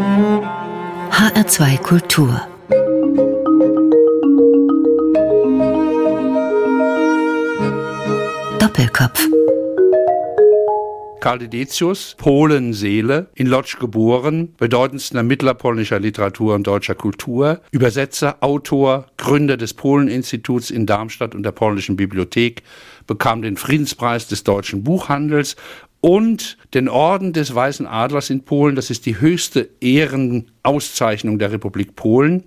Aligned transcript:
HR2 0.00 1.76
Kultur. 1.82 2.40
Doppelkopf. 8.58 9.28
Karl 11.20 11.38
Dedecius, 11.40 12.14
Polenseele, 12.16 13.28
in 13.34 13.46
Lodz 13.46 13.78
geboren, 13.78 14.54
bedeutendster 14.56 15.22
mittlerpolnischer 15.22 16.00
Literatur 16.00 16.54
und 16.54 16.66
deutscher 16.66 16.94
Kultur, 16.94 17.60
Übersetzer, 17.70 18.38
Autor, 18.40 19.04
Gründer 19.18 19.58
des 19.58 19.74
Poleninstituts 19.74 20.70
in 20.70 20.86
Darmstadt 20.86 21.34
und 21.34 21.42
der 21.42 21.52
Polnischen 21.52 21.96
Bibliothek, 21.96 22.62
bekam 23.06 23.42
den 23.42 23.58
Friedenspreis 23.58 24.28
des 24.28 24.44
deutschen 24.44 24.82
Buchhandels 24.82 25.56
und 26.00 26.56
den 26.74 26.88
Orden 26.88 27.32
des 27.32 27.54
Weißen 27.54 27.86
Adlers 27.86 28.30
in 28.30 28.42
Polen. 28.42 28.76
Das 28.76 28.90
ist 28.90 29.06
die 29.06 29.20
höchste 29.20 29.68
Ehrenauszeichnung 29.80 31.38
der 31.38 31.52
Republik 31.52 31.96
Polen. 31.96 32.44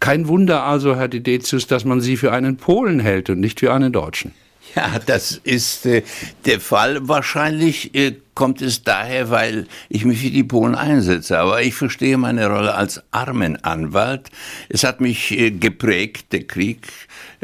Kein 0.00 0.28
Wunder 0.28 0.64
also, 0.64 0.96
Herr 0.96 1.08
Dedecius, 1.08 1.66
dass 1.66 1.84
man 1.84 2.00
Sie 2.00 2.16
für 2.16 2.32
einen 2.32 2.56
Polen 2.56 3.00
hält 3.00 3.30
und 3.30 3.40
nicht 3.40 3.60
für 3.60 3.72
einen 3.72 3.92
Deutschen. 3.92 4.32
Ja, 4.74 5.00
das 5.04 5.40
ist 5.42 5.86
äh, 5.86 6.02
der 6.44 6.60
Fall. 6.60 7.08
Wahrscheinlich 7.08 7.94
äh, 7.94 8.14
kommt 8.40 8.62
es 8.62 8.84
daher, 8.84 9.28
weil 9.28 9.66
ich 9.90 10.06
mich 10.06 10.22
für 10.22 10.30
die 10.30 10.44
Polen 10.44 10.74
einsetze. 10.74 11.38
Aber 11.38 11.60
ich 11.60 11.74
verstehe 11.74 12.16
meine 12.16 12.46
Rolle 12.46 12.74
als 12.74 13.02
Armenanwalt. 13.10 14.30
Es 14.70 14.82
hat 14.82 15.02
mich 15.02 15.38
äh, 15.38 15.50
geprägt, 15.50 16.32
der 16.32 16.44
Krieg, 16.44 16.88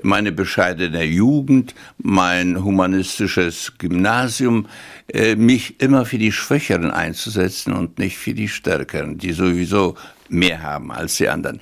meine 0.02 0.32
bescheidene 0.32 1.04
Jugend, 1.04 1.74
mein 1.98 2.64
humanistisches 2.64 3.74
Gymnasium, 3.76 4.68
äh, 5.12 5.36
mich 5.36 5.82
immer 5.82 6.06
für 6.06 6.16
die 6.16 6.32
Schwächeren 6.32 6.90
einzusetzen 6.90 7.74
und 7.74 7.98
nicht 7.98 8.16
für 8.16 8.32
die 8.32 8.48
Stärkeren, 8.48 9.18
die 9.18 9.32
sowieso 9.32 9.96
mehr 10.30 10.62
haben 10.62 10.90
als 10.90 11.16
die 11.16 11.28
anderen. 11.28 11.60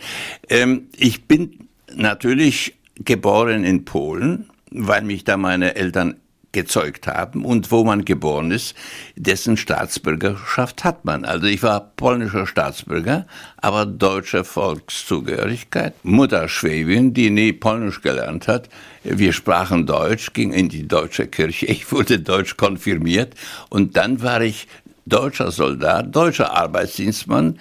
Ähm, 0.48 0.87
ich 0.96 1.24
bin 1.24 1.66
natürlich 1.93 2.76
geboren 3.04 3.65
in 3.65 3.85
Polen 3.85 4.48
weil 4.74 5.02
mich 5.02 5.23
da 5.23 5.37
meine 5.37 5.76
Eltern 5.76 6.16
gezeugt 6.55 7.07
haben 7.07 7.45
und 7.45 7.71
wo 7.71 7.85
man 7.85 8.07
geboren 8.07 8.51
ist, 8.51 8.74
dessen 9.16 9.59
Staatsbürgerschaft 9.59 10.85
hat 10.85 11.05
man. 11.05 11.27
Also 11.27 11.47
ich 11.47 11.63
war 11.63 11.93
polnischer 11.97 12.47
Staatsbürger, 12.47 13.27
aber 13.59 13.85
deutscher 13.85 14.45
Volkszugehörigkeit. 14.45 15.93
Mutter 16.02 16.49
Schwäbin, 16.49 17.13
die 17.13 17.29
nie 17.29 17.52
Polnisch 17.52 18.01
gelernt 18.01 18.49
hat. 18.49 18.71
Wir 19.02 19.35
sprachen 19.35 19.85
Deutsch, 19.85 20.32
ging 20.32 20.55
in 20.55 20.71
die 20.71 20.88
deutsche 20.88 21.27
Kirche. 21.27 21.66
Ich 21.66 21.93
wurde 21.93 22.21
deutsch 22.21 22.57
konfirmiert 22.57 23.35
und 23.69 23.99
dann 23.99 24.23
war 24.23 24.41
ich 24.41 24.66
deutscher 25.07 25.51
Soldat, 25.51 26.15
deutscher 26.15 26.57
Arbeitsdienstmann 26.57 27.59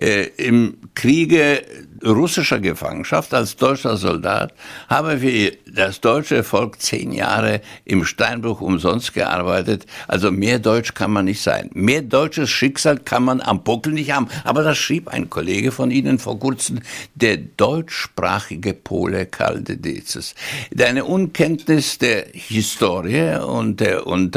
äh, 0.00 0.28
im 0.36 0.78
Kriege 0.94 1.62
russischer 2.04 2.60
Gefangenschaft 2.60 3.32
als 3.34 3.56
deutscher 3.56 3.96
Soldat, 3.96 4.52
habe 4.88 5.18
für 5.18 5.52
das 5.70 6.00
deutsche 6.00 6.42
Volk 6.42 6.80
zehn 6.80 7.12
Jahre 7.12 7.60
im 7.84 8.04
Steinbruch 8.04 8.60
umsonst 8.60 9.14
gearbeitet. 9.14 9.86
Also 10.08 10.30
mehr 10.30 10.58
Deutsch 10.58 10.94
kann 10.94 11.10
man 11.10 11.24
nicht 11.24 11.42
sein. 11.42 11.70
Mehr 11.74 12.02
deutsches 12.02 12.50
Schicksal 12.50 12.98
kann 12.98 13.24
man 13.24 13.40
am 13.40 13.62
Buckel 13.62 13.92
nicht 13.92 14.12
haben. 14.12 14.28
Aber 14.44 14.62
das 14.62 14.78
schrieb 14.78 15.08
ein 15.08 15.30
Kollege 15.30 15.72
von 15.72 15.90
Ihnen 15.90 16.18
vor 16.18 16.38
kurzem, 16.38 16.80
der 17.14 17.36
deutschsprachige 17.36 18.74
Pole 18.74 19.26
Karl 19.26 19.62
de 19.62 19.76
Dezes. 19.76 20.34
Deine 20.70 21.04
Unkenntnis 21.04 21.98
der 21.98 22.26
Historie 22.32 23.38
und 23.42 23.80
der, 23.80 24.06
und 24.06 24.36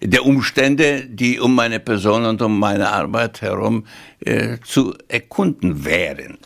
der 0.00 0.24
Umstände, 0.24 1.06
die 1.06 1.40
um 1.40 1.54
meine 1.54 1.80
Person 1.80 2.24
und 2.24 2.42
um 2.42 2.58
meine 2.58 2.90
Arbeit 2.90 3.42
herum 3.42 3.84
äh, 4.20 4.58
zu 4.64 4.94
erkunden 5.08 5.84
wären. 5.84 6.38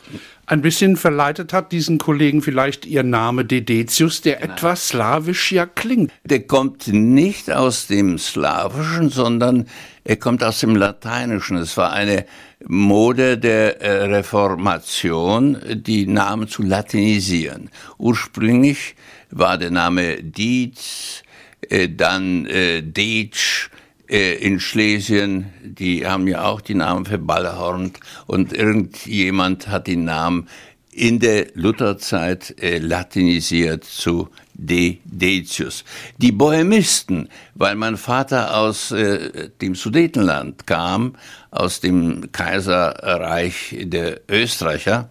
Ein 0.49 0.63
bisschen 0.63 0.97
verleitet 0.97 1.53
hat 1.53 1.73
diesen 1.73 1.99
Kollegen 1.99 2.41
vielleicht 2.41 2.87
ihr 2.87 3.03
Name 3.03 3.45
Dedetius, 3.45 4.21
der 4.21 4.39
Nein. 4.39 4.51
etwas 4.51 4.89
slawisch 4.89 5.51
ja 5.51 5.67
klingt. 5.67 6.13
Der 6.23 6.47
kommt 6.47 6.87
nicht 6.87 7.51
aus 7.51 7.89
dem 7.89 8.17
Slawischen, 8.17 9.11
sondern 9.11 9.67
er 10.05 10.17
kommt 10.17 10.45
aus 10.45 10.61
dem 10.61 10.77
Lateinischen. 10.77 11.57
Es 11.57 11.77
war 11.77 11.93
eine 11.93 12.27
Mode 12.65 13.39
der 13.39 13.81
äh, 13.81 14.05
Reformation, 14.05 15.59
die 15.69 16.07
Namen 16.07 16.47
zu 16.47 16.63
latinisieren. 16.63 17.71
Ursprünglich 17.99 18.95
war 19.31 19.59
der 19.59 19.73
Name 19.73 20.23
Dietz, 20.23 21.25
äh, 21.71 21.89
dann 21.89 22.47
äh, 22.47 22.83
Detsch, 22.83 23.71
äh, 24.09 24.35
in 24.35 24.61
Schlesien, 24.61 25.53
die 25.63 26.07
haben 26.07 26.29
ja 26.29 26.45
auch 26.45 26.61
die 26.61 26.75
Namen 26.75 27.07
verballehornt 27.07 27.99
und 28.27 28.53
irgendjemand 28.53 29.69
hat 29.69 29.87
die 29.87 29.97
Namen 29.97 30.49
in 30.93 31.19
der 31.19 31.49
Lutherzeit 31.55 32.55
äh, 32.63 32.79
latinisiert 32.79 33.85
zu 33.85 34.29
De 34.55 34.99
Decius. 35.05 35.85
Die 36.17 36.33
Bohemisten, 36.33 37.29
weil 37.55 37.75
mein 37.75 37.99
Vater 37.99 38.57
aus 38.57 38.93
äh, 38.93 39.51
dem 39.61 39.75
Sudetenland 39.75 40.67
kam, 40.67 41.17
aus 41.51 41.81
dem 41.81 42.33
Kaiserreich 42.33 43.77
der 43.83 44.23
Österreicher, 44.31 45.11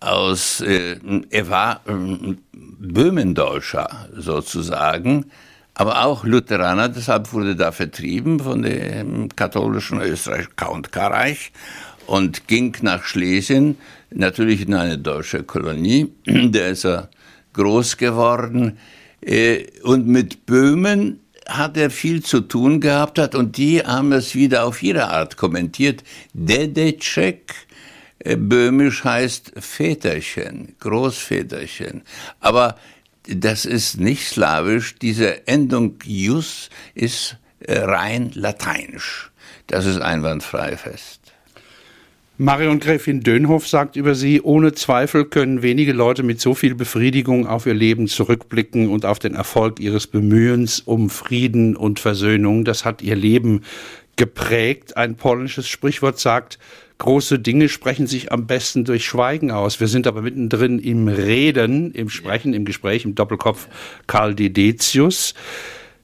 aus, 0.00 0.60
äh, 0.60 0.98
er 1.30 1.48
war 1.48 1.80
äh, 1.86 2.34
Böhmendeutscher 2.52 4.08
sozusagen, 4.14 5.30
aber 5.78 6.04
auch 6.04 6.24
Lutheraner, 6.24 6.88
deshalb 6.88 7.32
wurde 7.32 7.54
da 7.54 7.70
vertrieben 7.70 8.40
von 8.40 8.62
dem 8.62 9.28
katholischen 9.36 10.00
Österreich 10.00 10.48
Count-Reich 10.56 11.52
und 12.08 12.48
ging 12.48 12.76
nach 12.82 13.04
Schlesien, 13.04 13.78
natürlich 14.10 14.62
in 14.62 14.74
eine 14.74 14.98
deutsche 14.98 15.44
Kolonie, 15.44 16.12
da 16.26 16.66
ist 16.66 16.84
er 16.84 17.10
groß 17.52 17.96
geworden 17.96 18.76
äh, 19.20 19.66
und 19.84 20.08
mit 20.08 20.46
Böhmen 20.46 21.20
hat 21.46 21.76
er 21.76 21.90
viel 21.90 22.24
zu 22.24 22.40
tun 22.40 22.80
gehabt 22.80 23.20
hat 23.20 23.36
und 23.36 23.56
die 23.56 23.80
haben 23.80 24.10
es 24.10 24.34
wieder 24.34 24.64
auf 24.64 24.82
ihre 24.82 25.06
Art 25.08 25.36
kommentiert. 25.36 26.02
Dedecek, 26.32 27.54
äh, 28.18 28.34
böhmisch 28.34 29.04
heißt 29.04 29.52
Väterchen, 29.56 30.74
Großväterchen. 30.80 32.02
Aber 32.40 32.74
das 33.28 33.66
ist 33.66 34.00
nicht 34.00 34.26
slawisch. 34.26 34.94
Diese 34.96 35.46
Endung 35.46 35.96
jus 36.04 36.70
ist 36.94 37.36
äh, 37.60 37.78
rein 37.78 38.30
lateinisch. 38.34 39.30
Das 39.66 39.84
ist 39.84 40.00
einwandfrei 40.00 40.76
fest. 40.76 41.20
Marion 42.40 42.78
Gräfin 42.78 43.20
Dönhoff 43.20 43.66
sagt 43.66 43.96
über 43.96 44.14
sie, 44.14 44.40
ohne 44.40 44.72
Zweifel 44.72 45.24
können 45.24 45.60
wenige 45.60 45.92
Leute 45.92 46.22
mit 46.22 46.40
so 46.40 46.54
viel 46.54 46.76
Befriedigung 46.76 47.48
auf 47.48 47.66
ihr 47.66 47.74
Leben 47.74 48.06
zurückblicken 48.06 48.88
und 48.88 49.04
auf 49.04 49.18
den 49.18 49.34
Erfolg 49.34 49.80
ihres 49.80 50.06
Bemühens 50.06 50.78
um 50.78 51.10
Frieden 51.10 51.76
und 51.76 51.98
Versöhnung. 51.98 52.64
Das 52.64 52.84
hat 52.84 53.02
ihr 53.02 53.16
Leben 53.16 53.62
geprägt. 54.14 54.96
Ein 54.96 55.16
polnisches 55.16 55.68
Sprichwort 55.68 56.20
sagt, 56.20 56.60
große 56.98 57.38
Dinge 57.38 57.68
sprechen 57.68 58.06
sich 58.06 58.32
am 58.32 58.46
besten 58.46 58.84
durch 58.84 59.06
Schweigen 59.06 59.50
aus. 59.50 59.80
Wir 59.80 59.88
sind 59.88 60.06
aber 60.06 60.22
mittendrin 60.22 60.78
im 60.78 61.08
Reden, 61.08 61.92
im 61.92 62.10
Sprechen, 62.10 62.54
im 62.54 62.64
Gespräch, 62.64 63.04
im 63.04 63.14
Doppelkopf 63.14 63.68
Karl 64.06 64.34
Dedetius. 64.34 65.34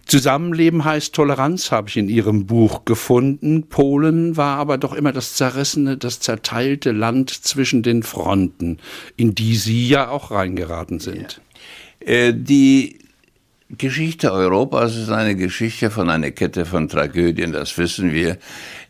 Zusammenleben 0.06 0.84
heißt 0.84 1.14
Toleranz, 1.14 1.70
habe 1.72 1.88
ich 1.88 1.96
in 1.96 2.08
Ihrem 2.08 2.46
Buch 2.46 2.84
gefunden. 2.84 3.68
Polen 3.68 4.36
war 4.36 4.58
aber 4.58 4.76
doch 4.76 4.92
immer 4.92 5.12
das 5.12 5.34
zerrissene, 5.34 5.96
das 5.96 6.20
zerteilte 6.20 6.92
Land 6.92 7.30
zwischen 7.30 7.82
den 7.82 8.02
Fronten, 8.02 8.78
in 9.16 9.34
die 9.34 9.56
Sie 9.56 9.88
ja 9.88 10.10
auch 10.10 10.30
reingeraten 10.30 11.00
sind. 11.00 11.40
Ja. 12.02 12.12
Äh, 12.12 12.34
die 12.36 12.98
Geschichte 13.70 14.30
Europas 14.30 14.94
ist 14.94 15.08
eine 15.08 15.36
Geschichte 15.36 15.90
von 15.90 16.10
einer 16.10 16.30
Kette 16.30 16.66
von 16.66 16.88
Tragödien, 16.88 17.52
das 17.52 17.76
wissen 17.78 18.12
wir. 18.12 18.38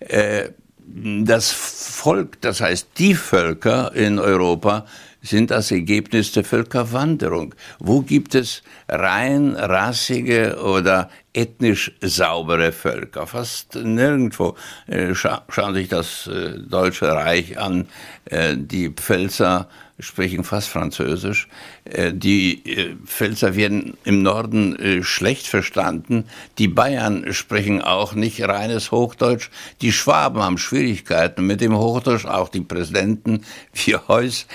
Äh, 0.01 0.49
das 0.87 1.51
Volk, 1.51 2.41
das 2.41 2.61
heißt 2.61 2.89
die 2.99 3.15
Völker 3.15 3.95
in 3.95 4.19
Europa, 4.19 4.87
sind 5.25 5.51
das 5.51 5.71
Ergebnis 5.71 6.33
der 6.33 6.45
Völkerwanderung. 6.45 7.55
Wo 7.79 8.03
gibt 8.03 8.35
es 8.35 8.63
rein 8.89 9.57
rassige 9.57 10.59
oder 10.63 11.09
ethnisch 11.33 11.93
saubere 12.03 12.73
Völker? 12.73 13.27
Fast 13.27 13.75
nirgendwo. 13.75 14.55
Äh, 14.87 15.15
schauen 15.15 15.75
sich 15.75 15.89
das 15.89 16.27
äh, 16.27 16.59
Deutsche 16.59 17.07
Reich 17.07 17.59
an, 17.59 17.89
äh, 18.27 18.55
die 18.57 18.91
Pfälzer 18.91 19.69
sprechen 19.99 20.45
fast 20.45 20.69
Französisch. 20.69 21.49
Äh, 21.85 22.13
die 22.13 22.65
äh, 22.67 22.97
Pfälzer 23.05 23.55
werden 23.55 23.97
im 24.05 24.23
Norden 24.23 24.77
äh, 24.77 25.03
schlecht 25.03 25.47
verstanden. 25.47 26.25
Die 26.59 26.69
Bayern 26.69 27.33
sprechen 27.33 27.81
auch 27.81 28.15
nicht 28.15 28.43
reines 28.43 28.91
Hochdeutsch. 28.91 29.51
Die 29.83 29.93
Schwaben 29.93 30.43
haben 30.43 30.59
Schwierigkeiten 30.59 31.47
mit 31.47 31.61
dem 31.61 31.77
Hochdeutsch, 31.77 32.27
auch 32.27 32.49
die 32.49 32.61
Präsidenten 32.61 33.45
wie 33.73 33.97
Heuss. 33.97 34.47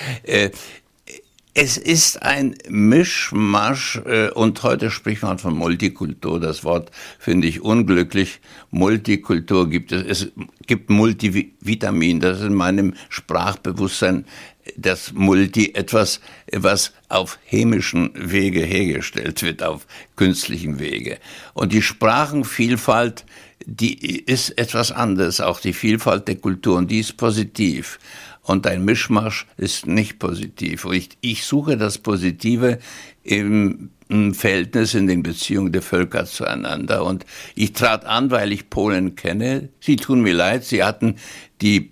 Es 1.55 1.77
ist 1.77 2.21
ein 2.21 2.55
Mischmasch 2.69 3.99
und 4.35 4.63
heute 4.63 4.91
spricht 4.91 5.23
man 5.23 5.39
von 5.39 5.57
Multikultur. 5.57 6.39
Das 6.39 6.63
Wort 6.63 6.91
finde 7.17 7.47
ich 7.47 7.61
unglücklich. 7.61 8.39
Multikultur 8.71 9.69
gibt 9.69 9.91
es. 9.91 10.03
Es 10.05 10.31
gibt 10.67 10.89
Multivitamin. 10.89 12.19
Das 12.19 12.39
ist 12.39 12.45
in 12.45 12.53
meinem 12.53 12.93
Sprachbewusstsein 13.09 14.25
das 14.77 15.13
Multi 15.13 15.71
etwas, 15.73 16.21
was 16.51 16.93
auf 17.07 17.39
chemischen 17.45 18.11
Wege 18.15 18.61
hergestellt 18.61 19.41
wird, 19.43 19.63
auf 19.63 19.85
künstlichen 20.15 20.79
Wege. 20.79 21.17
Und 21.53 21.73
die 21.73 21.81
Sprachenvielfalt, 21.81 23.25
die 23.65 24.19
ist 24.19 24.57
etwas 24.57 24.91
anderes. 24.91 25.41
Auch 25.41 25.59
die 25.59 25.73
Vielfalt 25.73 26.27
der 26.27 26.35
Kulturen, 26.35 26.87
die 26.87 26.99
ist 26.99 27.17
positiv. 27.17 27.99
Und 28.41 28.65
ein 28.65 28.83
Mischmasch 28.83 29.45
ist 29.57 29.85
nicht 29.85 30.17
positiv. 30.17 30.87
Ich, 30.91 31.09
ich 31.21 31.45
suche 31.45 31.77
das 31.77 31.99
Positive 31.99 32.79
im, 33.23 33.91
im 34.07 34.33
Verhältnis 34.33 34.95
in 34.95 35.05
den 35.05 35.21
Beziehungen 35.21 35.71
der 35.71 35.83
Völker 35.83 36.25
zueinander. 36.25 37.05
Und 37.05 37.25
ich 37.53 37.73
trat 37.73 38.05
an, 38.05 38.31
weil 38.31 38.51
ich 38.51 38.69
Polen 38.71 39.15
kenne. 39.15 39.69
Sie 39.79 39.97
tun 39.97 40.21
mir 40.21 40.33
leid, 40.33 40.63
sie 40.63 40.83
hatten 40.83 41.17
die 41.61 41.91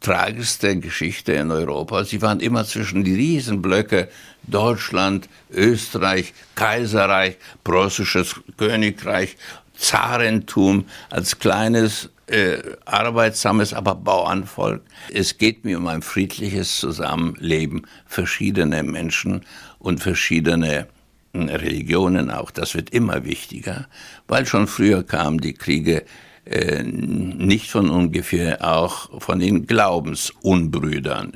tragischste 0.00 0.78
Geschichte 0.78 1.32
in 1.32 1.50
Europa. 1.50 2.04
Sie 2.04 2.22
waren 2.22 2.40
immer 2.40 2.64
zwischen 2.64 3.04
die 3.04 3.14
Riesenblöcke 3.14 4.08
Deutschland, 4.44 5.28
Österreich, 5.50 6.32
Kaiserreich, 6.54 7.36
preußisches 7.64 8.36
Königreich, 8.56 9.36
Zarentum 9.76 10.86
als 11.10 11.38
kleines 11.38 12.10
äh, 12.26 12.58
arbeitsames, 12.84 13.72
aber 13.72 13.94
Bauernvolk. 13.94 14.82
Es 15.12 15.38
geht 15.38 15.64
mir 15.64 15.78
um 15.78 15.86
ein 15.86 16.02
friedliches 16.02 16.76
Zusammenleben 16.78 17.86
verschiedener 18.06 18.82
Menschen 18.82 19.42
und 19.78 20.00
verschiedene 20.00 20.88
hm, 21.32 21.48
Religionen 21.48 22.30
auch. 22.30 22.50
Das 22.50 22.74
wird 22.74 22.90
immer 22.90 23.24
wichtiger, 23.24 23.88
weil 24.26 24.46
schon 24.46 24.66
früher 24.66 25.02
kamen 25.04 25.38
die 25.38 25.54
Kriege 25.54 26.04
äh, 26.48 26.82
nicht 26.82 27.70
von 27.70 27.90
ungefähr 27.90 28.64
auch 28.66 29.20
von 29.20 29.38
den 29.38 29.66
Glaubensunbrüdern. 29.66 31.32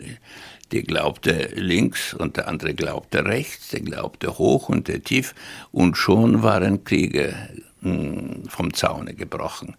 Der 0.72 0.82
glaubte 0.82 1.50
links 1.54 2.14
und 2.14 2.38
der 2.38 2.48
andere 2.48 2.72
glaubte 2.72 3.24
rechts, 3.26 3.68
der 3.68 3.80
glaubte 3.80 4.38
hoch 4.38 4.70
und 4.70 4.88
der 4.88 5.02
tief 5.02 5.34
und 5.70 5.98
schon 5.98 6.42
waren 6.42 6.84
Kriege 6.84 7.34
hm, 7.82 8.44
vom 8.48 8.72
Zaune 8.72 9.12
gebrochen. 9.12 9.76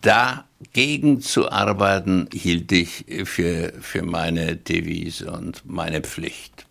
Dagegen 0.00 1.20
zu 1.20 1.50
arbeiten, 1.50 2.28
hielt 2.32 2.72
ich 2.72 3.04
für, 3.24 3.74
für 3.80 4.02
meine 4.02 4.56
Devise 4.56 5.30
und 5.30 5.62
meine 5.66 6.00
Pflicht. 6.00 6.66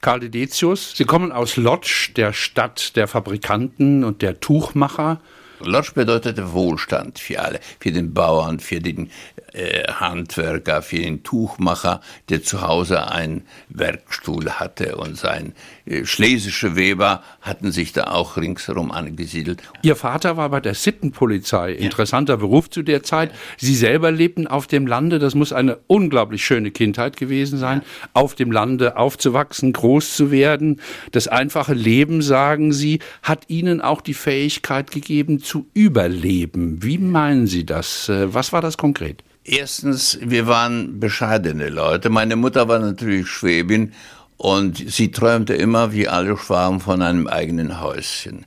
Karl 0.00 0.20
Dedetius, 0.20 0.96
Sie 0.96 1.04
kommen 1.04 1.32
aus 1.32 1.56
Lodz, 1.56 2.14
der 2.16 2.32
Stadt 2.32 2.96
der 2.96 3.06
Fabrikanten 3.06 4.04
und 4.04 4.22
der 4.22 4.40
Tuchmacher. 4.40 5.20
Lodz 5.62 5.90
bedeutete 5.90 6.52
Wohlstand 6.52 7.18
für 7.18 7.40
alle, 7.40 7.60
für 7.78 7.92
den 7.92 8.14
Bauern, 8.14 8.60
für 8.60 8.80
den 8.80 9.10
äh, 9.52 9.84
Handwerker, 9.92 10.82
für 10.82 10.98
den 10.98 11.22
Tuchmacher, 11.22 12.00
der 12.28 12.42
zu 12.42 12.62
Hause 12.62 13.10
einen 13.10 13.42
Werkstuhl 13.68 14.50
hatte 14.50 14.96
und 14.96 15.16
sein 15.16 15.54
äh, 15.86 16.04
schlesische 16.04 16.76
Weber 16.76 17.22
hatten 17.40 17.72
sich 17.72 17.92
da 17.92 18.04
auch 18.04 18.36
ringsherum 18.36 18.90
angesiedelt. 18.90 19.62
Ihr 19.82 19.96
Vater 19.96 20.36
war 20.36 20.48
bei 20.50 20.60
der 20.60 20.74
Sittenpolizei, 20.74 21.72
interessanter 21.72 22.34
ja. 22.34 22.36
Beruf 22.38 22.70
zu 22.70 22.82
der 22.82 23.02
Zeit. 23.02 23.32
Sie 23.56 23.74
selber 23.74 24.10
lebten 24.10 24.46
auf 24.46 24.66
dem 24.66 24.86
Lande, 24.86 25.18
das 25.18 25.34
muss 25.34 25.52
eine 25.52 25.78
unglaublich 25.86 26.44
schöne 26.44 26.70
Kindheit 26.70 27.16
gewesen 27.16 27.58
sein, 27.58 27.78
ja. 27.80 28.08
auf 28.14 28.34
dem 28.34 28.52
Lande 28.52 28.96
aufzuwachsen, 28.96 29.72
groß 29.72 30.14
zu 30.14 30.30
werden. 30.30 30.80
Das 31.12 31.28
einfache 31.28 31.74
Leben, 31.74 32.22
sagen 32.22 32.72
Sie, 32.72 33.00
hat 33.22 33.44
Ihnen 33.48 33.80
auch 33.80 34.00
die 34.00 34.14
Fähigkeit 34.14 34.90
gegeben 34.90 35.40
zu 35.50 35.66
überleben. 35.74 36.80
Wie 36.80 36.96
meinen 36.96 37.48
Sie 37.48 37.66
das? 37.66 38.08
Äh, 38.08 38.32
was 38.32 38.52
war 38.52 38.60
das 38.60 38.76
konkret? 38.76 39.24
Erstens, 39.42 40.16
wir 40.22 40.46
waren 40.46 41.00
bescheidene 41.00 41.70
Leute. 41.70 42.08
Meine 42.08 42.36
Mutter 42.36 42.68
war 42.68 42.78
natürlich 42.78 43.26
Schwäbin 43.26 43.92
und 44.36 44.76
sie 44.76 45.10
träumte 45.10 45.54
immer, 45.54 45.92
wie 45.92 46.06
alle 46.06 46.36
Schwaben, 46.36 46.78
von 46.78 47.02
einem 47.02 47.26
eigenen 47.26 47.80
Häuschen. 47.80 48.46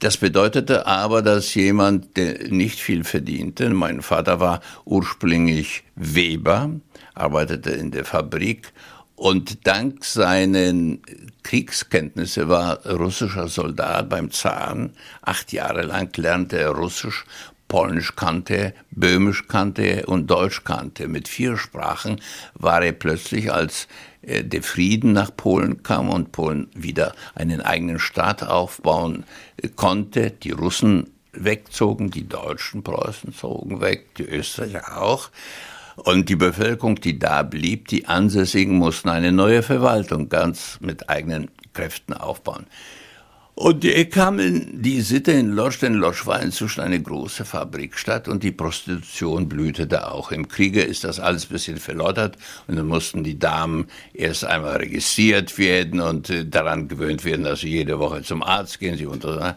Das 0.00 0.18
bedeutete 0.18 0.86
aber, 0.86 1.22
dass 1.22 1.54
jemand, 1.54 2.18
der 2.18 2.48
nicht 2.48 2.80
viel 2.80 3.04
verdiente, 3.04 3.70
mein 3.70 4.02
Vater 4.02 4.38
war 4.38 4.60
ursprünglich 4.84 5.84
Weber, 5.96 6.68
arbeitete 7.14 7.70
in 7.70 7.92
der 7.92 8.04
Fabrik 8.04 8.74
und 9.22 9.68
dank 9.68 10.04
seinen 10.04 11.00
Kriegskenntnisse 11.44 12.48
war 12.48 12.84
russischer 12.84 13.46
Soldat 13.46 14.08
beim 14.08 14.32
Zaren. 14.32 14.94
Acht 15.20 15.52
Jahre 15.52 15.82
lang 15.82 16.10
lernte 16.16 16.58
er 16.58 16.70
Russisch 16.70 17.24
Polnisch 17.68 18.16
kannte, 18.16 18.74
Böhmisch 18.90 19.46
kannte 19.46 20.06
und 20.06 20.26
Deutsch 20.26 20.64
kannte. 20.64 21.06
Mit 21.06 21.28
vier 21.28 21.56
Sprachen 21.56 22.20
war 22.54 22.82
er 22.82 22.90
plötzlich, 22.90 23.52
als 23.52 23.86
äh, 24.22 24.42
der 24.42 24.64
Frieden 24.64 25.12
nach 25.12 25.30
Polen 25.36 25.84
kam 25.84 26.10
und 26.10 26.32
Polen 26.32 26.68
wieder 26.74 27.14
einen 27.36 27.60
eigenen 27.60 28.00
Staat 28.00 28.42
aufbauen 28.42 29.24
äh, 29.56 29.68
konnte, 29.68 30.32
die 30.32 30.50
Russen 30.50 31.10
wegzogen, 31.32 32.10
die 32.10 32.28
Deutschen, 32.28 32.82
Preußen 32.82 33.32
zogen 33.32 33.80
weg, 33.80 34.16
die 34.16 34.24
Österreicher 34.24 35.00
auch. 35.00 35.30
Und 35.96 36.28
die 36.28 36.36
Bevölkerung, 36.36 36.96
die 36.96 37.18
da 37.18 37.42
blieb, 37.42 37.88
die 37.88 38.06
Ansässigen 38.06 38.76
mussten 38.76 39.08
eine 39.08 39.32
neue 39.32 39.62
Verwaltung 39.62 40.28
ganz 40.28 40.78
mit 40.80 41.08
eigenen 41.08 41.50
Kräften 41.72 42.14
aufbauen. 42.14 42.66
Und 43.54 43.84
er 43.84 44.06
kam 44.06 44.38
die 44.38 45.02
Sitte 45.02 45.32
in 45.32 45.50
Lodz, 45.50 45.78
denn 45.78 45.92
Lodz 45.92 46.24
war 46.24 46.40
inzwischen 46.40 46.80
eine 46.80 47.02
große 47.02 47.44
Fabrikstadt 47.44 48.26
und 48.26 48.42
die 48.42 48.50
Prostitution 48.50 49.46
blühte 49.46 49.86
da 49.86 50.08
auch. 50.08 50.32
Im 50.32 50.48
Kriege 50.48 50.80
ist 50.80 51.04
das 51.04 51.20
alles 51.20 51.44
ein 51.44 51.52
bisschen 51.52 51.76
verlottert 51.76 52.38
und 52.66 52.76
dann 52.76 52.86
mussten 52.86 53.24
die 53.24 53.38
Damen 53.38 53.88
erst 54.14 54.46
einmal 54.46 54.78
registriert 54.78 55.58
werden 55.58 56.00
und 56.00 56.30
äh, 56.30 56.46
daran 56.46 56.88
gewöhnt 56.88 57.26
werden, 57.26 57.44
dass 57.44 57.60
sie 57.60 57.68
jede 57.68 57.98
Woche 57.98 58.22
zum 58.22 58.42
Arzt 58.42 58.80
gehen. 58.80 58.96
Sie 58.96 59.04
äh, 59.04 59.54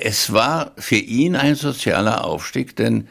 es 0.00 0.32
war 0.32 0.72
für 0.78 0.96
ihn 0.96 1.36
ein 1.36 1.54
sozialer 1.54 2.24
Aufstieg, 2.24 2.76
denn 2.76 3.08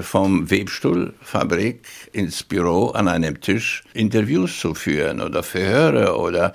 vom 0.00 0.50
Webstuhlfabrik 0.50 1.86
ins 2.12 2.42
Büro 2.42 2.90
an 2.90 3.08
einem 3.08 3.40
Tisch 3.40 3.82
Interviews 3.94 4.58
zu 4.58 4.74
führen 4.74 5.20
oder 5.20 5.42
Verhöre 5.42 6.16
oder 6.16 6.54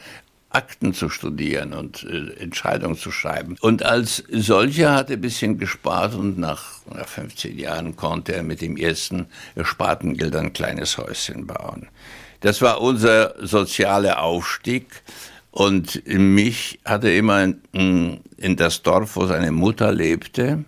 Akten 0.49 0.93
zu 0.93 1.09
studieren 1.09 1.73
und 1.73 2.03
äh, 2.03 2.41
Entscheidungen 2.41 2.97
zu 2.97 3.11
schreiben. 3.11 3.57
Und 3.61 3.83
als 3.83 4.23
solcher 4.31 4.95
hat 4.95 5.09
er 5.09 5.17
ein 5.17 5.21
bisschen 5.21 5.59
gespart 5.59 6.15
und 6.15 6.37
nach, 6.37 6.79
nach 6.91 7.07
15 7.07 7.59
Jahren 7.59 7.95
konnte 7.95 8.33
er 8.33 8.43
mit 8.43 8.61
dem 8.61 8.77
ersten 8.77 9.27
ersparten 9.55 10.15
Geld 10.15 10.35
ein 10.35 10.53
kleines 10.53 10.97
Häuschen 10.97 11.45
bauen. 11.45 11.87
Das 12.39 12.61
war 12.61 12.81
unser 12.81 13.35
sozialer 13.45 14.21
Aufstieg. 14.21 14.87
Und 15.51 16.05
mich 16.05 16.79
hat 16.85 17.03
er 17.03 17.15
immer 17.15 17.43
in, 17.71 18.19
in 18.37 18.55
das 18.55 18.83
Dorf, 18.83 19.15
wo 19.15 19.25
seine 19.25 19.51
Mutter 19.51 19.91
lebte, 19.91 20.65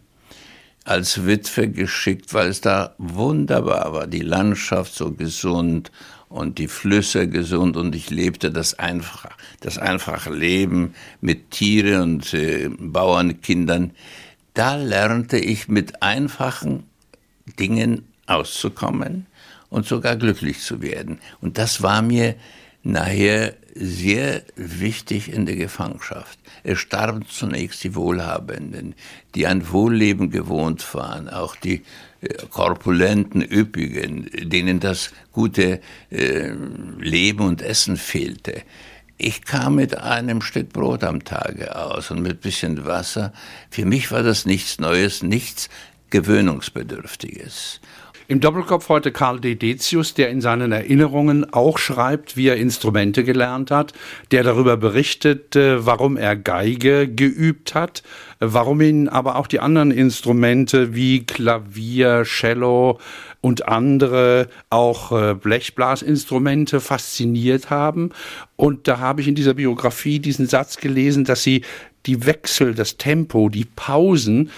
als 0.89 1.27
Witwe 1.27 1.69
geschickt, 1.69 2.34
weil 2.34 2.48
es 2.48 2.62
da 2.62 2.96
wunderbar 2.98 3.93
war. 3.93 4.08
Die 4.08 4.22
Landschaft 4.22 4.96
so 4.96 5.12
gesund 5.12 5.91
und 6.29 6.58
die 6.58 6.67
Flüsse 6.67 7.27
gesund 7.27 7.77
und 7.77 7.93
ich 7.93 8.10
lebte 8.10 8.50
das 8.50 8.79
einfache, 8.79 9.29
das 9.60 9.77
einfache 9.77 10.34
Leben 10.34 10.96
mit 11.22 11.51
Tieren 11.51 12.13
und 12.13 12.34
äh, 12.34 12.69
Bauernkindern. 12.69 13.91
Da 14.55 14.77
lernte 14.77 15.38
ich 15.38 15.67
mit 15.67 16.01
einfachen 16.01 16.86
Dingen 17.60 18.08
auszukommen 18.25 19.27
und 19.69 19.86
sogar 19.86 20.15
glücklich 20.15 20.60
zu 20.60 20.81
werden. 20.81 21.19
Und 21.39 21.60
das 21.60 21.84
war 21.84 22.01
mir 22.01 22.34
nachher 22.81 23.53
sehr 23.79 24.43
wichtig 24.57 25.31
in 25.31 25.45
der 25.45 25.55
Gefangenschaft. 25.55 26.38
Es 26.63 26.79
starben 26.79 27.25
zunächst 27.25 27.81
die 27.83 27.95
Wohlhabenden, 27.95 28.93
die 29.36 29.48
ein 29.48 29.71
Wohlleben 29.71 30.31
gewohnt 30.31 30.93
waren, 30.93 31.29
auch 31.29 31.55
die 31.55 31.83
äh, 32.21 32.27
korpulenten 32.50 33.41
Üppigen, 33.41 34.29
denen 34.33 34.81
das 34.81 35.12
gute 35.31 35.79
äh, 36.12 36.51
Leben 37.00 37.45
und 37.45 37.62
Essen 37.62 37.95
fehlte. 37.95 38.63
Ich 39.17 39.45
kam 39.45 39.75
mit 39.75 39.98
einem 39.98 40.41
Stück 40.41 40.74
Brot 40.74 41.05
am 41.05 41.24
Tage 41.24 41.75
aus 41.75 42.12
und 42.12 42.21
mit 42.21 42.41
bisschen 42.41 42.86
Wasser. 42.86 43.31
Für 43.69 43.86
mich 43.86 44.12
war 44.12 44.24
das 44.24 44.45
nichts 44.45 44.79
Neues, 44.79 45.24
nichts 45.24 45.69
Gewöhnungsbedürftiges. 46.09 47.79
Im 48.31 48.41
Doppelkopf 48.41 48.89
heute 48.89 49.12
Karl 49.12 49.39
Dedetius, 49.39 50.13
der 50.13 50.29
in 50.29 50.39
seinen 50.39 50.71
Erinnerungen 50.71 51.51
auch 51.51 51.79
schreibt, 51.79 52.38
wie 52.38 52.45
er 52.45 52.57
Instrumente 52.57 53.24
gelernt 53.24 53.71
hat, 53.71 53.93
der 54.29 54.43
darüber 54.43 54.77
berichtet, 54.77 55.55
warum 55.55 56.15
er 56.15 56.36
Geige 56.36 57.07
geübt 57.07 57.74
hat, 57.74 58.03
warum 58.39 58.81
ihn 58.81 59.09
aber 59.09 59.36
auch 59.36 59.48
die 59.48 59.59
anderen 59.59 59.89
Instrumente 59.89 60.93
wie 60.93 61.25
Klavier, 61.25 62.21
Cello 62.24 63.00
und 63.41 63.67
andere 63.67 64.50
auch 64.69 65.12
äh, 65.12 65.33
Blechblasinstrumente 65.33 66.81
fasziniert 66.81 67.71
haben. 67.71 68.12
Und 68.55 68.88
da 68.88 69.00
habe 69.00 69.21
ich 69.21 69.27
in 69.27 69.33
dieser 69.33 69.55
Biografie 69.55 70.19
diesen 70.19 70.45
Satz 70.45 70.77
gelesen, 70.77 71.24
dass 71.24 71.41
sie 71.41 71.63
die 72.05 72.25
Wechsel, 72.25 72.75
das 72.75 72.98
Tempo, 72.98 73.50
die 73.50 73.65
Pausen 73.65 74.51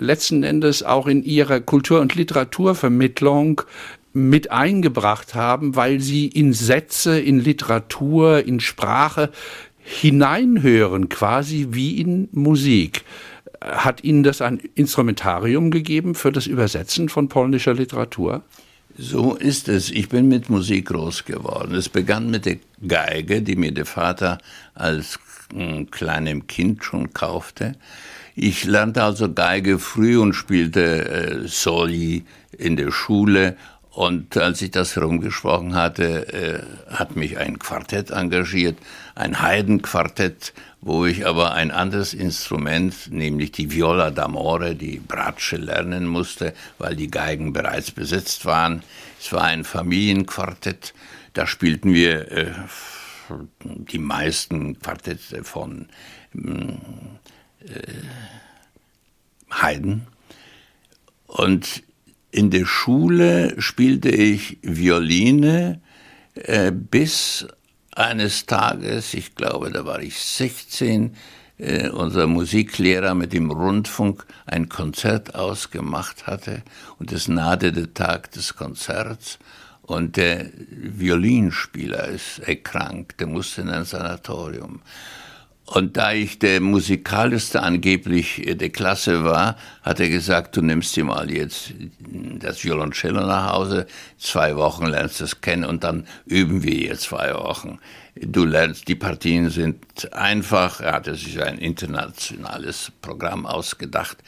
letzten 0.00 0.42
Endes 0.42 0.82
auch 0.82 1.06
in 1.06 1.22
ihrer 1.22 1.60
Kultur- 1.60 2.00
und 2.00 2.14
Literaturvermittlung 2.14 3.62
mit 4.12 4.50
eingebracht 4.50 5.34
haben, 5.34 5.76
weil 5.76 6.00
sie 6.00 6.26
in 6.26 6.52
Sätze, 6.52 7.20
in 7.20 7.38
Literatur, 7.38 8.44
in 8.44 8.60
Sprache 8.60 9.30
hineinhören, 9.82 11.08
quasi 11.08 11.68
wie 11.70 12.00
in 12.00 12.28
Musik. 12.32 13.04
Hat 13.60 14.02
Ihnen 14.04 14.22
das 14.22 14.40
ein 14.40 14.60
Instrumentarium 14.74 15.70
gegeben 15.70 16.14
für 16.14 16.32
das 16.32 16.46
Übersetzen 16.46 17.08
von 17.08 17.28
polnischer 17.28 17.74
Literatur? 17.74 18.42
So 18.96 19.34
ist 19.34 19.68
es. 19.68 19.90
Ich 19.90 20.08
bin 20.08 20.28
mit 20.28 20.50
Musik 20.50 20.86
groß 20.86 21.24
geworden. 21.24 21.74
Es 21.74 21.88
begann 21.88 22.30
mit 22.30 22.46
der 22.46 22.56
Geige, 22.86 23.42
die 23.42 23.56
mir 23.56 23.72
der 23.72 23.86
Vater 23.86 24.38
als 24.74 25.18
hm, 25.52 25.90
kleinem 25.90 26.46
Kind 26.46 26.84
schon 26.84 27.12
kaufte. 27.12 27.76
Ich 28.34 28.64
lernte 28.64 29.02
also 29.02 29.32
Geige 29.32 29.78
früh 29.78 30.18
und 30.18 30.34
spielte 30.34 31.08
äh, 31.08 31.48
Soli 31.48 32.24
in 32.56 32.76
der 32.76 32.92
Schule. 32.92 33.56
Und 33.90 34.36
als 34.36 34.62
ich 34.62 34.70
das 34.70 34.94
herumgesprochen 34.94 35.74
hatte, 35.74 36.32
äh, 36.32 36.94
hat 36.94 37.16
mich 37.16 37.38
ein 37.38 37.58
Quartett 37.58 38.10
engagiert, 38.10 38.78
ein 39.16 39.42
Heidenquartett, 39.42 40.52
wo 40.80 41.06
ich 41.06 41.26
aber 41.26 41.52
ein 41.54 41.72
anderes 41.72 42.14
Instrument, 42.14 43.10
nämlich 43.10 43.52
die 43.52 43.72
Viola 43.72 44.08
d'Amore, 44.08 44.74
die 44.74 45.00
Bratsche, 45.00 45.56
lernen 45.56 46.06
musste, 46.06 46.54
weil 46.78 46.94
die 46.94 47.10
Geigen 47.10 47.52
bereits 47.52 47.90
besetzt 47.90 48.46
waren. 48.46 48.82
Es 49.20 49.32
war 49.32 49.42
ein 49.42 49.64
Familienquartett, 49.64 50.94
da 51.34 51.46
spielten 51.46 51.92
wir 51.92 52.30
äh, 52.30 52.52
die 53.64 53.98
meisten 53.98 54.78
Quartette 54.78 55.44
von 55.44 55.88
äh, 56.34 56.38
Haydn. 59.50 60.06
Und 61.26 61.82
in 62.30 62.50
der 62.50 62.66
Schule 62.66 63.60
spielte 63.60 64.10
ich 64.10 64.58
Violine 64.62 65.80
äh, 66.34 66.70
bis 66.72 67.46
eines 67.92 68.46
Tages, 68.46 69.14
ich 69.14 69.34
glaube, 69.34 69.70
da 69.70 69.84
war 69.84 70.00
ich 70.00 70.18
16, 70.18 71.16
äh, 71.58 71.88
unser 71.88 72.26
Musiklehrer 72.26 73.14
mit 73.14 73.32
dem 73.32 73.50
Rundfunk 73.50 74.24
ein 74.46 74.68
Konzert 74.68 75.34
ausgemacht 75.34 76.26
hatte 76.26 76.62
und 76.98 77.12
es 77.12 77.28
nahte 77.28 77.72
der 77.72 77.92
Tag 77.92 78.30
des 78.32 78.54
Konzerts 78.54 79.38
und 79.82 80.16
der 80.16 80.50
Violinspieler 80.70 82.08
ist 82.08 82.38
erkrankt, 82.38 83.20
der 83.20 83.26
musste 83.26 83.62
in 83.62 83.70
ein 83.70 83.84
Sanatorium. 83.84 84.82
Und 85.72 85.96
da 85.96 86.12
ich 86.12 86.40
der 86.40 86.60
musikalischste 86.60 87.62
angeblich 87.62 88.42
der 88.44 88.70
Klasse 88.70 89.22
war, 89.22 89.56
hat 89.82 90.00
er 90.00 90.08
gesagt, 90.08 90.56
du 90.56 90.62
nimmst 90.62 90.96
dir 90.96 91.04
mal 91.04 91.30
jetzt 91.30 91.72
das 92.40 92.64
Violoncello 92.64 93.24
nach 93.24 93.52
Hause, 93.52 93.86
zwei 94.18 94.56
Wochen 94.56 94.86
lernst 94.86 95.20
du 95.20 95.24
es 95.24 95.40
kennen 95.40 95.62
und 95.62 95.84
dann 95.84 96.08
üben 96.26 96.64
wir 96.64 96.74
hier 96.74 96.98
zwei 96.98 97.32
Wochen. 97.34 97.78
Du 98.16 98.44
lernst, 98.46 98.88
die 98.88 98.96
Partien 98.96 99.48
sind 99.48 100.12
einfach, 100.12 100.80
er 100.80 100.94
hatte 100.94 101.14
sich 101.14 101.40
ein 101.40 101.58
internationales 101.58 102.90
Programm 103.00 103.46
ausgedacht. 103.46 104.18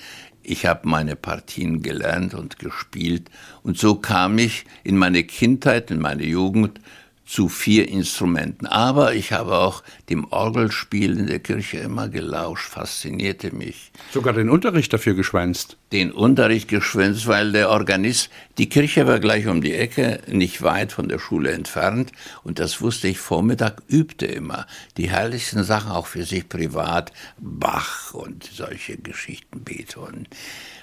Ich 0.44 0.64
habe 0.64 0.88
meine 0.88 1.16
Partien 1.16 1.82
gelernt 1.82 2.34
und 2.34 2.60
gespielt 2.60 3.32
und 3.64 3.76
so 3.76 3.96
kam 3.96 4.38
ich 4.38 4.64
in 4.84 4.96
meine 4.96 5.24
Kindheit, 5.24 5.90
in 5.90 5.98
meine 5.98 6.24
Jugend 6.24 6.78
zu 7.24 7.48
vier 7.48 7.88
Instrumenten. 7.88 8.66
Aber 8.66 9.14
ich 9.14 9.32
habe 9.32 9.58
auch 9.58 9.82
dem 10.10 10.24
Orgelspiel 10.30 11.18
in 11.18 11.26
der 11.26 11.38
Kirche 11.38 11.78
immer 11.78 12.08
gelauscht, 12.08 12.68
faszinierte 12.68 13.54
mich. 13.54 13.92
Sogar 14.12 14.34
den 14.34 14.50
Unterricht 14.50 14.92
dafür 14.92 15.14
geschwänzt. 15.14 15.76
Den 15.92 16.10
Unterricht 16.12 16.68
geschwänzt, 16.68 17.26
weil 17.26 17.52
der 17.52 17.70
Organist, 17.70 18.30
die 18.58 18.68
Kirche 18.68 19.06
war 19.06 19.20
gleich 19.20 19.46
um 19.46 19.62
die 19.62 19.74
Ecke, 19.74 20.20
nicht 20.26 20.62
weit 20.62 20.92
von 20.92 21.08
der 21.08 21.18
Schule 21.18 21.52
entfernt. 21.52 22.12
Und 22.44 22.58
das 22.58 22.80
wusste 22.80 23.08
ich, 23.08 23.18
Vormittag 23.18 23.82
übte 23.88 24.26
immer. 24.26 24.66
Die 24.96 25.10
herrlichsten 25.10 25.64
Sachen 25.64 25.92
auch 25.92 26.06
für 26.06 26.24
sich 26.24 26.48
privat, 26.48 27.12
Bach 27.38 28.14
und 28.14 28.44
solche 28.44 28.96
Geschichten, 28.96 29.62
Beethoven. 29.64 30.26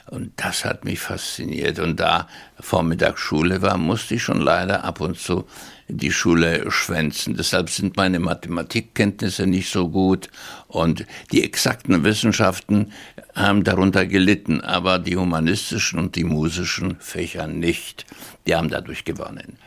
Und 0.10 0.32
das 0.38 0.66
hat 0.66 0.86
mich 0.86 1.00
fasziniert. 1.00 1.80
Und 1.80 2.00
da 2.00 2.28
Vormittagsschule 2.60 3.62
war, 3.62 3.78
musste 3.78 4.16
ich 4.16 4.24
schon 4.24 4.42
leider 4.42 4.84
ab 4.84 5.02
und 5.02 5.20
zu 5.20 5.46
die 5.90 6.12
Schule 6.12 6.70
schwänzen. 6.72 7.36
Deshalb 7.36 7.70
sind 7.70 7.98
meine 7.98 8.20
Mathematikkenntnisse 8.20 9.48
nicht 9.48 9.70
so 9.70 9.90
gut 9.90 10.30
und 10.68 11.06
die 11.32 11.44
exakten 11.44 12.04
Wissenschaften 12.04 12.92
haben 13.36 13.64
darunter 13.64 14.06
gelitten, 14.06 14.62
aber 14.62 15.00
die 15.00 15.18
humanistischen 15.18 16.00
und 16.00 16.16
die 16.16 16.24
musischen 16.24 16.98
Fächer 17.00 17.48
nicht. 17.48 18.06
Die 18.48 18.56
haben 18.56 18.70
dadurch 18.70 19.04
gewonnen. 19.04 19.58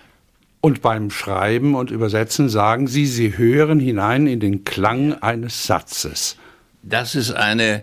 Und 0.60 0.80
beim 0.80 1.10
Schreiben 1.10 1.74
und 1.74 1.90
Übersetzen 1.90 2.48
sagen 2.48 2.86
Sie, 2.86 3.06
Sie 3.06 3.36
hören 3.36 3.80
hinein 3.80 4.28
in 4.28 4.38
den 4.38 4.62
Klang 4.62 5.14
eines 5.14 5.66
Satzes. 5.66 6.36
Das 6.84 7.16
ist 7.16 7.32
eine, 7.32 7.82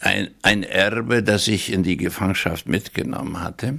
ein, 0.00 0.30
ein 0.42 0.64
Erbe, 0.64 1.22
das 1.22 1.46
ich 1.46 1.72
in 1.72 1.84
die 1.84 1.96
Gefangenschaft 1.96 2.66
mitgenommen 2.66 3.40
hatte. 3.40 3.78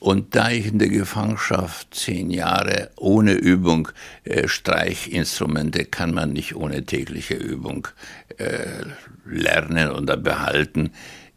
Und 0.00 0.34
da 0.34 0.50
ich 0.50 0.66
in 0.66 0.78
der 0.78 0.88
Gefangenschaft 0.88 1.94
zehn 1.94 2.30
Jahre 2.30 2.90
ohne 2.96 3.32
Übung 3.34 3.88
äh, 4.24 4.48
Streichinstrumente 4.48 5.84
kann 5.84 6.14
man 6.14 6.32
nicht 6.32 6.56
ohne 6.56 6.86
tägliche 6.86 7.34
Übung 7.34 7.86
äh, 8.38 8.86
lernen 9.26 9.90
oder 9.90 10.16
behalten, 10.16 10.90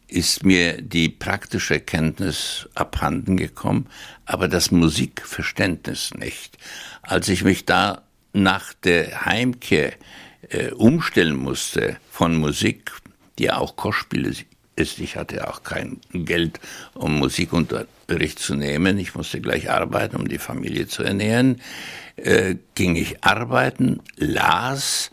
ist 0.07 0.45
mir 0.45 0.81
die 0.81 1.09
praktische 1.09 1.81
Kenntnis 1.81 2.69
abhanden 2.73 3.35
gekommen, 3.35 3.87
aber 4.25 4.47
das 4.47 4.71
Musikverständnis 4.71 6.13
nicht. 6.13 6.57
Als 7.01 7.27
ich 7.27 7.43
mich 7.43 7.65
da 7.65 8.03
nach 8.31 8.73
der 8.73 9.25
Heimkehr 9.25 9.91
äh, 10.49 10.71
umstellen 10.71 11.35
musste 11.35 11.97
von 12.09 12.37
Musik, 12.37 12.93
die 13.39 13.51
auch 13.51 13.75
Kostspiele 13.75 14.33
ist, 14.75 14.99
ich 14.99 15.15
hatte 15.15 15.47
auch 15.47 15.63
kein 15.63 15.99
Geld, 16.11 16.59
um 16.93 17.19
Musikunterricht 17.19 18.39
zu 18.39 18.55
nehmen. 18.55 18.97
Ich 18.97 19.15
musste 19.15 19.41
gleich 19.41 19.69
arbeiten, 19.69 20.15
um 20.15 20.27
die 20.27 20.39
Familie 20.39 20.87
zu 20.87 21.03
ernähren. 21.03 21.61
Äh, 22.15 22.55
ging 22.75 22.95
ich 22.95 23.23
arbeiten, 23.23 23.99
las 24.17 25.11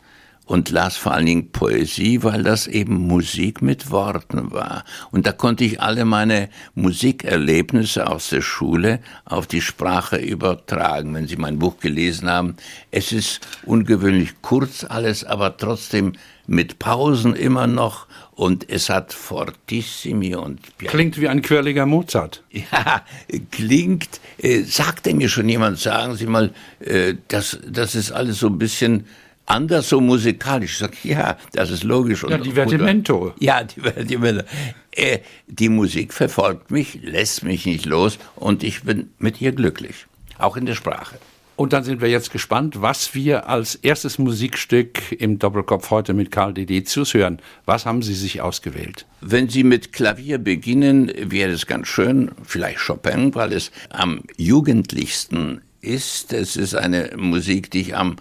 und 0.51 0.71
las 0.71 0.97
vor 0.97 1.13
allen 1.13 1.27
Dingen 1.27 1.53
Poesie, 1.53 2.25
weil 2.25 2.43
das 2.43 2.67
eben 2.67 3.07
Musik 3.07 3.63
mit 3.63 3.93
Worten 3.93 4.51
war. 4.51 4.85
Und 5.13 5.25
da 5.25 5.33
konnte 5.33 5.63
ich 5.63 5.81
alle 5.81 6.05
meine 6.05 6.49
Musikerlebnisse 6.75 8.09
aus 8.09 8.31
der 8.31 8.43
Schule 8.43 8.99
auf 9.25 9.47
die 9.47 9.61
Sprache 9.61 10.17
übertragen. 10.17 11.15
Wenn 11.15 11.29
Sie 11.29 11.37
mein 11.37 11.61
Buch 11.61 11.79
gelesen 11.79 12.29
haben, 12.29 12.57
es 12.91 13.13
ist 13.13 13.47
ungewöhnlich 13.65 14.43
kurz 14.43 14.83
alles, 14.83 15.23
aber 15.23 15.57
trotzdem 15.57 16.15
mit 16.51 16.81
Pausen 16.81 17.37
immer 17.37 17.69
noch 17.69 18.09
und 18.33 18.69
es 18.69 18.91
hat 18.91 19.13
fortissimi 19.13 20.35
und 20.35 20.59
klingt 20.79 21.21
wie 21.21 21.29
ein 21.29 21.43
quirliger 21.43 21.87
Mozart. 21.87 22.43
Ja, 22.53 23.05
klingt. 23.53 24.21
Äh, 24.39 24.63
sagte 24.63 25.15
mir 25.15 25.29
schon 25.29 25.49
jemand, 25.49 25.79
sagen 25.79 26.17
Sie 26.17 26.27
mal, 26.27 26.53
äh, 26.81 27.15
das, 27.29 27.59
das 27.67 27.95
ist 27.95 28.11
alles 28.11 28.41
so 28.41 28.49
ein 28.49 28.59
bisschen 28.59 29.07
anders 29.47 29.89
so 29.89 30.01
musikalisch. 30.01 30.73
Ich 30.73 30.79
sage, 30.79 30.97
ja, 31.05 31.37
das 31.53 31.71
ist 31.71 31.85
logisch. 31.85 32.25
Ja, 32.29 32.39
Divertimento. 32.39 33.33
Ja, 33.39 33.63
Divertimento. 33.63 34.45
Äh, 34.91 35.21
die 35.47 35.69
Musik 35.69 36.13
verfolgt 36.13 36.73
mich, 36.73 36.99
lässt 37.03 37.45
mich 37.45 37.65
nicht 37.65 37.87
los 37.87 38.19
und 38.35 38.65
ich 38.65 38.83
bin 38.83 39.11
mit 39.19 39.41
ihr 39.41 39.53
glücklich, 39.53 40.07
auch 40.39 40.57
in 40.57 40.67
der 40.67 40.75
Sprache. 40.75 41.17
Und 41.61 41.75
dann 41.75 41.85
sind 41.85 42.01
wir 42.01 42.09
jetzt 42.09 42.33
gespannt, 42.33 42.81
was 42.81 43.15
wir 43.15 43.47
als 43.47 43.75
erstes 43.75 44.19
Musikstück 44.19 45.13
im 45.13 45.39
Doppelkopf 45.39 45.91
heute 45.91 46.15
mit 46.15 46.31
Karl 46.31 46.55
Dedetius 46.55 47.13
hören. 47.13 47.39
Was 47.67 47.85
haben 47.85 48.01
Sie 48.01 48.15
sich 48.15 48.41
ausgewählt? 48.41 49.05
Wenn 49.21 49.51
Sie 49.51 49.63
mit 49.63 49.93
Klavier 49.93 50.39
beginnen, 50.39 51.13
wäre 51.15 51.51
es 51.51 51.67
ganz 51.67 51.89
schön, 51.89 52.31
vielleicht 52.45 52.79
Chopin, 52.79 53.35
weil 53.35 53.53
es 53.53 53.73
am 53.91 54.23
jugendlichsten 54.39 55.61
ist. 55.83 56.33
Es 56.33 56.57
ist 56.57 56.75
eine 56.75 57.11
Musik, 57.19 57.71
die 57.71 57.83
ich 57.83 57.95
am 57.95 58.17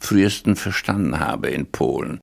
frühesten 0.00 0.56
verstanden 0.56 1.20
habe 1.20 1.46
in 1.46 1.66
Polen. 1.66 2.18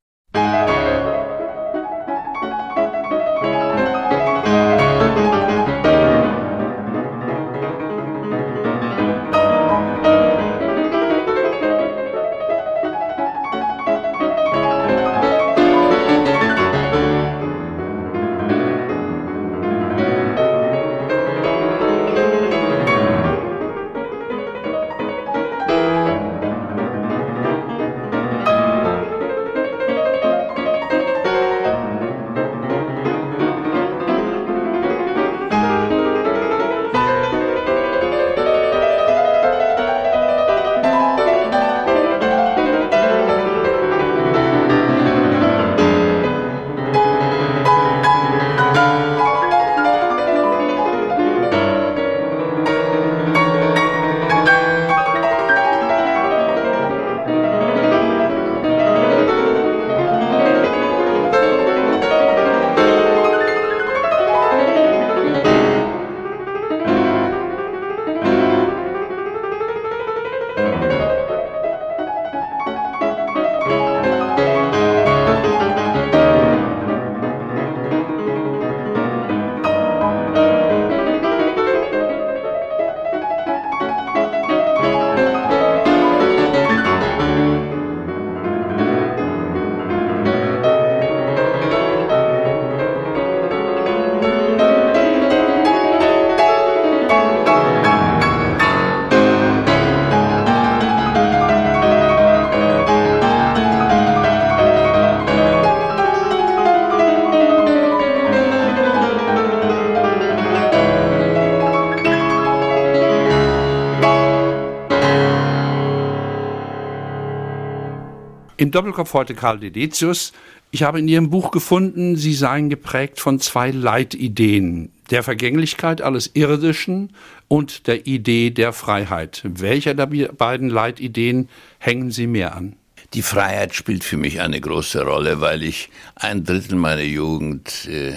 Im 118.68 118.72
Doppelkopf 118.72 119.14
heute 119.14 119.34
Karl 119.34 119.58
Dedetius. 119.60 120.34
Ich 120.72 120.82
habe 120.82 120.98
in 120.98 121.08
Ihrem 121.08 121.30
Buch 121.30 121.52
gefunden, 121.52 122.16
Sie 122.16 122.34
seien 122.34 122.68
geprägt 122.68 123.18
von 123.18 123.40
zwei 123.40 123.70
Leitideen. 123.70 124.92
Der 125.08 125.22
Vergänglichkeit 125.22 126.02
alles 126.02 126.32
Irdischen 126.34 127.14
und 127.48 127.86
der 127.86 128.06
Idee 128.06 128.50
der 128.50 128.74
Freiheit. 128.74 129.40
Welcher 129.42 129.94
der 129.94 130.04
beiden 130.04 130.68
Leitideen 130.68 131.48
hängen 131.78 132.10
Sie 132.10 132.26
mehr 132.26 132.54
an? 132.54 132.76
Die 133.14 133.22
Freiheit 133.22 133.74
spielt 133.74 134.04
für 134.04 134.18
mich 134.18 134.42
eine 134.42 134.60
große 134.60 135.02
Rolle, 135.02 135.40
weil 135.40 135.62
ich 135.62 135.88
ein 136.14 136.44
Drittel 136.44 136.76
meiner 136.76 137.00
Jugend 137.00 137.88
äh, 137.88 138.16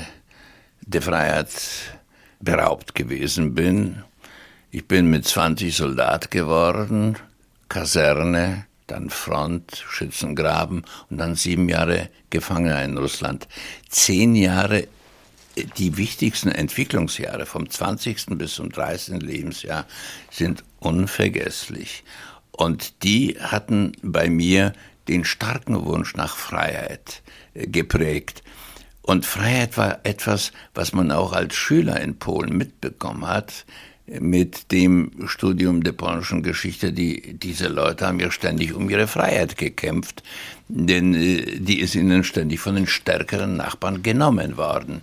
der 0.81 1.01
Freiheit 1.01 1.47
beraubt 2.41 2.93
gewesen 2.93 3.55
bin. 3.55 4.03
Ich 4.69 4.85
bin 4.85 5.09
mit 5.09 5.25
20 5.25 5.73
Soldat 5.73 6.29
geworden, 6.29 7.15
Kaserne, 7.69 8.65
dann 8.91 9.09
Front, 9.09 9.83
Schützengraben 9.89 10.83
und 11.09 11.17
dann 11.17 11.35
sieben 11.35 11.69
Jahre 11.69 12.09
Gefangener 12.29 12.83
in 12.83 12.97
Russland. 12.97 13.47
Zehn 13.89 14.35
Jahre, 14.35 14.87
die 15.77 15.97
wichtigsten 15.97 16.49
Entwicklungsjahre 16.49 17.45
vom 17.45 17.69
20. 17.69 18.37
bis 18.37 18.55
zum 18.55 18.69
30. 18.69 19.21
Lebensjahr 19.21 19.85
sind 20.29 20.63
unvergesslich. 20.79 22.03
Und 22.51 23.03
die 23.03 23.37
hatten 23.39 23.93
bei 24.01 24.29
mir 24.29 24.73
den 25.07 25.25
starken 25.25 25.85
Wunsch 25.85 26.15
nach 26.15 26.35
Freiheit 26.35 27.21
äh, 27.53 27.67
geprägt. 27.67 28.43
Und 29.01 29.25
Freiheit 29.25 29.77
war 29.77 29.99
etwas, 30.03 30.51
was 30.73 30.93
man 30.93 31.11
auch 31.11 31.33
als 31.33 31.55
Schüler 31.55 31.99
in 32.01 32.19
Polen 32.19 32.55
mitbekommen 32.55 33.25
hat 33.25 33.65
mit 34.07 34.71
dem 34.71 35.11
Studium 35.25 35.83
der 35.83 35.93
polnischen 35.93 36.43
Geschichte. 36.43 36.91
Die, 36.91 37.33
diese 37.37 37.67
Leute 37.67 38.07
haben 38.07 38.19
ja 38.19 38.31
ständig 38.31 38.73
um 38.73 38.89
ihre 38.89 39.07
Freiheit 39.07 39.57
gekämpft, 39.57 40.23
denn 40.73 41.13
äh, 41.13 41.59
die 41.59 41.79
ist 41.79 41.95
ihnen 41.95 42.23
ständig 42.23 42.59
von 42.59 42.75
den 42.75 42.87
stärkeren 42.87 43.57
Nachbarn 43.57 44.03
genommen 44.03 44.57
worden. 44.57 45.01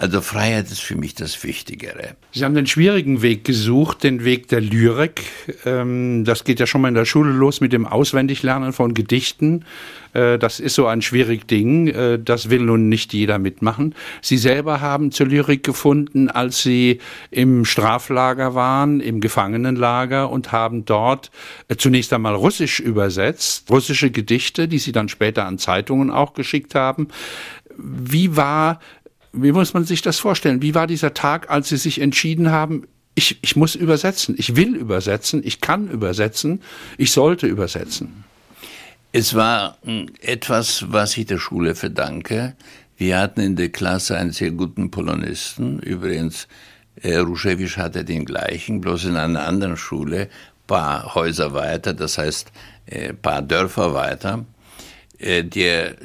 Also 0.00 0.22
Freiheit 0.22 0.70
ist 0.70 0.80
für 0.80 0.96
mich 0.96 1.14
das 1.14 1.44
Wichtigere. 1.44 2.16
Sie 2.32 2.42
haben 2.46 2.54
den 2.54 2.66
schwierigen 2.66 3.20
Weg 3.20 3.44
gesucht, 3.44 4.02
den 4.02 4.24
Weg 4.24 4.48
der 4.48 4.62
Lyrik. 4.62 5.24
Ähm, 5.66 6.24
das 6.24 6.44
geht 6.44 6.58
ja 6.58 6.66
schon 6.66 6.80
mal 6.80 6.88
in 6.88 6.94
der 6.94 7.04
Schule 7.04 7.32
los 7.32 7.60
mit 7.60 7.74
dem 7.74 7.86
Auswendiglernen 7.86 8.72
von 8.72 8.94
Gedichten. 8.94 9.66
Äh, 10.14 10.38
das 10.38 10.58
ist 10.58 10.74
so 10.74 10.86
ein 10.86 11.02
schwierig 11.02 11.46
Ding. 11.46 11.88
Äh, 11.88 12.18
das 12.18 12.48
will 12.48 12.60
nun 12.60 12.88
nicht 12.88 13.12
jeder 13.12 13.38
mitmachen. 13.38 13.94
Sie 14.22 14.38
selber 14.38 14.80
haben 14.80 15.12
zur 15.12 15.26
Lyrik 15.26 15.64
gefunden, 15.64 16.30
als 16.30 16.62
Sie 16.62 17.00
im 17.30 17.66
Straflager 17.66 18.54
waren, 18.54 19.00
im 19.00 19.20
Gefangenenlager 19.20 20.30
und 20.30 20.50
haben 20.50 20.86
dort 20.86 21.30
äh, 21.68 21.76
zunächst 21.76 22.10
einmal 22.14 22.34
Russisch 22.34 22.80
übersetzt, 22.80 23.70
russische 23.70 24.10
Gedichte, 24.10 24.66
die 24.66 24.78
Sie 24.78 24.92
dann 24.92 25.09
später 25.10 25.44
an 25.44 25.58
Zeitungen 25.58 26.10
auch 26.10 26.32
geschickt 26.32 26.74
haben. 26.74 27.08
Wie 27.76 28.36
war 28.36 28.80
wie 29.32 29.52
muss 29.52 29.74
man 29.74 29.84
sich 29.84 30.02
das 30.02 30.18
vorstellen? 30.18 30.62
Wie 30.62 30.74
war 30.74 30.86
dieser 30.86 31.14
Tag, 31.14 31.50
als 31.50 31.68
Sie 31.68 31.76
sich 31.76 32.00
entschieden 32.00 32.50
haben, 32.50 32.86
ich, 33.14 33.38
ich 33.42 33.56
muss 33.56 33.74
übersetzen, 33.74 34.34
ich 34.38 34.56
will 34.56 34.74
übersetzen, 34.74 35.42
ich 35.44 35.60
kann 35.60 35.88
übersetzen, 35.88 36.62
ich 36.96 37.12
sollte 37.12 37.46
übersetzen? 37.46 38.24
Es 39.12 39.34
war 39.34 39.76
hm, 39.84 40.06
etwas, 40.20 40.86
was 40.90 41.16
ich 41.16 41.26
der 41.26 41.38
Schule 41.38 41.74
verdanke. 41.74 42.54
Wir 42.96 43.18
hatten 43.18 43.40
in 43.40 43.56
der 43.56 43.70
Klasse 43.70 44.16
einen 44.16 44.32
sehr 44.32 44.52
guten 44.52 44.90
Polonisten. 44.90 45.80
Übrigens, 45.80 46.48
äh, 46.96 47.16
Ruszewicz 47.16 47.76
hatte 47.76 48.04
den 48.04 48.24
gleichen, 48.24 48.80
bloß 48.80 49.06
in 49.06 49.16
einer 49.16 49.46
anderen 49.46 49.76
Schule, 49.76 50.28
paar 50.66 51.14
Häuser 51.14 51.52
weiter, 51.52 51.92
das 51.92 52.18
heißt, 52.18 52.52
äh, 52.86 53.12
paar 53.12 53.42
Dörfer 53.42 53.94
weiter. 53.94 54.44
Äh, 55.20 55.44
der, 55.44 55.96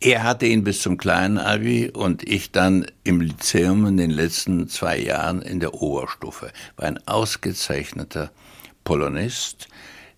er 0.00 0.22
hatte 0.24 0.46
ihn 0.46 0.64
bis 0.64 0.82
zum 0.82 0.96
kleinen 0.96 1.38
Abi 1.38 1.90
und 1.90 2.28
ich 2.28 2.52
dann 2.52 2.86
im 3.04 3.20
Lyzeum 3.20 3.86
in 3.86 3.96
den 3.96 4.10
letzten 4.10 4.68
zwei 4.68 4.98
Jahren 4.98 5.40
in 5.40 5.60
der 5.60 5.74
Oberstufe. 5.74 6.52
War 6.76 6.86
ein 6.86 7.06
ausgezeichneter 7.06 8.30
Polonist. 8.84 9.68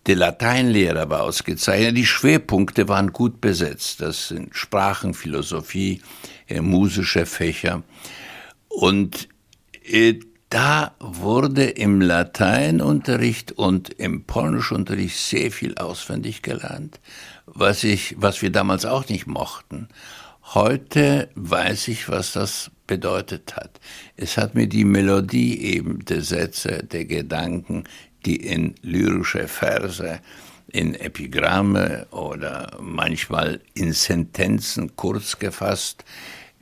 Der 0.06 0.16
Lateinlehrer 0.16 1.10
war 1.10 1.22
ausgezeichnet. 1.22 1.96
Die 1.96 2.06
Schwerpunkte 2.06 2.88
waren 2.88 3.12
gut 3.12 3.40
besetzt. 3.40 4.00
Das 4.00 4.28
sind 4.28 4.54
Sprachen, 4.56 5.14
Philosophie, 5.14 6.02
äh, 6.48 6.60
musische 6.60 7.26
Fächer. 7.26 7.82
Und 8.68 9.28
äh, 9.84 10.18
da 10.52 10.94
wurde 11.00 11.64
im 11.64 12.00
Lateinunterricht 12.00 13.52
und 13.52 13.88
im 13.90 14.24
Polnischunterricht 14.24 15.16
sehr 15.16 15.50
viel 15.50 15.76
auswendig 15.76 16.42
gelernt 16.42 17.00
was 17.54 17.84
ich, 17.84 18.14
was 18.18 18.42
wir 18.42 18.50
damals 18.50 18.84
auch 18.84 19.08
nicht 19.08 19.26
mochten. 19.26 19.88
Heute 20.54 21.28
weiß 21.34 21.88
ich, 21.88 22.08
was 22.08 22.32
das 22.32 22.70
bedeutet 22.86 23.56
hat. 23.56 23.80
Es 24.16 24.36
hat 24.36 24.54
mir 24.54 24.66
die 24.66 24.84
Melodie 24.84 25.60
eben 25.60 26.04
der 26.04 26.22
Sätze, 26.22 26.82
der 26.82 27.04
Gedanken, 27.04 27.84
die 28.24 28.36
in 28.36 28.74
lyrische 28.82 29.48
Verse, 29.48 30.20
in 30.68 30.94
Epigramme 30.94 32.06
oder 32.10 32.76
manchmal 32.80 33.60
in 33.74 33.92
Sentenzen 33.92 34.96
kurz 34.96 35.38
gefasst, 35.38 36.04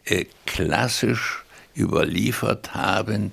äh, 0.05 0.25
klassisch 0.47 1.45
überliefert 1.77 2.75
haben, 2.75 3.33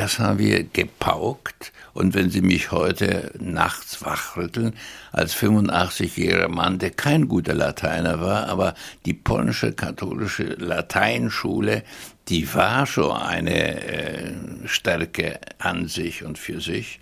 das 0.00 0.18
haben 0.18 0.38
wir 0.38 0.64
gepaukt. 0.64 1.72
Und 1.92 2.14
wenn 2.14 2.30
Sie 2.30 2.40
mich 2.40 2.72
heute 2.72 3.32
nachts 3.38 4.02
wachrütteln, 4.02 4.72
als 5.12 5.36
85-jähriger 5.36 6.48
Mann, 6.48 6.78
der 6.78 6.90
kein 6.90 7.28
guter 7.28 7.52
Lateiner 7.52 8.18
war, 8.22 8.48
aber 8.48 8.74
die 9.04 9.12
polnische 9.12 9.72
katholische 9.72 10.54
Lateinschule, 10.54 11.82
die 12.28 12.54
war 12.54 12.86
schon 12.86 13.14
eine 13.14 13.84
äh, 13.84 14.32
Stärke 14.64 15.38
an 15.58 15.86
sich 15.86 16.24
und 16.24 16.38
für 16.38 16.62
sich. 16.62 16.98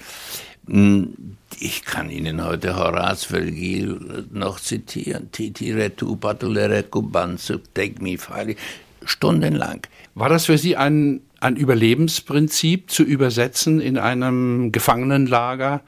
Hm, 0.67 1.37
ich 1.61 1.85
kann 1.85 2.11
Ihnen 2.11 2.45
heute 2.45 2.75
Horaz 2.75 3.25
Vergil 3.25 4.27
noch 4.33 4.59
zitieren. 4.59 5.31
Titire 5.31 5.95
tu 5.95 6.17
patulere 6.17 6.83
cubanzu 6.83 7.59
take 7.75 8.03
me 8.03 8.19
fali. 8.19 8.57
Stundenlang. 9.05 9.87
War 10.17 10.29
das 10.29 10.47
für 10.47 10.59
Sie 10.59 10.77
ein 10.77 11.21
ein 11.41 11.57
Überlebensprinzip 11.57 12.91
zu 12.91 13.03
übersetzen 13.03 13.81
in 13.81 13.99
einem 13.99 14.73
Gefangenenlager? 14.73 15.83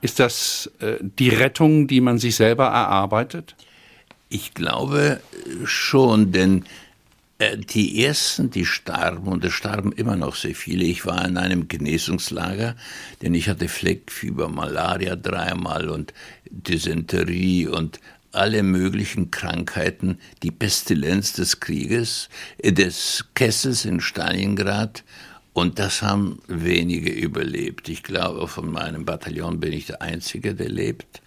Ist 0.00 0.18
das 0.18 0.70
äh, 0.80 0.96
die 1.00 1.28
Rettung, 1.28 1.86
die 1.86 2.00
man 2.00 2.18
sich 2.18 2.36
selber 2.36 2.66
erarbeitet? 2.66 3.54
Ich 4.28 4.54
glaube 4.54 5.20
schon, 5.64 6.32
denn 6.32 6.64
äh, 7.42 7.58
die 7.58 8.04
ersten, 8.04 8.50
die 8.50 8.64
starben, 8.64 9.26
und 9.26 9.44
es 9.44 9.52
starben 9.52 9.92
immer 9.92 10.16
noch 10.16 10.36
sehr 10.36 10.54
viele. 10.54 10.84
Ich 10.84 11.06
war 11.06 11.26
in 11.26 11.36
einem 11.36 11.66
Genesungslager, 11.66 12.76
denn 13.20 13.34
ich 13.34 13.48
hatte 13.48 13.68
Fleckfieber, 13.68 14.48
Malaria 14.48 15.16
dreimal 15.16 15.88
und 15.88 16.14
Dysenterie 16.50 17.66
und 17.66 18.00
alle 18.32 18.62
möglichen 18.62 19.30
Krankheiten, 19.30 20.18
die 20.42 20.50
Pestilenz 20.50 21.32
des 21.34 21.60
Krieges, 21.60 22.28
äh, 22.58 22.72
des 22.72 23.26
Kessels 23.34 23.84
in 23.84 24.00
Stalingrad. 24.00 25.04
Und 25.52 25.78
das 25.78 26.00
haben 26.00 26.40
wenige 26.48 27.10
überlebt. 27.10 27.88
Ich 27.90 28.02
glaube, 28.02 28.48
von 28.48 28.70
meinem 28.72 29.04
Bataillon 29.04 29.60
bin 29.60 29.72
ich 29.72 29.86
der 29.86 30.00
Einzige, 30.00 30.54
der 30.54 30.70
lebt. 30.70 31.20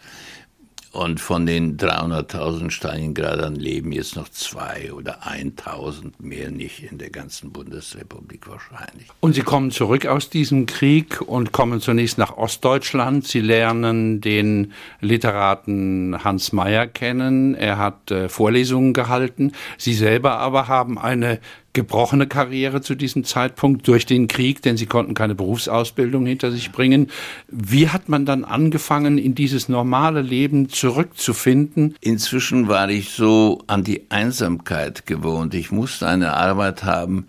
Und 0.95 1.19
von 1.19 1.45
den 1.45 1.75
300.000 1.75 2.71
Stalingradern 2.71 3.55
leben 3.55 3.91
jetzt 3.91 4.15
noch 4.15 4.29
zwei 4.29 4.93
oder 4.93 5.23
1.000 5.23 6.13
mehr 6.19 6.51
nicht 6.51 6.89
in 6.89 6.97
der 6.97 7.09
ganzen 7.09 7.51
Bundesrepublik 7.51 8.47
wahrscheinlich. 8.47 9.07
Und 9.19 9.35
Sie 9.35 9.41
kommen 9.41 9.71
zurück 9.71 10.05
aus 10.05 10.29
diesem 10.29 10.67
Krieg 10.67 11.19
und 11.19 11.51
kommen 11.51 11.81
zunächst 11.81 12.17
nach 12.17 12.37
Ostdeutschland. 12.37 13.27
Sie 13.27 13.41
lernen 13.41 14.21
den 14.21 14.71
Literaten 15.01 16.23
Hans 16.23 16.53
Mayer 16.53 16.87
kennen. 16.87 17.55
Er 17.55 17.77
hat 17.77 18.09
äh, 18.11 18.29
Vorlesungen 18.29 18.93
gehalten. 18.93 19.51
Sie 19.77 19.95
selber 19.95 20.37
aber 20.37 20.69
haben 20.69 20.97
eine 20.97 21.41
gebrochene 21.75 22.25
Karriere 22.25 22.81
zu 22.81 22.95
diesem 22.95 23.23
Zeitpunkt 23.23 23.87
durch 23.87 24.07
den 24.07 24.27
Krieg, 24.27 24.63
denn 24.63 24.77
sie 24.77 24.87
konnten 24.87 25.13
keine 25.13 25.35
Berufsausbildung 25.35 26.25
hinter 26.25 26.51
sich 26.51 26.71
bringen. 26.71 27.11
Wie 27.47 27.89
hat 27.89 28.09
man 28.09 28.25
dann 28.25 28.43
angefangen, 28.43 29.19
in 29.19 29.35
dieses 29.35 29.69
normale 29.69 30.23
Leben 30.23 30.69
zurückzufinden? 30.69 31.95
Inzwischen 32.01 32.67
war 32.67 32.89
ich 32.89 33.11
so 33.11 33.61
an 33.67 33.83
die 33.83 34.09
Einsamkeit 34.09 35.05
gewohnt. 35.05 35.53
Ich 35.53 35.71
musste 35.71 36.07
eine 36.07 36.33
Arbeit 36.33 36.83
haben, 36.83 37.27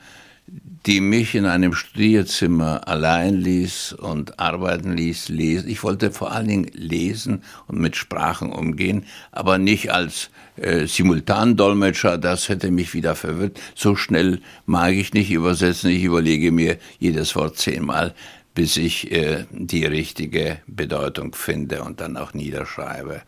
die 0.87 1.01
mich 1.01 1.35
in 1.35 1.46
einem 1.46 1.75
Studierzimmer 1.75 2.87
allein 2.87 3.35
ließ 3.35 3.94
und 3.94 4.38
arbeiten 4.38 4.92
ließ, 4.96 5.29
lesen. 5.29 5.68
Ich 5.68 5.83
wollte 5.83 6.12
vor 6.12 6.31
allen 6.31 6.46
Dingen 6.46 6.70
lesen 6.72 7.42
und 7.66 7.81
mit 7.81 7.96
Sprachen 7.96 8.53
umgehen, 8.53 9.05
aber 9.33 9.59
nicht 9.59 9.92
als 9.92 10.31
äh, 10.57 10.87
Simultandolmetscher, 10.87 12.18
das 12.18 12.49
hätte 12.49 12.70
mich 12.70 12.94
wieder 12.94 13.16
verwirrt. 13.16 13.61
So 13.75 13.96
schnell 13.96 14.40
mag 14.64 14.92
ich 14.92 15.12
nicht 15.12 15.33
übersetzen, 15.33 15.90
ich 15.90 16.05
überlege 16.05 16.53
mir 16.53 16.79
jedes 17.01 17.35
Wort 17.35 17.59
zehnmal. 17.59 18.14
bis 18.55 18.79
ich 18.79 19.12
äh, 19.12 19.44
die 19.51 19.85
richtige 19.85 20.59
Bedeutung 20.66 21.35
finde 21.35 21.83
und 21.83 22.01
dann 22.01 22.16
auch 22.16 22.33
niederschreibe. 22.33 23.20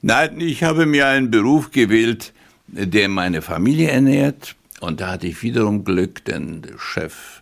Nein, 0.00 0.40
ich 0.40 0.62
habe 0.62 0.86
mir 0.86 1.08
einen 1.08 1.30
Beruf 1.30 1.72
gewählt, 1.72 2.32
der 2.68 3.08
meine 3.08 3.42
Familie 3.42 3.90
ernährt. 3.90 4.54
Und 4.80 5.00
da 5.00 5.12
hatte 5.12 5.26
ich 5.26 5.42
wiederum 5.42 5.84
Glück, 5.84 6.24
denn 6.24 6.62
der 6.62 6.78
Chef 6.78 7.39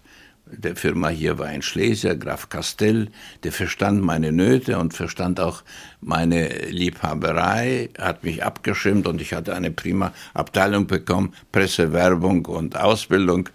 der 0.52 0.76
Firma 0.76 1.08
hier 1.08 1.38
war 1.38 1.46
ein 1.46 1.62
Schlesier, 1.62 2.16
Graf 2.16 2.48
Castell, 2.48 3.08
der 3.44 3.52
verstand 3.52 4.02
meine 4.02 4.32
Nöte 4.32 4.78
und 4.78 4.94
verstand 4.94 5.40
auch 5.40 5.62
meine 6.00 6.48
Liebhaberei, 6.70 7.90
hat 7.98 8.24
mich 8.24 8.44
abgeschirmt 8.44 9.06
und 9.06 9.20
ich 9.20 9.32
hatte 9.32 9.54
eine 9.54 9.70
prima 9.70 10.12
Abteilung 10.34 10.86
bekommen, 10.86 11.34
Presse, 11.50 11.92
Werbung 11.92 12.46
und 12.46 12.76
Ausbildung. 12.78 13.48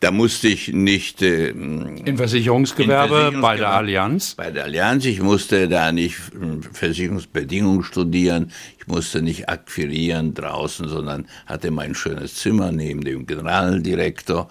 Da 0.00 0.10
musste 0.10 0.48
ich 0.48 0.68
nicht 0.72 1.20
äh, 1.22 1.50
in, 1.50 2.16
Versicherungsgewerbe, 2.16 3.32
in 3.34 3.40
bei 3.40 3.56
der 3.56 3.70
Allianz. 3.70 4.34
Bei 4.34 4.50
der 4.50 4.64
Allianz, 4.64 5.04
ich 5.04 5.20
musste 5.20 5.68
da 5.68 5.92
nicht 5.92 6.16
hm, 6.32 6.62
Versicherungsbedingungen 6.62 7.82
studieren, 7.82 8.50
ich 8.78 8.86
musste 8.86 9.20
nicht 9.20 9.48
akquirieren 9.48 10.32
draußen, 10.32 10.88
sondern 10.88 11.26
hatte 11.46 11.70
mein 11.70 11.94
schönes 11.94 12.36
Zimmer 12.36 12.72
neben 12.72 13.02
dem 13.02 13.26
Generaldirektor 13.26 14.48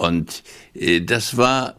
und 0.00 0.42
äh, 0.74 1.02
das 1.02 1.36
war 1.36 1.74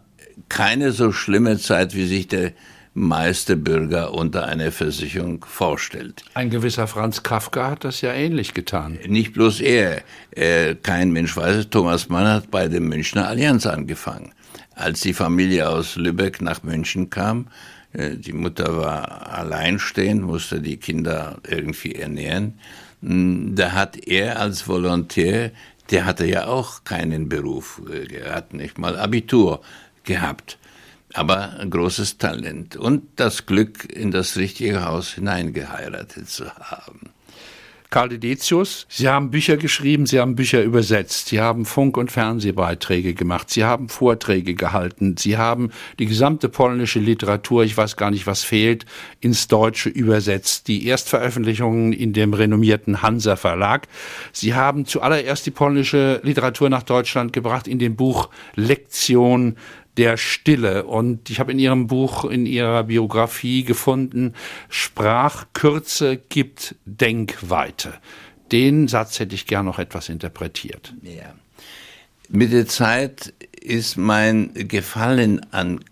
keine 0.48 0.92
so 0.92 1.12
schlimme 1.12 1.58
Zeit, 1.58 1.96
wie 1.96 2.06
sich 2.06 2.28
der 2.28 2.52
meiste 2.94 3.56
Bürger 3.56 4.14
unter 4.14 4.46
einer 4.46 4.72
Versicherung 4.72 5.44
vorstellt. 5.48 6.24
Ein 6.36 6.52
gewisser 6.52 6.86
Franz 6.88 7.24
Kafka 7.24 7.72
hat 7.72 7.84
das 7.84 8.02
ja 8.02 8.14
ähnlich 8.14 8.54
getan. 8.54 9.00
Nicht 9.08 9.34
bloß 9.34 9.62
er. 9.62 10.04
Äh, 10.32 10.76
kein 10.76 11.12
Mensch 11.12 11.36
weiß 11.36 11.56
es. 11.56 11.70
Thomas 11.70 12.10
Mann 12.10 12.28
hat 12.28 12.52
bei 12.52 12.68
der 12.68 12.82
Münchner 12.82 13.28
Allianz 13.28 13.66
angefangen. 13.66 14.34
Als 14.76 15.02
die 15.02 15.14
Familie 15.14 15.70
aus 15.70 15.96
Lübeck 15.96 16.42
nach 16.42 16.62
München 16.62 17.10
kam, 17.10 17.48
äh, 17.94 18.18
die 18.18 18.34
Mutter 18.34 18.78
war 18.78 19.32
alleinstehend, 19.32 20.22
musste 20.22 20.62
die 20.62 20.78
Kinder 20.78 21.38
irgendwie 21.50 21.96
ernähren. 21.96 22.60
Hm, 23.02 23.56
da 23.56 23.72
hat 23.72 23.98
er 24.06 24.40
als 24.40 24.68
Volontär 24.68 25.52
der 25.92 26.06
hatte 26.06 26.26
ja 26.26 26.48
auch 26.48 26.84
keinen 26.84 27.30
Beruf. 27.30 27.82
Er 28.12 28.34
hat 28.34 28.54
nicht 28.54 28.78
mal 28.78 28.98
Abitur 28.98 29.62
gehabt. 30.04 30.58
Aber 31.14 31.60
ein 31.60 31.70
großes 31.70 32.18
Talent 32.18 32.78
und 32.78 33.04
das 33.18 33.46
Glück, 33.46 33.84
in 33.94 34.12
das 34.12 34.38
richtige 34.38 34.86
Haus 34.86 35.10
hineingeheiratet 35.14 36.30
zu 36.30 36.50
haben. 36.56 37.10
Karl 37.92 38.08
Dedetius, 38.08 38.86
Sie 38.88 39.10
haben 39.10 39.32
Bücher 39.32 39.58
geschrieben, 39.58 40.06
Sie 40.06 40.18
haben 40.18 40.36
Bücher 40.36 40.64
übersetzt, 40.64 41.28
Sie 41.28 41.42
haben 41.42 41.66
Funk- 41.66 41.98
und 41.98 42.10
Fernsehbeiträge 42.10 43.14
gemacht, 43.14 43.50
Sie 43.50 43.66
haben 43.66 43.90
Vorträge 43.90 44.56
gehalten, 44.56 45.18
Sie 45.18 45.38
haben 45.38 45.72
die 46.00 46.06
gesamte 46.06 46.48
polnische 46.48 47.00
Literatur, 47.00 47.66
ich 47.66 47.76
weiß 47.76 47.98
gar 47.98 48.10
nicht, 48.10 48.28
was 48.28 48.46
fehlt, 48.46 48.86
ins 49.20 49.50
Deutsche 49.50 49.90
übersetzt, 49.90 50.70
die 50.70 50.88
Erstveröffentlichungen 50.88 51.92
in 51.92 52.14
dem 52.14 52.34
renommierten 52.34 53.02
Hansa 53.02 53.36
Verlag. 53.36 53.90
Sie 54.32 54.54
haben 54.54 54.86
zuallererst 54.86 55.46
die 55.46 55.52
polnische 55.52 56.22
Literatur 56.24 56.70
nach 56.70 56.84
Deutschland 56.84 57.34
gebracht 57.34 57.68
in 57.68 57.78
dem 57.78 57.98
Buch 57.98 58.30
Lektion 58.56 59.58
der 60.02 60.18
Stille. 60.18 60.86
Und 60.86 61.30
ich 61.30 61.40
habe 61.40 61.52
in 61.52 61.60
Ihrem 61.60 61.86
Buch, 61.86 62.26
in 62.26 62.48
Ihrer 62.48 62.86
Biografie 62.86 63.64
gefunden, 63.64 64.34
Sprachkürze 64.68 66.18
gibt 66.18 66.74
Denkweite. 66.86 67.94
Den 68.52 68.88
Satz 68.88 69.20
hätte 69.20 69.36
ich 69.36 69.46
gern 69.46 69.68
noch 69.68 69.78
etwas 69.78 70.10
interpretiert. 70.10 70.96
Ja. 71.04 71.36
Mit 72.30 72.52
der 72.52 72.66
Zeit 72.66 73.32
ist 73.62 73.96
mein 73.96 74.52
Gefallen 74.56 75.46
an 75.52 75.86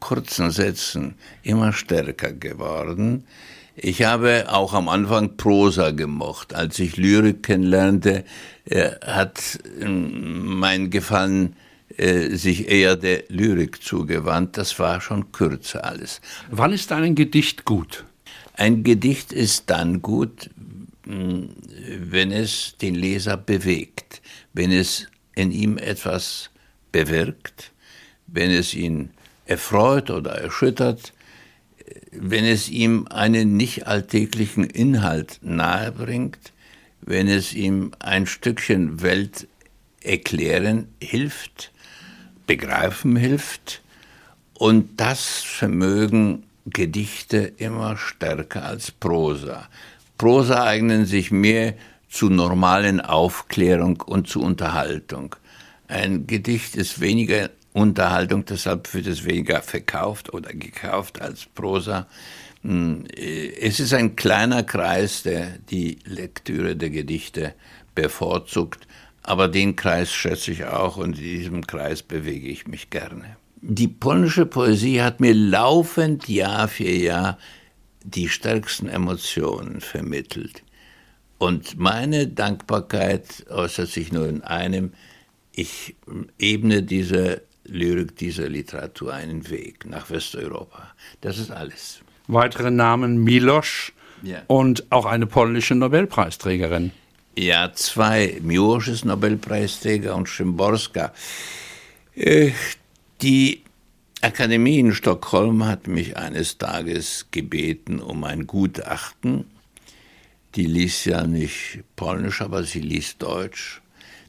kurzen 0.00 0.50
Sätzen 0.50 1.16
immer 1.42 1.74
stärker 1.74 2.32
geworden. 2.32 3.26
Ich 3.74 4.02
habe 4.04 4.46
auch 4.48 4.72
am 4.72 4.88
Anfang 4.88 5.36
Prosa 5.36 5.90
gemocht. 5.90 6.54
Als 6.54 6.78
ich 6.78 6.96
Lyrik 6.96 7.42
kennenlernte, 7.42 8.24
äh, 8.64 8.92
hat 9.04 9.58
ähm, 9.78 10.58
mein 10.58 10.88
Gefallen 10.88 11.54
sich 11.98 12.68
eher 12.68 12.96
der 12.96 13.24
Lyrik 13.28 13.82
zugewandt. 13.82 14.56
Das 14.56 14.78
war 14.78 15.00
schon 15.00 15.32
kürzer 15.32 15.84
alles. 15.84 16.20
Wann 16.50 16.72
ist 16.72 16.92
ein 16.92 17.14
Gedicht 17.14 17.64
gut? 17.64 18.04
Ein 18.54 18.84
Gedicht 18.84 19.32
ist 19.32 19.70
dann 19.70 20.02
gut, 20.02 20.50
hm, 21.04 21.50
wenn 21.98 22.32
es 22.32 22.76
den 22.80 22.94
Leser 22.94 23.36
bewegt, 23.36 24.22
wenn 24.52 24.72
es 24.72 25.06
in 25.34 25.52
ihm 25.52 25.78
etwas 25.78 26.50
bewirkt, 26.90 27.72
wenn 28.26 28.50
es 28.50 28.74
ihn 28.74 29.10
erfreut 29.44 30.10
oder 30.10 30.32
erschüttert, 30.32 31.12
wenn 32.10 32.44
es 32.44 32.68
ihm 32.68 33.06
einen 33.08 33.56
nicht 33.56 33.86
alltäglichen 33.86 34.64
Inhalt 34.64 35.38
nahebringt, 35.42 36.52
wenn 37.02 37.28
es 37.28 37.52
ihm 37.52 37.92
ein 38.00 38.26
Stückchen 38.26 39.02
Welt 39.02 39.46
erklären 40.00 40.88
hilft, 41.00 41.72
begreifen 42.46 43.16
hilft. 43.16 43.82
Und 44.54 45.00
das 45.00 45.42
vermögen 45.42 46.44
Gedichte 46.66 47.52
immer 47.58 47.96
stärker 47.96 48.64
als 48.64 48.90
Prosa. 48.90 49.68
Prosa 50.18 50.64
eignen 50.64 51.04
sich 51.06 51.30
mehr 51.30 51.74
zu 52.08 52.30
normalen 52.30 53.00
Aufklärung 53.00 54.00
und 54.00 54.28
zu 54.28 54.40
Unterhaltung. 54.42 55.36
Ein 55.88 56.26
Gedicht 56.26 56.74
ist 56.74 57.00
weniger 57.00 57.50
Unterhaltung, 57.72 58.44
deshalb 58.46 58.92
wird 58.94 59.06
es 59.06 59.24
weniger 59.24 59.60
verkauft 59.60 60.32
oder 60.32 60.52
gekauft 60.54 61.20
als 61.20 61.44
Prosa. 61.44 62.06
Hm, 62.62 63.04
es 63.14 63.78
ist 63.78 63.92
ein 63.92 64.16
kleiner 64.16 64.62
Kreis, 64.62 65.22
der 65.22 65.58
die 65.70 65.98
Lektüre 66.04 66.74
der 66.74 66.90
Gedichte 66.90 67.54
bevorzugt. 67.94 68.88
Aber 69.26 69.48
den 69.48 69.74
Kreis 69.74 70.12
schätze 70.12 70.52
ich 70.52 70.66
auch 70.66 70.96
und 70.96 71.18
in 71.18 71.24
diesem 71.24 71.66
Kreis 71.66 72.00
bewege 72.00 72.46
ich 72.46 72.68
mich 72.68 72.90
gerne. 72.90 73.36
Die 73.60 73.88
polnische 73.88 74.46
Poesie 74.46 75.02
hat 75.02 75.18
mir 75.18 75.34
laufend 75.34 76.28
Jahr 76.28 76.68
für 76.68 76.88
Jahr 76.88 77.36
die 78.04 78.28
stärksten 78.28 78.88
Emotionen 78.88 79.80
vermittelt. 79.80 80.62
Und 81.38 81.76
meine 81.76 82.28
Dankbarkeit 82.28 83.46
äußert 83.50 83.88
sich 83.88 84.12
nur 84.12 84.28
in 84.28 84.42
einem, 84.42 84.92
ich 85.50 85.96
ebne 86.38 86.84
dieser 86.84 87.38
Lyrik, 87.64 88.14
dieser 88.16 88.48
Literatur 88.48 89.12
einen 89.12 89.50
Weg 89.50 89.86
nach 89.86 90.08
Westeuropa. 90.08 90.94
Das 91.20 91.38
ist 91.38 91.50
alles. 91.50 91.98
Weitere 92.28 92.70
Namen 92.70 93.24
Milosch 93.24 93.92
ja. 94.22 94.42
und 94.46 94.86
auch 94.90 95.04
eine 95.04 95.26
polnische 95.26 95.74
Nobelpreisträgerin. 95.74 96.92
Ja, 97.38 97.70
zwei. 97.74 98.38
Miłosz 98.40 98.88
ist 98.88 99.04
Nobelpreisträger 99.04 100.16
und 100.16 100.26
Szymborska. 100.26 101.12
Die 103.20 103.62
Akademie 104.22 104.78
in 104.78 104.94
Stockholm 104.94 105.66
hat 105.66 105.86
mich 105.86 106.16
eines 106.16 106.56
Tages 106.56 107.26
gebeten 107.30 108.00
um 108.00 108.24
ein 108.24 108.46
Gutachten. 108.46 109.44
Die 110.54 110.64
liest 110.64 111.04
ja 111.04 111.26
nicht 111.26 111.84
Polnisch, 111.94 112.40
aber 112.40 112.64
sie 112.64 112.80
liest 112.80 113.22
Deutsch. 113.22 113.82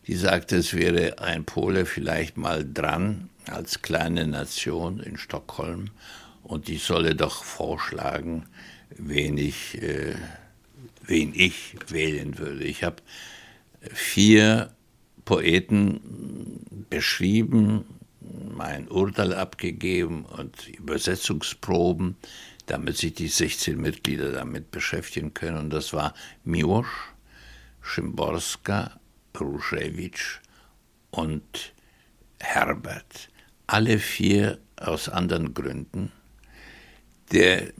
Die 0.07 0.15
sagte, 0.15 0.57
es 0.57 0.73
wäre 0.73 1.19
ein 1.19 1.45
Pole 1.45 1.85
vielleicht 1.85 2.35
mal 2.35 2.65
dran 2.69 3.29
als 3.49 3.81
kleine 3.81 4.27
Nation 4.27 4.99
in 4.99 5.15
Stockholm 5.17 5.91
und 6.43 6.67
die 6.67 6.77
solle 6.77 7.15
doch 7.15 7.45
vorschlagen, 7.45 8.47
wen 8.97 9.37
ich 9.37 9.81
äh, 9.81 10.15
wen 11.07 11.33
ich 11.33 11.75
wählen 11.89 12.37
würde. 12.37 12.63
Ich 12.63 12.83
habe 12.83 13.01
vier 13.93 14.71
Poeten 15.25 16.85
beschrieben, 16.89 17.85
mein 18.55 18.87
Urteil 18.87 19.33
abgegeben 19.33 20.25
und 20.25 20.67
Übersetzungsproben, 20.67 22.15
damit 22.65 22.97
sich 22.97 23.13
die 23.13 23.27
16 23.27 23.79
Mitglieder 23.79 24.31
damit 24.31 24.71
beschäftigen 24.71 25.33
können. 25.33 25.57
Und 25.57 25.69
das 25.71 25.93
war 25.93 26.13
Miłosz, 26.45 26.87
Szymborska, 27.83 28.99
Ruszewicz 29.39 30.39
und 31.11 31.73
Herbert. 32.39 33.29
Alle 33.67 33.99
vier 33.99 34.59
aus 34.77 35.09
anderen 35.09 35.53
Gründen. 35.53 36.11
Der 37.31 37.73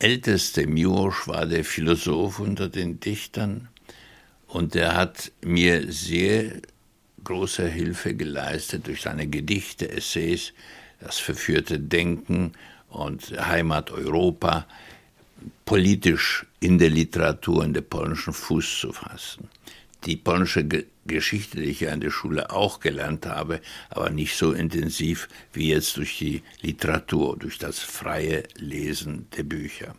älteste 0.00 0.66
Miłosz 0.66 1.28
war 1.28 1.46
der 1.46 1.64
Philosoph 1.64 2.40
unter 2.40 2.68
den 2.68 2.98
Dichtern 3.00 3.68
und 4.48 4.74
er 4.74 4.96
hat 4.96 5.30
mir 5.42 5.92
sehr 5.92 6.62
große 7.22 7.68
Hilfe 7.68 8.14
geleistet 8.14 8.86
durch 8.86 9.02
seine 9.02 9.26
Gedichte, 9.26 9.90
Essays, 9.90 10.52
das 11.00 11.18
verführte 11.18 11.78
Denken 11.78 12.52
und 12.88 13.30
Heimat 13.38 13.90
Europa 13.90 14.66
politisch 15.64 16.46
in 16.60 16.78
der 16.78 16.90
Literatur, 16.90 17.64
in 17.64 17.74
der 17.74 17.82
polnischen 17.82 18.32
Fuß 18.32 18.80
zu 18.80 18.92
fassen. 18.92 19.48
Die 20.04 20.16
polnische 20.16 20.66
Geschichte, 21.06 21.58
die 21.58 21.70
ich 21.70 21.80
ja 21.80 21.92
in 21.92 22.00
der 22.00 22.10
Schule 22.10 22.50
auch 22.50 22.80
gelernt 22.80 23.26
habe, 23.26 23.60
aber 23.88 24.10
nicht 24.10 24.36
so 24.36 24.52
intensiv 24.52 25.28
wie 25.52 25.70
jetzt 25.70 25.96
durch 25.96 26.18
die 26.18 26.42
Literatur, 26.62 27.36
durch 27.36 27.58
das 27.58 27.80
freie 27.80 28.44
Lesen 28.56 29.26
der 29.36 29.42
Bücher. 29.42 29.94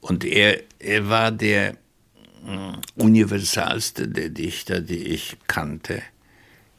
Und 0.00 0.24
er, 0.24 0.62
er 0.78 1.08
war 1.08 1.30
der 1.30 1.70
äh, 1.70 1.76
universalste 2.96 4.08
der 4.08 4.30
Dichter, 4.30 4.80
die 4.80 5.04
ich 5.04 5.36
kannte. 5.46 6.02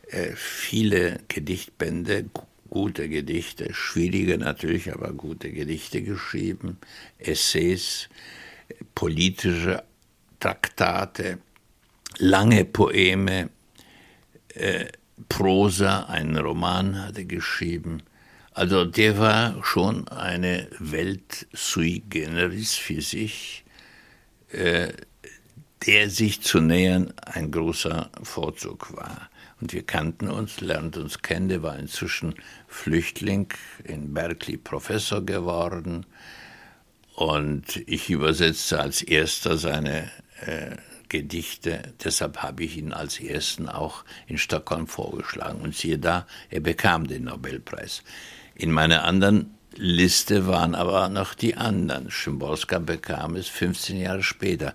Äh, 0.08 0.32
viele 0.36 1.20
Gedichtbände, 1.28 2.26
gute 2.70 3.10
Gedichte, 3.10 3.74
schwierige 3.74 4.38
natürlich, 4.38 4.92
aber 4.94 5.12
gute 5.14 5.52
Gedichte 5.52 6.02
geschrieben, 6.02 6.78
Essays, 7.20 8.10
politische 8.96 9.84
Traktate, 10.40 11.38
lange 12.18 12.66
Poeme, 12.66 13.50
äh, 14.54 14.86
Prosa, 15.30 16.04
einen 16.04 16.38
Roman 16.38 17.04
hatte 17.04 17.26
geschrieben. 17.26 18.04
Also 18.54 18.86
der 18.86 19.18
war 19.18 19.64
schon 19.64 20.08
eine 20.10 20.68
Welt 20.80 21.48
sui 21.54 22.04
generis 22.10 22.76
für 22.76 23.02
sich, 23.02 23.64
äh, 24.52 24.90
der 25.86 26.10
sich 26.10 26.42
zu 26.42 26.60
nähern 26.60 27.14
ein 27.26 27.52
großer 27.52 28.10
Vorzug 28.24 28.96
war. 28.96 29.30
Und 29.62 29.74
wir 29.74 29.84
kannten 29.84 30.28
uns, 30.28 30.60
lernten 30.60 31.04
uns 31.04 31.22
kennen, 31.22 31.48
der 31.48 31.64
war 31.64 31.78
inzwischen 31.78 32.36
Flüchtling, 32.68 33.48
in 33.84 34.14
Berkeley 34.14 34.58
Professor 34.58 35.26
geworden. 35.26 36.06
Und 37.16 37.78
ich 37.88 38.10
übersetzte 38.10 38.80
als 38.80 39.02
erster 39.02 39.58
seine 39.58 40.12
äh, 40.46 40.76
Gedichte. 41.12 41.94
Deshalb 42.02 42.38
habe 42.38 42.64
ich 42.64 42.78
ihn 42.78 42.94
als 42.94 43.20
ersten 43.20 43.68
auch 43.68 44.06
in 44.28 44.38
Stockholm 44.38 44.88
vorgeschlagen. 44.88 45.60
Und 45.60 45.76
siehe 45.76 46.00
da, 46.00 46.26
er 46.50 46.62
bekam 46.62 47.06
den 47.06 47.26
Nobelpreis. 47.26 48.02
In 48.56 48.72
meiner 48.72 49.04
anderen 49.04 49.58
Liste 49.76 50.48
waren 50.48 50.74
aber 50.74 51.10
noch 51.10 51.34
die 51.34 51.56
anderen. 51.58 52.10
Szymborska 52.10 52.80
bekam 52.80 53.36
es 53.36 53.50
15 53.50 53.98
Jahre 53.98 54.24
später. 54.24 54.74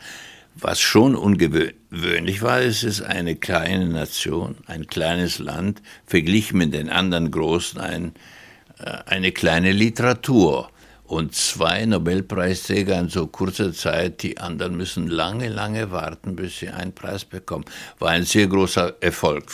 Was 0.55 0.79
schon 0.79 1.16
ungewöhnlich 1.16 2.42
war, 2.42 2.61
es 2.61 2.85
ist 2.85 3.01
eine 3.01 3.37
kleine 3.37 3.87
Nation, 3.87 4.57
ein 4.66 4.87
kleines 4.87 5.38
Land, 5.38 5.81
verglichen 6.05 6.59
mit 6.59 6.75
den 6.75 6.90
anderen 6.90 7.31
großen 7.31 7.81
ein, 7.81 8.12
äh, 8.79 8.90
eine 9.07 9.33
kleine 9.33 9.72
Literatur 9.72 10.70
und 11.07 11.35
zwei 11.35 11.87
Nobelpreisträger 11.87 12.99
in 12.99 13.09
so 13.09 13.27
kurzer 13.27 13.73
Zeit, 13.73 14.23
die 14.23 14.38
anderen 14.38 14.77
müssen 14.77 15.07
lange, 15.07 15.49
lange 15.49 15.90
warten, 15.90 16.37
bis 16.37 16.59
sie 16.59 16.69
einen 16.69 16.92
Preis 16.92 17.25
bekommen. 17.25 17.64
War 17.99 18.11
ein 18.11 18.25
sehr 18.25 18.49
großer 18.49 18.95
Erfolg. 19.01 19.47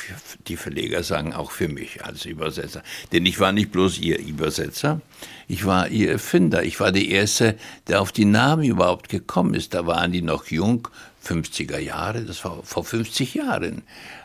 Die 0.49 0.57
Verleger 0.57 1.03
sagen 1.03 1.35
auch 1.35 1.51
für 1.51 1.69
mich 1.69 2.05
als 2.05 2.25
Übersetzer. 2.25 2.83
Denn 3.13 3.27
ich 3.27 3.39
war 3.39 3.53
nicht 3.53 3.71
bloß 3.71 3.99
ihr 3.99 4.19
Übersetzer, 4.19 5.01
ich 5.49 5.67
war 5.67 5.89
ihr 5.89 6.11
Erfinder. 6.11 6.63
Ich 6.63 6.81
war 6.81 6.93
der 6.93 7.07
Erste, 7.07 7.57
der 7.87 8.01
auf 8.01 8.13
die 8.13 8.25
Namen 8.25 8.65
überhaupt 8.65 9.09
gekommen 9.11 9.55
ist. 9.55 9.75
Da 9.75 9.87
waren 9.87 10.13
die 10.13 10.23
noch 10.23 10.47
jung, 10.47 10.89
50er 11.25 11.79
Jahre, 11.79 12.23
das 12.23 12.45
war 12.45 12.63
vor 12.63 12.85
50 12.85 13.35
Jahren. 13.35 13.83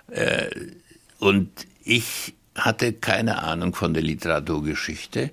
Äh, 0.10 0.50
und 1.20 1.50
ich 1.84 2.34
hatte 2.56 2.94
keine 2.94 3.44
Ahnung 3.44 3.76
von 3.76 3.94
der 3.94 4.04
Literaturgeschichte 4.04 5.32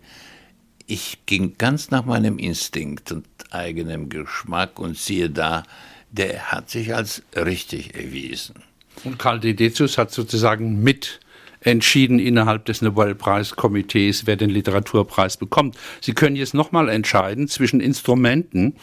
ich 0.86 1.18
ging 1.26 1.54
ganz 1.58 1.90
nach 1.90 2.04
meinem 2.04 2.38
Instinkt 2.38 3.12
und 3.12 3.26
eigenem 3.50 4.08
Geschmack 4.08 4.78
und 4.78 4.96
siehe 4.96 5.30
da, 5.30 5.62
der 6.10 6.52
hat 6.52 6.70
sich 6.70 6.94
als 6.94 7.22
richtig 7.34 7.94
erwiesen. 7.94 8.56
Und 9.02 9.18
Karl 9.18 9.40
Dedecius 9.40 9.98
hat 9.98 10.12
sozusagen 10.12 10.82
mit 10.82 11.20
entschieden 11.60 12.18
innerhalb 12.18 12.66
des 12.66 12.82
Nobelpreiskomitees, 12.82 14.26
wer 14.26 14.36
den 14.36 14.50
Literaturpreis 14.50 15.36
bekommt. 15.36 15.76
Sie 16.00 16.12
können 16.12 16.36
jetzt 16.36 16.54
nochmal 16.54 16.88
entscheiden 16.88 17.48
zwischen 17.48 17.80
Instrumenten, 17.80 18.76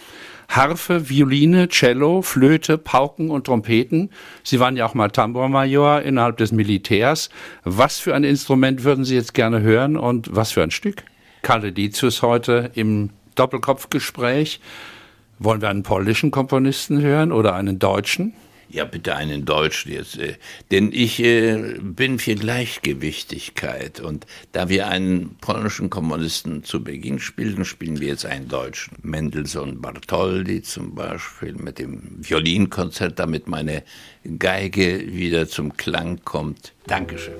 Harfe, 0.50 1.10
Violine, 1.10 1.70
Cello, 1.70 2.22
Flöte, 2.22 2.78
Pauken 2.78 3.30
und 3.30 3.46
Trompeten. 3.46 4.10
Sie 4.44 4.60
waren 4.60 4.76
ja 4.76 4.86
auch 4.86 4.96
mal 4.96 5.10
Tambourmajor 5.10 6.02
innerhalb 6.02 6.38
des 6.38 6.52
Militärs. 6.52 7.30
Was 7.64 8.00
für 8.00 8.16
ein 8.16 8.24
Instrument 8.24 8.84
würden 8.84 9.06
Sie 9.06 9.16
jetzt 9.16 9.34
gerne 9.34 9.62
hören 9.62 9.96
und 9.96 10.36
was 10.36 10.52
für 10.52 10.64
ein 10.64 10.72
Stück? 10.72 11.04
Karl 11.42 11.72
Ditius 11.72 12.22
heute 12.22 12.72
im 12.76 13.10
Doppelkopfgespräch. 13.36 14.60
Wollen 15.40 15.62
wir 15.62 15.70
einen 15.70 15.84
polnischen 15.84 16.32
Komponisten 16.32 17.02
hören 17.02 17.32
oder 17.32 17.56
einen 17.56 17.80
deutschen? 17.80 18.34
Ja, 18.72 18.86
bitte 18.86 19.16
einen 19.16 19.44
Deutschen 19.44 19.92
jetzt. 19.92 20.18
Äh, 20.18 20.36
denn 20.72 20.92
ich 20.94 21.22
äh, 21.22 21.78
bin 21.82 22.20
für 22.20 22.36
Gleichgewichtigkeit. 22.36 24.00
Und 24.00 24.26
da 24.54 24.70
wir 24.70 24.88
einen 24.88 25.36
polnischen 25.42 25.90
Komponisten 25.90 26.64
zu 26.64 26.82
Beginn 26.82 27.20
spielten, 27.20 27.66
spielen 27.66 28.00
wir 28.00 28.08
jetzt 28.10 28.26
einen 28.26 28.48
Deutschen. 28.48 28.96
Mendelssohn 29.02 29.82
Bartholdy 29.82 30.62
zum 30.62 30.96
Beispiel 30.96 31.54
mit 31.54 31.80
dem 31.80 32.18
Violinkonzert, 32.20 33.20
damit 33.20 33.48
meine 33.48 33.84
Geige 34.40 35.12
wieder 35.12 35.50
zum 35.50 35.76
Klang 35.76 36.22
kommt. 36.24 36.74
Dankeschön. 36.88 37.34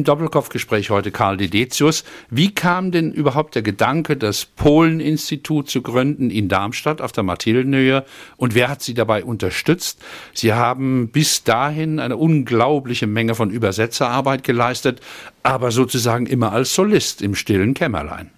Im 0.00 0.04
Doppelkopfgespräch 0.04 0.88
heute 0.88 1.10
Karl 1.10 1.36
Dedetius. 1.36 2.04
Wie 2.30 2.54
kam 2.54 2.90
denn 2.90 3.12
überhaupt 3.12 3.54
der 3.54 3.60
Gedanke, 3.60 4.16
das 4.16 4.46
Polen-Institut 4.46 5.68
zu 5.68 5.82
gründen 5.82 6.30
in 6.30 6.48
Darmstadt 6.48 7.02
auf 7.02 7.12
der 7.12 7.22
Mathildenhöhe? 7.22 8.06
Und 8.38 8.54
wer 8.54 8.70
hat 8.70 8.80
Sie 8.80 8.94
dabei 8.94 9.22
unterstützt? 9.22 10.02
Sie 10.32 10.54
haben 10.54 11.10
bis 11.10 11.44
dahin 11.44 11.98
eine 11.98 12.16
unglaubliche 12.16 13.06
Menge 13.06 13.34
von 13.34 13.50
Übersetzerarbeit 13.50 14.42
geleistet, 14.42 15.02
aber 15.42 15.70
sozusagen 15.70 16.24
immer 16.24 16.52
als 16.52 16.74
Solist 16.74 17.20
im 17.20 17.34
stillen 17.34 17.74
Kämmerlein. 17.74 18.30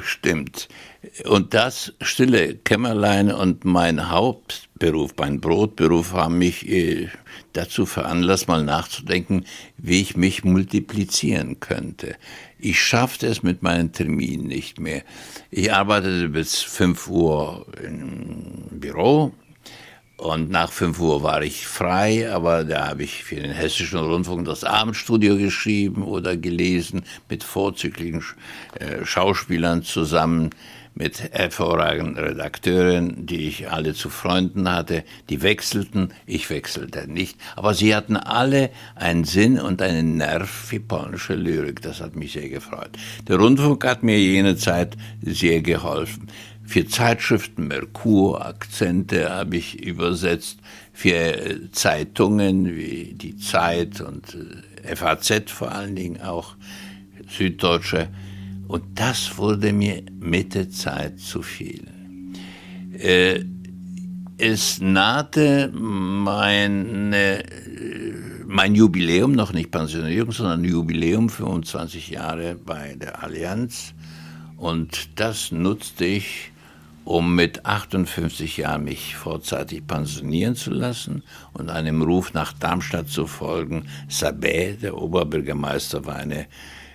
Stimmt. 0.00 0.68
Und 1.24 1.54
das 1.54 1.92
stille 2.00 2.54
Kämmerlein 2.54 3.32
und 3.32 3.64
mein 3.64 4.10
Hauptberuf, 4.10 5.12
mein 5.18 5.40
Brotberuf 5.40 6.12
haben 6.12 6.38
mich 6.38 6.68
äh, 6.68 7.08
dazu 7.52 7.84
veranlasst, 7.84 8.48
mal 8.48 8.64
nachzudenken, 8.64 9.44
wie 9.76 10.00
ich 10.00 10.16
mich 10.16 10.44
multiplizieren 10.44 11.58
könnte. 11.58 12.16
Ich 12.58 12.80
schaffte 12.80 13.26
es 13.26 13.42
mit 13.42 13.62
meinen 13.62 13.92
Terminen 13.92 14.46
nicht 14.46 14.78
mehr. 14.78 15.02
Ich 15.50 15.72
arbeitete 15.72 16.28
bis 16.28 16.60
5 16.60 17.08
Uhr 17.08 17.66
im 17.82 18.68
Büro, 18.70 19.32
und 20.20 20.50
nach 20.50 20.70
5 20.70 21.00
Uhr 21.00 21.22
war 21.22 21.42
ich 21.42 21.66
frei, 21.66 22.30
aber 22.30 22.64
da 22.64 22.88
habe 22.88 23.04
ich 23.04 23.24
für 23.24 23.36
den 23.36 23.52
Hessischen 23.52 24.00
Rundfunk 24.00 24.44
das 24.44 24.64
Abendstudio 24.64 25.38
geschrieben 25.38 26.02
oder 26.02 26.36
gelesen 26.36 27.02
mit 27.30 27.42
vorzüglichen 27.42 28.22
äh, 28.78 29.04
Schauspielern 29.04 29.82
zusammen, 29.82 30.50
mit 30.94 31.32
hervorragenden 31.32 32.22
Redakteuren, 32.22 33.24
die 33.24 33.48
ich 33.48 33.70
alle 33.70 33.94
zu 33.94 34.10
Freunden 34.10 34.70
hatte. 34.70 35.04
Die 35.30 35.40
wechselten, 35.40 36.12
ich 36.26 36.50
wechselte 36.50 37.10
nicht. 37.10 37.38
Aber 37.56 37.72
sie 37.72 37.94
hatten 37.94 38.16
alle 38.16 38.70
einen 38.96 39.24
Sinn 39.24 39.58
und 39.58 39.80
einen 39.80 40.18
Nerv 40.18 40.50
für 40.50 40.80
polnische 40.80 41.34
Lyrik. 41.34 41.80
Das 41.80 42.02
hat 42.02 42.16
mich 42.16 42.32
sehr 42.32 42.50
gefreut. 42.50 42.90
Der 43.26 43.38
Rundfunk 43.38 43.86
hat 43.86 44.02
mir 44.02 44.18
jene 44.18 44.56
Zeit 44.56 44.96
sehr 45.22 45.62
geholfen. 45.62 46.28
Für 46.70 46.86
Zeitschriften 46.86 47.66
Merkur, 47.66 48.46
Akzente 48.46 49.28
habe 49.28 49.56
ich 49.56 49.82
übersetzt, 49.82 50.60
für 50.92 51.16
äh, 51.16 51.72
Zeitungen 51.72 52.76
wie 52.76 53.12
die 53.12 53.36
Zeit 53.36 54.00
und 54.00 54.38
äh, 54.84 54.94
FAZ 54.94 55.50
vor 55.50 55.72
allen 55.72 55.96
Dingen 55.96 56.20
auch, 56.20 56.54
Süddeutsche. 57.28 58.06
Und 58.68 58.84
das 58.94 59.36
wurde 59.36 59.72
mir 59.72 60.04
mit 60.20 60.54
der 60.54 60.70
Zeit 60.70 61.18
zu 61.18 61.42
viel. 61.42 61.88
Äh, 62.96 63.40
es 64.38 64.80
nahte 64.80 65.72
meine, 65.74 67.42
mein 68.46 68.76
Jubiläum, 68.76 69.32
noch 69.32 69.52
nicht 69.52 69.72
Pensionierung, 69.72 70.30
sondern 70.30 70.62
Jubiläum, 70.62 71.30
25 71.30 72.10
Jahre 72.10 72.54
bei 72.54 72.94
der 72.94 73.24
Allianz. 73.24 73.92
Und 74.56 75.18
das 75.18 75.50
nutzte 75.50 76.04
ich, 76.04 76.49
um 77.10 77.34
mit 77.34 77.66
58 77.66 78.58
Jahren 78.58 78.84
mich 78.84 79.16
vorzeitig 79.16 79.84
pensionieren 79.84 80.54
zu 80.54 80.70
lassen 80.70 81.24
und 81.52 81.68
einem 81.68 82.02
Ruf 82.02 82.34
nach 82.34 82.52
Darmstadt 82.52 83.08
zu 83.08 83.26
folgen. 83.26 83.88
Sabet, 84.08 84.82
der 84.82 84.96
Oberbürgermeister, 84.96 86.06
war 86.06 86.14
eine 86.14 86.46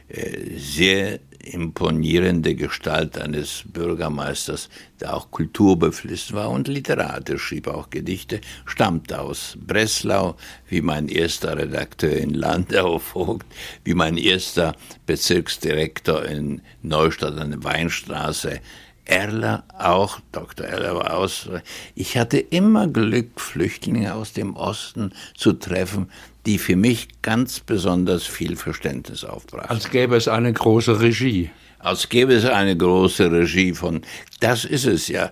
äh, 0.07 0.57
sehr 0.57 1.19
imponierende 1.43 2.55
Gestalt 2.55 3.17
eines 3.17 3.63
Bürgermeisters, 3.65 4.69
der 5.01 5.15
auch 5.15 5.31
kulturbeflissen 5.31 6.33
war 6.33 6.49
und 6.49 6.69
Literat. 6.69 7.29
Er 7.29 7.37
schrieb 7.37 7.67
auch 7.67 7.89
Gedichte, 7.89 8.39
stammte 8.65 9.19
aus 9.19 9.57
Breslau, 9.59 10.37
wie 10.69 10.81
mein 10.81 11.09
erster 11.09 11.57
Redakteur 11.57 12.15
in 12.15 12.33
Landau 12.33 12.99
Vogt, 12.99 13.47
wie 13.83 13.93
mein 13.93 14.15
erster 14.15 14.77
Bezirksdirektor 15.05 16.23
in 16.23 16.61
Neustadt 16.81 17.37
an 17.37 17.51
der 17.51 17.63
Weinstraße, 17.65 18.61
Erler 19.05 19.63
auch, 19.77 20.19
Dr. 20.31 20.65
Erler 20.65 20.95
war 20.95 21.17
aus. 21.17 21.49
Ich 21.93 22.17
hatte 22.17 22.37
immer 22.39 22.87
Glück, 22.87 23.39
Flüchtlinge 23.39 24.13
aus 24.15 24.33
dem 24.33 24.55
Osten 24.55 25.13
zu 25.35 25.53
treffen, 25.53 26.09
die 26.45 26.57
für 26.57 26.75
mich 26.75 27.07
ganz 27.21 27.59
besonders 27.59 28.23
viel 28.23 28.55
Verständnis 28.55 29.23
aufbrachten. 29.23 29.69
Als 29.69 29.89
gäbe 29.89 30.15
es 30.15 30.27
eine 30.27 30.51
große 30.51 30.99
Regie. 30.99 31.51
Als 31.79 32.09
gäbe 32.09 32.33
es 32.33 32.45
eine 32.45 32.75
große 32.75 33.31
Regie 33.31 33.73
von, 33.73 34.01
das 34.39 34.65
ist 34.65 34.85
es 34.87 35.07
ja. 35.07 35.31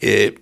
Äh, 0.00 0.32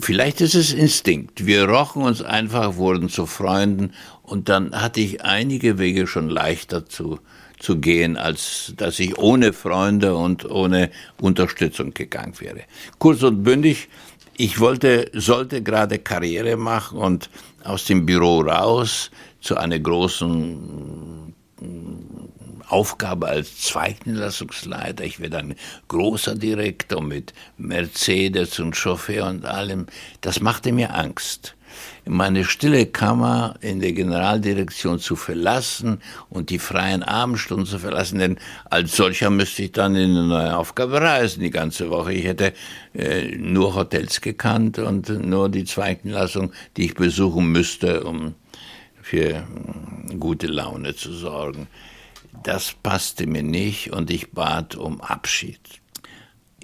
vielleicht 0.00 0.40
ist 0.40 0.54
es 0.54 0.72
Instinkt. 0.72 1.44
Wir 1.44 1.68
rochen 1.68 2.02
uns 2.02 2.22
einfach, 2.22 2.76
wurden 2.76 3.08
zu 3.08 3.26
Freunden 3.26 3.92
und 4.22 4.48
dann 4.48 4.80
hatte 4.80 5.00
ich 5.00 5.24
einige 5.24 5.78
Wege 5.78 6.06
schon 6.06 6.28
leichter 6.28 6.86
zu 6.86 7.18
zu 7.62 7.78
gehen, 7.78 8.16
als 8.16 8.74
dass 8.76 8.98
ich 8.98 9.16
ohne 9.18 9.52
Freunde 9.52 10.14
und 10.16 10.44
ohne 10.50 10.90
Unterstützung 11.20 11.94
gegangen 11.94 12.34
wäre. 12.40 12.62
Kurz 12.98 13.22
und 13.22 13.42
bündig, 13.42 13.88
ich 14.36 14.60
wollte, 14.60 15.10
sollte 15.14 15.62
gerade 15.62 15.98
Karriere 15.98 16.56
machen 16.56 16.98
und 16.98 17.30
aus 17.64 17.84
dem 17.84 18.04
Büro 18.04 18.40
raus 18.40 19.10
zu 19.40 19.56
einer 19.56 19.78
großen 19.78 21.32
Aufgabe 22.68 23.28
als 23.28 23.58
Zweigniederlassungsleiter. 23.58 25.04
Ich 25.04 25.20
werde 25.20 25.38
ein 25.38 25.54
großer 25.88 26.34
Direktor 26.34 27.02
mit 27.02 27.34
Mercedes 27.58 28.58
und 28.58 28.74
Chauffeur 28.74 29.28
und 29.28 29.44
allem. 29.44 29.86
Das 30.22 30.40
machte 30.40 30.72
mir 30.72 30.94
Angst 30.94 31.54
meine 32.04 32.44
stille 32.44 32.86
Kammer 32.86 33.54
in 33.60 33.80
der 33.80 33.92
Generaldirektion 33.92 34.98
zu 34.98 35.16
verlassen 35.16 36.00
und 36.30 36.50
die 36.50 36.58
freien 36.58 37.02
Abendstunden 37.02 37.66
zu 37.66 37.78
verlassen, 37.78 38.18
denn 38.18 38.38
als 38.70 38.96
solcher 38.96 39.30
müsste 39.30 39.64
ich 39.64 39.72
dann 39.72 39.94
in 39.94 40.10
eine 40.10 40.26
neue 40.26 40.56
Aufgabe 40.56 41.00
reisen 41.00 41.42
die 41.42 41.50
ganze 41.50 41.90
Woche. 41.90 42.12
Ich 42.12 42.24
hätte 42.24 42.52
äh, 42.94 43.36
nur 43.36 43.74
Hotels 43.74 44.20
gekannt 44.20 44.78
und 44.78 45.08
nur 45.08 45.48
die 45.48 45.64
Zweigniederlassung, 45.64 46.52
die 46.76 46.86
ich 46.86 46.94
besuchen 46.94 47.52
müsste, 47.52 48.04
um 48.04 48.34
für 49.00 49.28
äh, 49.28 49.42
gute 50.18 50.46
Laune 50.46 50.94
zu 50.94 51.12
sorgen. 51.12 51.68
Das 52.42 52.74
passte 52.82 53.26
mir 53.26 53.42
nicht 53.42 53.92
und 53.92 54.10
ich 54.10 54.32
bat 54.32 54.74
um 54.74 55.00
Abschied. 55.00 55.81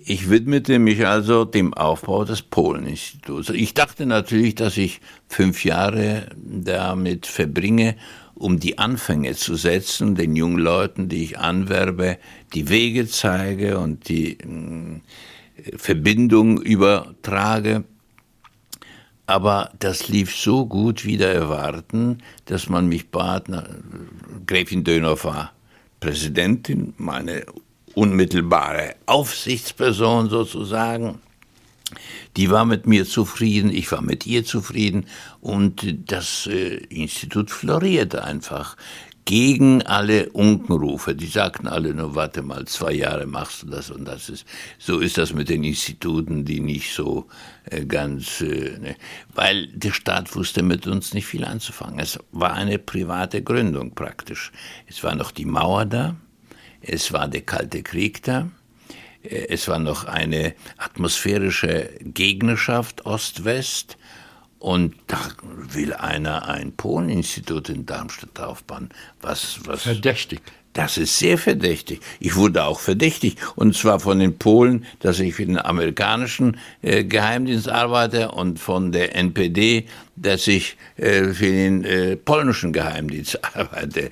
Ich 0.04 0.30
widmete 0.30 0.78
mich 0.78 1.06
also 1.06 1.44
dem 1.44 1.74
Aufbau 1.74 2.24
des 2.24 2.42
Polen-Instituts. 2.42 3.50
Ich 3.50 3.74
dachte 3.74 4.06
natürlich, 4.06 4.54
dass 4.54 4.76
ich 4.76 5.00
fünf 5.28 5.64
Jahre 5.64 6.28
damit 6.36 7.26
verbringe, 7.26 7.96
um 8.34 8.60
die 8.60 8.78
Anfänge 8.78 9.34
zu 9.34 9.56
setzen, 9.56 10.14
den 10.14 10.36
jungen 10.36 10.58
Leuten, 10.58 11.08
die 11.08 11.24
ich 11.24 11.38
anwerbe, 11.38 12.18
die 12.54 12.68
Wege 12.68 13.06
zeige 13.08 13.78
und 13.78 14.08
die 14.08 14.38
äh, 14.38 15.76
Verbindung 15.76 16.62
übertrage. 16.62 17.84
Aber 19.26 19.72
das 19.78 20.08
lief 20.08 20.34
so 20.34 20.66
gut 20.66 21.04
wider 21.04 21.32
Erwarten, 21.32 22.18
dass 22.46 22.68
man 22.68 22.88
mich 22.88 23.10
bat, 23.10 23.46
Gräfin 24.46 24.84
Dönhoff 24.84 25.24
war 25.24 25.52
Präsidentin, 26.00 26.94
meine 26.96 27.44
unmittelbare 27.98 28.94
Aufsichtsperson 29.06 30.30
sozusagen. 30.30 31.20
Die 32.36 32.50
war 32.50 32.64
mit 32.64 32.86
mir 32.86 33.04
zufrieden, 33.06 33.70
ich 33.70 33.90
war 33.90 34.02
mit 34.02 34.24
ihr 34.24 34.44
zufrieden 34.44 35.06
und 35.40 36.10
das 36.10 36.46
äh, 36.46 36.76
Institut 36.90 37.50
florierte 37.50 38.22
einfach 38.22 38.76
gegen 39.24 39.82
alle 39.82 40.28
Unkenrufe. 40.30 41.16
Die 41.16 41.26
sagten 41.26 41.66
alle 41.66 41.92
nur, 41.92 42.14
warte 42.14 42.42
mal, 42.42 42.66
zwei 42.66 42.92
Jahre 42.92 43.26
machst 43.26 43.62
du 43.62 43.66
das 43.66 43.90
und 43.90 44.04
das 44.04 44.28
ist, 44.28 44.46
so 44.78 45.00
ist 45.00 45.18
das 45.18 45.32
mit 45.32 45.48
den 45.48 45.64
Instituten, 45.64 46.44
die 46.44 46.60
nicht 46.60 46.94
so 46.94 47.26
äh, 47.64 47.84
ganz, 47.84 48.40
äh, 48.42 48.78
ne, 48.78 48.96
weil 49.34 49.66
der 49.68 49.92
Staat 49.92 50.36
wusste 50.36 50.62
mit 50.62 50.86
uns 50.86 51.14
nicht 51.14 51.26
viel 51.26 51.44
anzufangen. 51.44 51.98
Es 51.98 52.18
war 52.30 52.52
eine 52.52 52.78
private 52.78 53.42
Gründung 53.42 53.94
praktisch. 53.94 54.52
Es 54.86 55.02
war 55.02 55.16
noch 55.16 55.32
die 55.32 55.46
Mauer 55.46 55.84
da, 55.84 56.16
es 56.88 57.12
war 57.12 57.28
der 57.28 57.42
Kalte 57.42 57.82
Krieg 57.82 58.22
da. 58.22 58.48
Es 59.22 59.68
war 59.68 59.78
noch 59.78 60.04
eine 60.04 60.54
atmosphärische 60.78 61.90
Gegnerschaft 62.00 63.04
Ost-West. 63.04 63.96
Und 64.58 64.96
da 65.06 65.20
will 65.42 65.92
einer 65.92 66.48
ein 66.48 66.72
Polen-Institut 66.72 67.68
in 67.68 67.86
Darmstadt 67.86 68.40
aufbauen. 68.40 68.88
Was, 69.20 69.60
was? 69.64 69.82
Verdächtig. 69.82 70.40
Das 70.72 70.96
ist 70.96 71.18
sehr 71.18 71.38
verdächtig. 71.38 72.00
Ich 72.20 72.36
wurde 72.36 72.64
auch 72.64 72.80
verdächtig. 72.80 73.36
Und 73.56 73.76
zwar 73.76 74.00
von 74.00 74.18
den 74.18 74.38
Polen, 74.38 74.84
dass 75.00 75.20
ich 75.20 75.34
für 75.34 75.46
den 75.46 75.58
amerikanischen 75.58 76.58
äh, 76.82 77.04
Geheimdienst 77.04 77.68
arbeite 77.68 78.32
und 78.32 78.58
von 78.58 78.92
der 78.92 79.14
NPD, 79.16 79.86
dass 80.16 80.46
ich 80.46 80.76
äh, 80.96 81.24
für 81.24 81.50
den 81.50 81.84
äh, 81.84 82.16
polnischen 82.16 82.72
Geheimdienst 82.72 83.40
arbeite. 83.56 84.10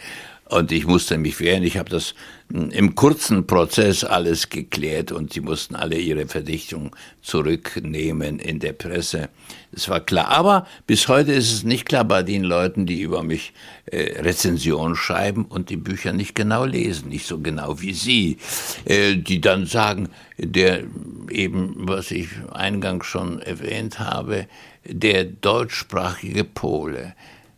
Und 0.48 0.70
ich 0.70 0.86
musste 0.86 1.18
mich 1.18 1.40
wehren. 1.40 1.64
Ich 1.64 1.76
habe 1.76 1.90
das 1.90 2.14
hm, 2.52 2.70
im 2.70 2.94
kurzen 2.94 3.48
Prozess 3.48 4.04
alles 4.04 4.48
geklärt 4.48 5.10
und 5.10 5.32
sie 5.32 5.40
mussten 5.40 5.74
alle 5.74 5.98
ihre 5.98 6.28
Verdichtung 6.28 6.94
zurücknehmen 7.20 8.38
in 8.38 8.60
der 8.60 8.72
Presse. 8.72 9.28
Das 9.72 9.88
war 9.88 9.98
klar. 9.98 10.28
Aber 10.28 10.66
bis 10.86 11.08
heute 11.08 11.32
ist 11.32 11.52
es 11.52 11.64
nicht 11.64 11.86
klar 11.86 12.04
bei 12.04 12.22
den 12.22 12.44
Leuten, 12.44 12.86
die 12.86 13.00
über 13.00 13.24
mich 13.24 13.54
äh, 13.86 14.20
Rezensionen 14.20 14.94
schreiben 14.94 15.46
und 15.46 15.68
die 15.68 15.76
Bücher 15.76 16.12
nicht 16.12 16.36
genau 16.36 16.64
lesen, 16.64 17.08
nicht 17.08 17.26
so 17.26 17.40
genau 17.40 17.80
wie 17.80 17.92
Sie, 17.92 18.38
äh, 18.84 19.16
die 19.16 19.40
dann 19.40 19.66
sagen, 19.66 20.08
der 20.38 20.84
eben, 21.28 21.74
was 21.76 22.12
ich 22.12 22.28
eingangs 22.52 23.06
schon 23.06 23.40
erwähnt 23.42 23.98
habe, 23.98 24.46
der 24.84 25.24
deutschsprachige 25.24 26.44
Pole, 26.44 27.14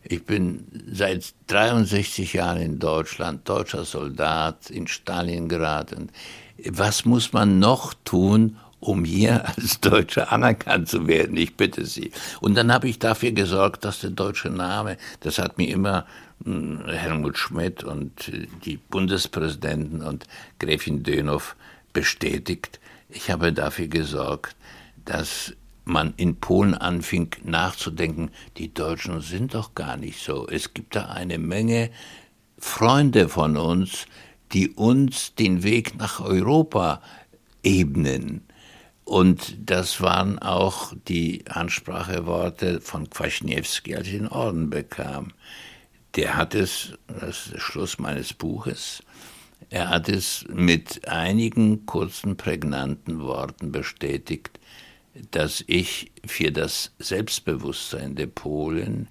ich 0.09 0.25
bin 0.25 0.65
seit 0.91 1.33
63 1.47 2.33
Jahren 2.33 2.59
in 2.59 2.79
Deutschland, 2.79 3.47
deutscher 3.47 3.85
Soldat 3.85 4.69
in 4.71 4.87
Stalingrad 4.87 5.93
und 5.93 6.11
was 6.65 7.05
muss 7.05 7.31
man 7.31 7.59
noch 7.59 7.93
tun, 8.03 8.57
um 8.79 9.05
hier 9.05 9.47
als 9.55 9.79
Deutscher 9.79 10.31
anerkannt 10.31 10.89
zu 10.89 11.07
werden? 11.07 11.37
Ich 11.37 11.55
bitte 11.55 11.85
Sie. 11.85 12.11
Und 12.41 12.55
dann 12.55 12.73
habe 12.73 12.89
ich 12.89 12.97
dafür 12.97 13.31
gesorgt, 13.31 13.85
dass 13.85 14.01
der 14.01 14.09
deutsche 14.09 14.49
Name, 14.49 14.97
das 15.19 15.37
hat 15.37 15.57
mir 15.57 15.69
immer 15.69 16.05
hm, 16.43 16.85
Helmut 16.87 17.37
Schmidt 17.37 17.83
und 17.83 18.29
äh, 18.29 18.47
die 18.65 18.77
Bundespräsidenten 18.77 20.01
und 20.01 20.25
Gräfin 20.57 21.03
Dönhoff 21.03 21.55
bestätigt. 21.93 22.79
Ich 23.09 23.29
habe 23.29 23.53
dafür 23.53 23.87
gesorgt, 23.87 24.55
dass 25.05 25.53
man 25.89 26.13
in 26.17 26.37
Polen 26.37 26.73
anfing 26.73 27.35
nachzudenken, 27.43 28.31
die 28.57 28.73
Deutschen 28.73 29.21
sind 29.21 29.53
doch 29.53 29.75
gar 29.75 29.97
nicht 29.97 30.23
so. 30.23 30.47
Es 30.47 30.73
gibt 30.73 30.95
da 30.95 31.05
eine 31.05 31.37
Menge 31.37 31.89
Freunde 32.57 33.29
von 33.29 33.57
uns, 33.57 34.05
die 34.53 34.69
uns 34.69 35.35
den 35.35 35.63
Weg 35.63 35.97
nach 35.97 36.19
Europa 36.19 37.01
ebnen. 37.63 38.45
Und 39.03 39.57
das 39.65 40.01
waren 40.01 40.39
auch 40.39 40.93
die 41.07 41.43
Anspracheworte 41.49 42.79
von 42.79 43.09
Kwaśniewski, 43.09 43.95
als 43.95 44.07
ich 44.07 44.13
den 44.13 44.27
Orden 44.27 44.69
bekam. 44.69 45.33
Der 46.15 46.37
hat 46.37 46.53
es, 46.53 46.93
das 47.07 47.45
ist 47.45 47.53
der 47.53 47.59
Schluss 47.59 47.97
meines 47.97 48.33
Buches, 48.33 49.03
er 49.69 49.89
hat 49.89 50.09
es 50.09 50.45
mit 50.51 51.07
einigen 51.07 51.85
kurzen, 51.85 52.37
prägnanten 52.37 53.21
Worten 53.21 53.71
bestätigt, 53.71 54.59
dass 55.31 55.63
ich 55.67 56.11
für 56.25 56.51
das 56.51 56.91
Selbstbewusstsein 56.99 58.15
der 58.15 58.27
Polen 58.27 59.07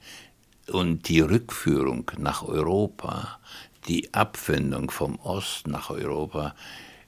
und 0.69 1.09
die 1.09 1.21
Rückführung 1.21 2.11
nach 2.19 2.43
Europa, 2.43 3.39
die 3.87 4.13
Abwendung 4.13 4.91
vom 4.91 5.17
Osten 5.17 5.71
nach 5.71 5.91
Europa, 5.91 6.55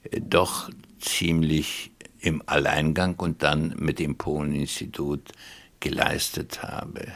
äh, 0.04 0.20
doch 0.20 0.70
ziemlich 0.98 1.90
im 2.20 2.42
Alleingang 2.46 3.16
und 3.16 3.42
dann 3.42 3.74
mit 3.78 3.98
dem 3.98 4.16
Polen-Institut 4.16 5.32
geleistet 5.80 6.62
habe. 6.62 7.06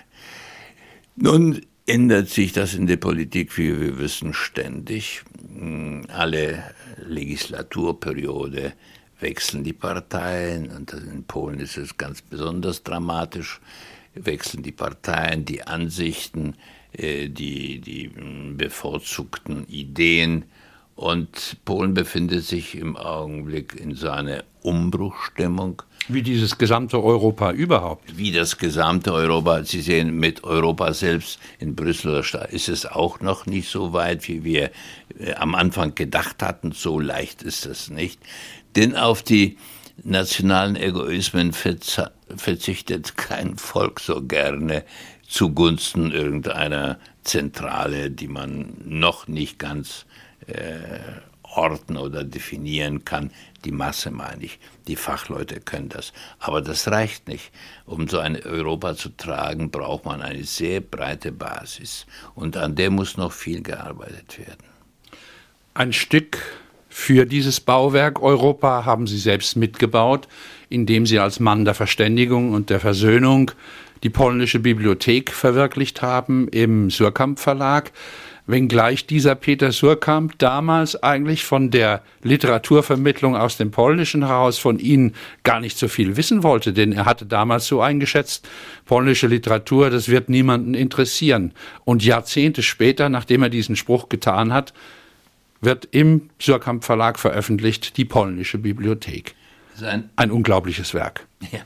Nun 1.17 1.61
ändert 1.87 2.29
sich 2.31 2.53
das 2.53 2.75
in 2.75 2.87
der 2.87 2.97
Politik, 2.97 3.57
wie 3.59 3.79
wir 3.79 3.99
wissen, 3.99 4.33
ständig. 4.33 5.23
Hm, 5.55 6.07
alle 6.09 6.65
Legislaturperiode 7.07 8.73
wechseln 9.25 9.65
die 9.65 9.73
Parteien. 9.73 10.71
Und 10.71 10.93
in 10.93 11.25
Polen 11.25 11.59
ist 11.59 11.77
es 11.77 11.97
ganz 11.97 12.23
besonders 12.23 12.83
dramatisch, 12.83 13.61
wechseln 14.15 14.63
die 14.63 14.73
Parteien, 14.73 15.45
die 15.45 15.67
Ansichten, 15.67 16.55
äh, 16.93 17.29
die, 17.29 17.81
die 17.81 18.11
hm, 18.15 18.57
bevorzugten 18.57 19.67
Ideen 19.67 20.45
und 20.97 21.57
Polen 21.65 21.93
befindet 21.95 22.45
sich 22.45 22.77
im 22.77 22.97
Augenblick 22.97 23.75
in 23.75 23.95
so 23.95 24.11
einer 24.11 24.45
Umbruchstimmung. 24.63 25.83
Wie 26.09 26.23
dieses 26.23 26.57
gesamte 26.57 27.03
Europa 27.03 27.51
überhaupt. 27.53 28.17
Wie 28.17 28.31
das 28.31 28.59
gesamte 28.59 29.13
Europa. 29.13 29.65
Sie 29.65 29.81
sehen, 29.81 30.17
mit 30.19 30.45
Europa 30.45 30.93
selbst 30.93 31.41
in 31.59 31.75
Brüssel 31.75 32.23
ist 32.51 32.69
es 32.69 32.87
auch 32.87 33.21
noch 33.21 33.47
nicht 33.47 33.69
so 33.69 33.93
weit, 33.93 34.29
wie 34.29 34.45
wir 34.45 34.71
äh, 35.19 35.35
am 35.35 35.55
Anfang 35.55 35.95
gedacht 35.95 36.43
hatten. 36.43 36.73
So 36.73 37.01
leicht 37.01 37.43
ist 37.43 37.67
es 37.67 37.91
nicht. 37.91 38.21
Denn 38.77 38.95
auf 38.95 39.23
die 39.23 39.57
nationalen 40.03 40.77
Egoismen 40.77 41.53
verzichtet 41.53 43.17
kein 43.17 43.57
Volk 43.57 44.01
so 44.01 44.23
gerne 44.23 44.85
zugunsten 45.27 46.13
irgendeiner 46.13 46.99
Zentrale, 47.23 48.11
die 48.11 48.29
man 48.29 48.75
noch 48.85 49.27
nicht 49.29 49.59
ganz 49.59 50.05
orten 51.57 51.97
oder 51.97 52.25
definieren 52.25 53.05
kann. 53.05 53.31
Die 53.65 53.73
Masse 53.73 54.11
meine 54.11 54.45
ich. 54.45 54.59
Die 54.87 54.97
Fachleute 54.97 55.61
können 55.61 55.89
das. 55.89 56.13
Aber 56.39 56.61
das 56.61 56.89
reicht 56.89 57.29
nicht. 57.29 57.51
Um 57.87 58.09
so 58.09 58.19
ein 58.19 58.41
Europa 58.43 58.95
zu 58.97 59.11
tragen, 59.11 59.71
braucht 59.71 60.05
man 60.05 60.23
eine 60.23 60.45
sehr 60.45 60.81
breite 60.81 61.33
Basis. 61.33 62.07
Und 62.35 62.57
an 62.57 62.75
der 62.75 62.91
muss 62.91 63.17
noch 63.17 63.33
viel 63.33 63.63
gearbeitet 63.63 64.39
werden. 64.39 64.65
Ein 65.75 65.93
Stück 65.93 66.39
für 66.89 67.27
dieses 67.27 67.61
Bauwerk 67.61 68.23
Europa 68.23 68.85
haben 68.85 69.07
Sie 69.07 69.19
selbst 69.19 69.57
mitgebaut, 69.57 70.29
indem 70.69 71.07
Sie 71.07 71.19
als 71.19 71.41
Mann 71.41 71.65
der 71.65 71.75
Verständigung 71.75 72.53
und 72.53 72.71
der 72.71 72.81
Versöhnung 72.81 73.51
die 74.05 74.11
polnische 74.11 74.61
Bibliothek 74.61 75.33
verwirklicht 75.33 76.03
haben 76.03 76.47
im 76.49 76.91
Surkamp 76.91 77.41
Verlag 77.41 77.91
wenngleich 78.47 79.07
dieser 79.07 79.35
Peter 79.35 79.73
Surkamp 79.73 80.39
damals 80.39 81.03
eigentlich 81.03 81.45
von 81.45 81.71
der 81.71 82.03
Literaturvermittlung 82.23 83.37
aus 83.37 83.57
dem 83.57 83.71
Polnischen 83.71 84.27
heraus 84.27 84.59
von 84.59 84.79
Ihnen 84.79 85.15
gar 85.43 85.61
nicht 85.61 85.79
so 85.79 85.89
viel 85.89 86.17
wissen 86.17 86.43
wollte, 86.43 86.73
denn 86.73 86.93
er 86.93 87.07
hatte 87.07 87.27
damals 87.27 87.67
so 87.67 87.81
eingeschätzt, 87.81 88.49
polnische 88.85 89.27
Literatur, 89.27 89.91
das 89.91 90.09
wird 90.09 90.29
niemanden 90.29 90.75
interessieren. 90.75 91.53
Und 91.85 92.05
Jahrzehnte 92.05 92.63
später, 92.63 93.09
nachdem 93.09 93.43
er 93.43 93.49
diesen 93.49 93.77
Spruch 93.77 94.09
getan 94.09 94.53
hat, 94.53 94.75
wird 95.61 95.89
im 95.91 96.29
Surkamp 96.39 96.85
Verlag 96.85 97.19
veröffentlicht 97.19 97.97
die 97.97 98.05
polnische 98.05 98.59
Bibliothek. 98.59 99.35
Ein, 99.83 100.11
ein 100.17 100.31
unglaubliches 100.31 100.95
Werk. 100.95 101.27
Ja, 101.51 101.61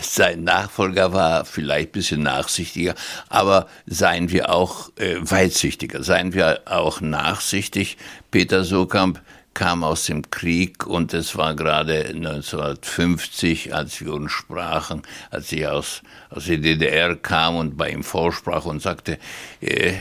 sein 0.00 0.44
Nachfolger 0.44 1.12
war 1.12 1.44
vielleicht 1.44 1.90
ein 1.90 1.92
bisschen 1.92 2.22
nachsichtiger, 2.22 2.94
aber 3.28 3.68
seien 3.86 4.30
wir 4.30 4.52
auch 4.52 4.90
äh, 4.96 5.16
weitsichtiger, 5.20 6.02
seien 6.02 6.32
wir 6.32 6.62
auch 6.66 7.00
nachsichtig. 7.00 7.98
Peter 8.30 8.64
Sokamp 8.64 9.20
kam 9.54 9.84
aus 9.84 10.06
dem 10.06 10.30
Krieg 10.30 10.86
und 10.86 11.12
es 11.12 11.36
war 11.36 11.54
gerade 11.54 12.06
1950, 12.06 13.74
als 13.74 14.00
wir 14.00 14.14
uns 14.14 14.32
sprachen, 14.32 15.02
als 15.30 15.52
ich 15.52 15.66
aus, 15.66 16.02
aus 16.30 16.46
der 16.46 16.56
DDR 16.58 17.16
kam 17.16 17.56
und 17.56 17.76
bei 17.76 17.90
ihm 17.90 18.02
vorsprach 18.02 18.64
und 18.64 18.80
sagte, 18.80 19.18
äh, 19.60 19.92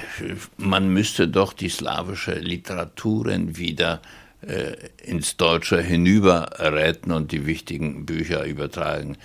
man 0.58 0.90
müsste 0.90 1.28
doch 1.28 1.54
die 1.54 1.70
slawische 1.70 2.36
Literaturen 2.36 3.58
wieder 3.58 4.02
äh, 4.42 4.74
ins 5.04 5.36
Deutsche 5.38 5.82
hinüber 5.82 6.50
retten 6.58 7.12
und 7.12 7.32
die 7.34 7.46
wichtigen 7.46 8.06
Bücher 8.06 8.46
übertragen 8.46 9.18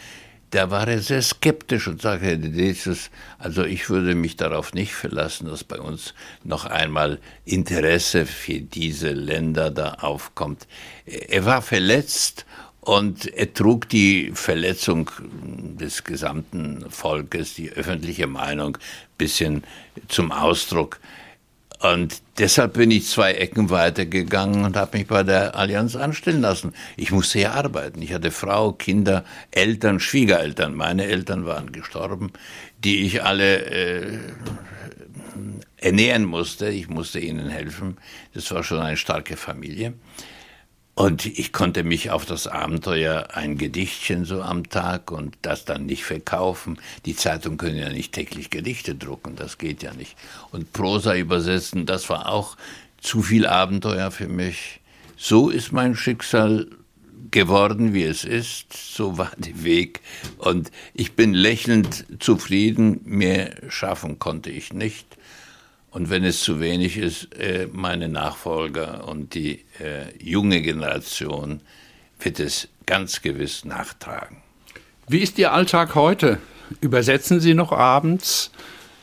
da 0.51 0.70
war 0.70 0.86
er 0.86 1.01
sehr 1.01 1.22
skeptisch 1.22 1.88
und 1.88 2.03
sagte, 2.03 2.38
dieses, 2.38 3.11
also 3.38 3.64
ich 3.64 3.90
würde 3.90 4.14
mich 4.14 4.36
darauf 4.36 4.74
nicht 4.74 4.94
verlassen, 4.94 5.49
dass 5.49 5.64
bei 5.64 5.78
uns 5.78 6.14
noch 6.44 6.64
einmal 6.64 7.18
Interesse 7.44 8.26
für 8.26 8.61
diese 8.61 9.11
Länder 9.11 9.70
da 9.70 9.94
aufkommt. 10.01 10.66
Er 11.05 11.44
war 11.44 11.62
verletzt 11.62 12.47
und 12.80 13.26
er 13.26 13.53
trug 13.53 13.88
die 13.88 14.30
Verletzung 14.34 15.11
des 15.80 16.05
gesamten 16.05 16.88
Volkes, 16.88 17.55
die 17.55 17.70
öffentliche 17.70 18.28
Meinung, 18.28 18.78
bisschen 19.18 19.64
zum 20.07 20.30
Ausdruck. 20.30 21.01
Und 21.81 22.22
deshalb 22.39 22.74
bin 22.74 22.91
ich 22.91 23.07
zwei 23.07 23.33
Ecken 23.33 23.70
weitergegangen 23.70 24.64
und 24.64 24.77
habe 24.77 24.99
mich 24.99 25.07
bei 25.07 25.22
der 25.22 25.57
Allianz 25.57 25.95
anstellen 25.95 26.41
lassen. 26.41 26.72
Ich 26.97 27.12
musste 27.12 27.41
ja 27.41 27.53
arbeiten. 27.53 28.01
Ich 28.01 28.12
hatte 28.12 28.31
Frau, 28.31 28.72
Kinder, 28.72 29.24
Eltern, 29.51 30.01
Schwiegereltern. 30.01 30.74
Meine 30.74 31.05
Eltern 31.05 31.45
waren 31.45 31.72
gestorben, 31.72 32.33
die 32.83 33.05
ich 33.05 33.22
alle 33.22 33.64
äh, 33.66 34.18
ernähren 35.77 36.24
musste. 36.24 36.68
Ich 36.68 36.89
musste 36.89 37.20
ihnen 37.20 37.49
helfen. 37.49 37.99
Das 38.33 38.51
war 38.53 38.64
schon 38.64 38.81
eine 38.81 38.97
starke 38.97 39.37
Familie. 39.37 39.95
Und 40.99 41.26
ich 41.26 41.53
konnte 41.53 41.84
mich 41.84 42.11
auf 42.11 42.24
das 42.24 42.47
Abenteuer 42.47 43.28
ein 43.34 43.59
Gedichtchen 43.59 44.24
so 44.24 44.40
am 44.40 44.70
Tag 44.70 45.11
und 45.11 45.36
das 45.42 45.66
dann 45.66 45.84
nicht 45.84 46.05
verkaufen. 46.05 46.78
Die 47.05 47.14
Zeitung 47.14 47.59
können 47.59 47.76
ja 47.76 47.90
nicht 47.90 48.14
täglich 48.14 48.49
Gedichte 48.49 48.94
drucken, 48.94 49.36
das 49.36 49.59
geht 49.59 49.82
ja 49.82 49.92
nicht. 49.92 50.16
Und 50.53 50.72
Prosa 50.72 51.14
übersetzen, 51.14 51.84
das 51.84 52.09
war 52.09 52.30
auch 52.30 52.57
zu 52.99 53.20
viel 53.20 53.47
Abenteuer 53.47 54.11
für 54.11 54.26
mich. 54.26 54.80
So 55.18 55.51
ist 55.51 55.70
mein 55.70 55.97
Schicksal 55.97 56.66
geworden, 57.30 57.92
wie 57.92 58.05
es 58.05 58.24
ist. 58.24 58.72
So 58.72 59.18
war 59.18 59.32
der 59.36 59.64
Weg. 59.64 60.01
Und 60.38 60.70
ich 60.94 61.12
bin 61.12 61.34
lächelnd 61.34 62.07
zufrieden. 62.20 63.03
Mehr 63.05 63.55
schaffen 63.68 64.18
konnte 64.18 64.49
ich 64.49 64.72
nicht. 64.72 65.16
Und 65.97 66.11
wenn 66.11 66.24
es 66.24 66.40
zu 66.40 66.61
wenig 66.61 66.99
ist, 66.99 67.34
äh, 67.40 67.68
meine 67.72 68.11
Nachfolger 68.11 69.09
und 69.09 69.32
die 69.32 69.64
äh, 69.80 70.12
junge 70.22 70.61
Generation 70.61 71.61
wird 72.20 72.38
es 72.38 72.68
ganz 72.84 73.22
gewiss 73.22 73.64
nachtragen. 73.64 74.42
Wie 75.09 75.20
ist 75.20 75.38
Ihr 75.38 75.55
Alltag 75.55 75.94
heute? 75.94 76.38
Übersetzen 76.82 77.40
Sie 77.40 77.55
noch 77.55 77.72
abends? 77.72 78.51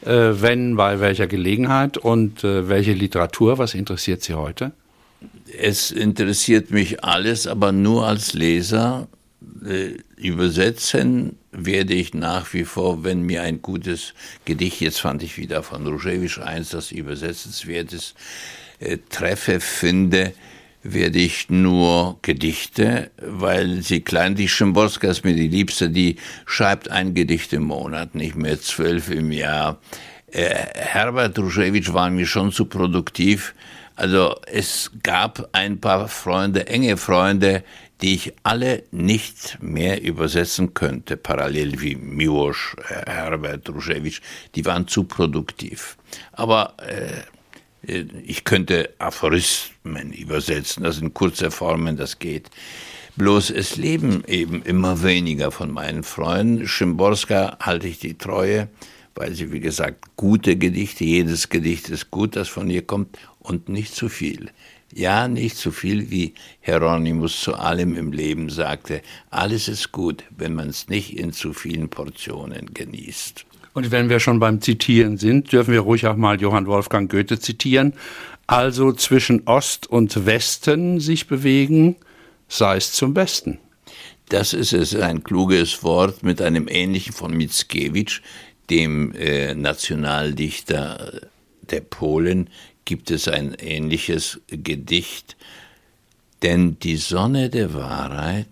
Äh, 0.06 0.34
wenn, 0.40 0.76
bei 0.76 1.00
welcher 1.00 1.26
Gelegenheit 1.26 1.98
und 1.98 2.44
welche 2.44 2.94
Literatur? 2.94 3.58
Was 3.58 3.74
interessiert 3.74 4.22
Sie 4.22 4.36
heute? 4.36 4.72
Es 5.60 5.90
interessiert 5.90 6.70
mich 6.70 7.04
alles, 7.04 7.48
aber 7.48 7.72
nur 7.72 8.06
als 8.06 8.34
Leser. 8.34 9.08
Übersetzen 10.18 11.38
werde 11.52 11.94
ich 11.94 12.14
nach 12.14 12.54
wie 12.54 12.66
vor, 12.66 13.04
wenn 13.04 13.22
mir 13.22 13.44
ein 13.44 13.62
gutes 13.62 14.14
Gedicht, 14.46 14.82
jetzt 14.82 15.00
fand 15.00 15.24
ich 15.24 15.38
wieder 15.38 15.64
von 15.64 15.86
Ruszewicz 15.88 16.38
eins, 16.40 16.70
das 16.70 16.92
übersetzenswert 16.92 17.94
ist, 17.94 18.16
äh, 18.80 18.98
treffe, 19.10 19.60
finde, 19.60 20.34
werde 20.84 21.20
ich 21.20 21.50
nur 21.50 22.20
Gedichte, 22.22 23.12
weil 23.18 23.82
sie 23.82 24.02
klein, 24.02 24.36
die 24.36 24.50
Schimborska 24.50 25.10
ist 25.10 25.24
mir 25.24 25.36
die 25.36 25.48
Liebste, 25.48 25.90
die 25.90 26.18
schreibt 26.46 26.90
ein 26.90 27.14
Gedicht 27.14 27.54
im 27.54 27.64
Monat, 27.64 28.16
nicht 28.16 28.36
mehr 28.36 28.60
zwölf 28.60 29.10
im 29.10 29.32
Jahr. 29.32 29.80
Äh, 30.32 30.50
Herbert 30.76 31.40
Ruschewitsch 31.40 31.94
war 31.94 32.10
mir 32.10 32.26
schon 32.26 32.52
zu 32.52 32.66
produktiv. 32.66 33.54
Also 33.96 34.36
es 34.48 34.92
gab 35.04 35.50
ein 35.54 35.80
paar 35.80 36.08
Freunde, 36.08 36.68
enge 36.68 36.98
Freunde, 36.98 37.64
die 38.04 38.16
ich 38.16 38.34
alle 38.44 38.84
nicht 38.92 39.58
mehr 39.62 40.04
übersetzen 40.04 40.74
könnte, 40.74 41.16
parallel 41.16 41.80
wie 41.80 41.96
Miłosz, 41.96 42.76
äh, 42.90 43.10
Herbert 43.10 43.70
Ruschewitsch, 43.70 44.20
die 44.56 44.66
waren 44.66 44.90
zu 44.90 45.06
produktiv. 45.06 45.96
Aber 46.34 46.74
äh, 46.80 48.04
ich 48.26 48.44
könnte 48.44 48.90
Aphorismen 49.00 50.12
übersetzen, 50.12 50.84
das 50.84 50.98
sind 50.98 51.14
kurze 51.14 51.50
Formen, 51.50 51.96
das 51.96 52.20
geht. 52.20 52.50
Bloß 53.16 53.52
es 53.52 53.78
leben 53.78 54.24
eben 54.28 54.64
immer 54.64 55.02
weniger 55.02 55.52
von 55.52 55.72
meinen 55.72 56.04
Freunden. 56.04 56.68
Schimborska 56.68 57.58
halte 57.62 57.88
ich 57.88 58.00
die 58.00 58.18
Treue, 58.18 58.68
weil 59.16 59.34
sie, 59.34 59.54
wie 59.54 59.62
gesagt, 59.62 60.18
gute 60.18 60.58
Gedichte, 60.58 61.06
jedes 61.06 61.48
Gedicht 61.48 61.90
ist 61.90 62.12
gut, 62.12 62.36
das 62.36 62.50
von 62.50 62.70
ihr 62.70 62.82
kommt, 62.82 63.18
und 63.40 63.70
nicht 63.70 63.96
zu 63.96 64.10
viel. 64.10 64.50
Ja, 64.96 65.28
nicht 65.28 65.58
zu 65.58 65.72
viel, 65.72 66.12
wie 66.12 66.34
Hieronymus 66.62 67.42
zu 67.42 67.56
allem 67.56 67.96
im 67.96 68.12
Leben 68.12 68.50
sagte. 68.50 69.02
Alles 69.32 69.68
ist 69.68 69.92
gut, 69.92 70.24
wenn 70.30 70.54
man 70.54 70.70
es 70.70 70.88
nicht 70.88 71.18
in 71.18 71.34
zu 71.34 71.54
vielen 71.54 71.90
Portionen 71.90 72.74
genießt. 72.74 73.46
Und 73.74 73.90
wenn 73.90 74.10
wir 74.10 74.20
schon 74.20 74.40
beim 74.40 74.62
Zitieren 74.62 75.18
sind, 75.18 75.52
dürfen 75.52 75.74
wir 75.74 75.80
ruhig 75.80 76.06
auch 76.06 76.16
mal 76.16 76.40
Johann 76.40 76.68
Wolfgang 76.68 77.12
Goethe 77.12 77.40
zitieren. 77.40 77.94
Also 78.46 78.94
zwischen 78.94 79.48
Ost 79.48 79.88
und 79.88 80.28
Westen 80.28 81.00
sich 81.00 81.28
bewegen, 81.28 81.96
sei 82.48 82.78
es 82.78 82.92
zum 82.92 83.16
Besten. 83.16 83.58
Das 84.30 84.54
ist 84.54 84.74
es, 84.74 84.96
ein 84.96 85.24
kluges 85.24 85.84
Wort 85.84 86.22
mit 86.22 86.40
einem 86.42 86.68
ähnlichen 86.68 87.14
von 87.14 87.36
Mickiewicz, 87.36 88.22
dem 88.70 89.12
äh, 89.16 89.56
Nationaldichter 89.56 91.22
der 91.70 91.82
Polen, 91.82 92.50
gibt 92.86 93.12
es 93.12 93.28
ein 93.28 93.54
ähnliches 93.56 94.42
Gedicht, 94.48 95.36
denn 96.42 96.78
die 96.80 96.98
Sonne 96.98 97.50
der 97.50 97.74
Wahrheit 97.74 98.48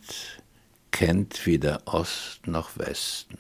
kennt 0.92 1.46
weder 1.46 1.82
Ost 1.86 2.48
noch 2.48 2.78
Westen. 2.78 3.38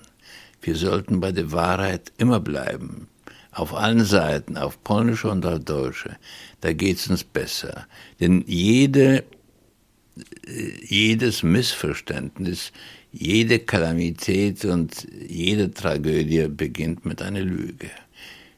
Wir 0.61 0.75
sollten 0.75 1.19
bei 1.19 1.31
der 1.31 1.51
Wahrheit 1.51 2.11
immer 2.17 2.39
bleiben, 2.39 3.07
auf 3.51 3.73
allen 3.73 4.05
Seiten, 4.05 4.57
auf 4.57 4.83
polnische 4.83 5.29
und 5.29 5.45
auf 5.45 5.59
deutsche. 5.59 6.17
Da 6.61 6.73
geht's 6.73 7.07
uns 7.07 7.23
besser. 7.23 7.87
Denn 8.19 8.43
jede, 8.47 9.23
jedes 10.87 11.43
Missverständnis, 11.43 12.71
jede 13.11 13.59
Kalamität 13.59 14.63
und 14.65 15.07
jede 15.27 15.73
Tragödie 15.73 16.47
beginnt 16.47 17.05
mit 17.05 17.21
einer 17.21 17.41
Lüge. 17.41 17.89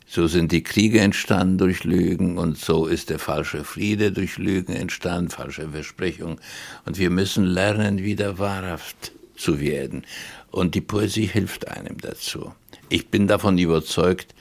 So 0.05 0.27
sind 0.27 0.51
die 0.51 0.63
Kriege 0.63 0.99
entstanden 0.99 1.57
durch 1.57 1.83
Lügen 1.83 2.37
und 2.37 2.57
so 2.57 2.85
ist 2.85 3.09
der 3.09 3.19
falsche 3.19 3.63
Friede 3.63 4.11
durch 4.11 4.37
Lügen 4.37 4.73
entstanden, 4.73 5.29
falsche 5.29 5.69
Versprechungen. 5.69 6.39
Und 6.85 6.97
wir 6.97 7.09
müssen 7.09 7.45
lernen, 7.45 8.03
wieder 8.03 8.37
wahrhaft 8.37 9.11
zu 9.35 9.59
werden. 9.59 10.05
Und 10.51 10.75
die 10.75 10.81
Poesie 10.81 11.25
hilft 11.25 11.67
einem 11.67 11.97
dazu. 11.99 12.53
Ich 12.89 13.07
bin 13.09 13.27
davon 13.27 13.57
überzeugt, 13.57 14.35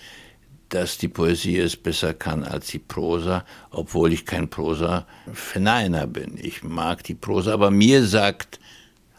dass 0.68 0.96
die 0.98 1.08
Poesie 1.08 1.58
es 1.58 1.76
besser 1.76 2.14
kann 2.14 2.44
als 2.44 2.68
die 2.68 2.78
Prosa, 2.78 3.44
obwohl 3.70 4.12
ich 4.12 4.24
kein 4.24 4.48
Prosa-Verneiner 4.48 6.06
bin. 6.06 6.38
Ich 6.40 6.62
mag 6.62 7.04
die 7.04 7.14
Prosa, 7.14 7.52
aber 7.52 7.70
mir 7.70 8.04
sagt 8.06 8.58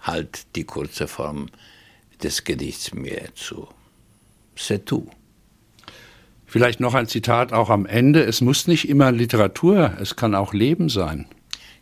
halt 0.02 0.46
die 0.56 0.64
kurze 0.64 1.08
Form 1.08 1.50
des 2.22 2.44
Gedichts 2.44 2.94
mehr 2.94 3.34
zu. 3.36 3.68
C'est 4.56 4.86
tout. 4.86 5.10
Vielleicht 6.54 6.80
noch 6.80 6.94
ein 6.94 7.08
Zitat 7.08 7.52
auch 7.52 7.72
am 7.72 7.88
Ende. 7.88 8.24
Es 8.24 8.40
muss 8.40 8.68
nicht 8.68 8.88
immer 8.88 9.12
Literatur, 9.12 9.98
es 10.00 10.16
kann 10.16 10.36
auch 10.36 10.54
Leben 10.54 10.88
sein. 10.88 11.26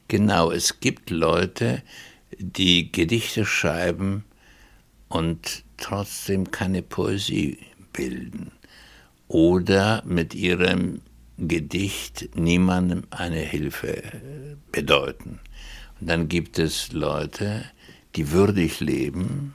Genau, 0.08 0.50
es 0.50 0.80
gibt 0.80 1.10
Leute, 1.10 1.84
die 2.40 2.90
Gedichte 2.90 3.46
schreiben 3.46 4.24
und 5.10 5.66
trotzdem 5.76 6.52
keine 6.52 6.84
Poesie 6.84 7.58
bilden 7.92 8.54
oder 9.28 10.04
mit 10.06 10.36
ihrem 10.36 11.02
Gedicht 11.38 12.30
niemandem 12.36 13.04
eine 13.10 13.42
Hilfe 13.42 14.02
bedeuten. 14.72 15.42
Und 16.00 16.10
dann 16.10 16.30
gibt 16.30 16.60
es 16.60 16.94
Leute, 16.94 17.66
die 18.16 18.32
würdig 18.32 18.80
leben, 18.80 19.54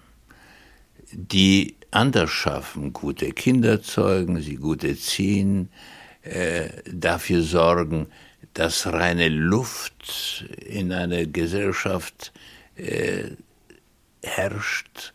die 1.11 1.77
anders 1.97 2.31
schaffen, 2.31 2.93
gute 2.93 3.33
Kinder 3.33 3.83
zeugen, 3.83 4.41
sie 4.41 4.57
gut 4.57 4.85
erziehen, 4.85 5.71
äh, 6.23 6.69
dafür 6.93 7.43
sorgen, 7.43 8.09
dass 8.55 8.87
reine 8.87 9.29
Luft 9.29 10.45
in 10.65 10.93
einer 10.93 11.27
Gesellschaft 11.27 12.33
äh, 12.77 13.31
herrscht 14.23 15.15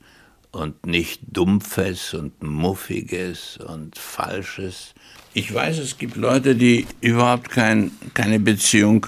und 0.51 0.85
nicht 0.85 1.21
Dumpfes 1.27 2.13
und 2.13 2.41
Muffiges 2.43 3.57
und 3.57 3.97
Falsches. 3.97 4.93
Ich 5.33 5.53
weiß, 5.53 5.77
es 5.77 5.97
gibt 5.97 6.17
Leute, 6.17 6.55
die 6.55 6.87
überhaupt 6.99 7.49
kein, 7.49 7.91
keine 8.13 8.39
Beziehung 8.39 9.07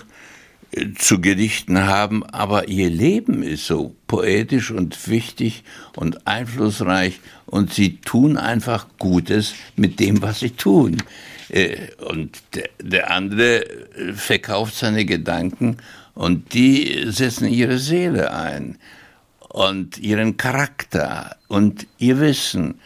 zu 0.98 1.22
Gedichten 1.22 1.86
haben, 1.86 2.24
aber 2.24 2.68
ihr 2.68 2.90
Leben 2.90 3.44
ist 3.44 3.68
so 3.68 3.96
poetisch 4.08 4.72
und 4.72 5.08
wichtig 5.08 5.64
und 5.96 6.26
einflussreich 6.26 7.20
und 7.46 7.74
sie 7.74 7.98
tun 7.98 8.38
einfach 8.38 8.88
Gutes 8.98 9.54
mit 9.76 10.00
dem, 10.00 10.22
was 10.22 10.40
sie 10.40 10.52
tun. 10.52 11.04
Äh, 11.50 11.92
und 12.10 12.42
der 12.82 13.12
andere 13.12 13.66
äh, 13.66 14.14
verkauft 14.14 14.76
seine 14.76 15.06
Gedanken 15.06 15.78
und 16.16 16.54
die 16.54 17.06
setzen 17.08 17.48
ihre 17.48 17.78
Seele 17.78 18.34
ein 18.34 18.78
und 19.50 20.00
ihren 20.00 20.38
Charakter 20.38 21.36
und 21.48 21.86
ihr 22.00 22.20
Wissen 22.20 22.80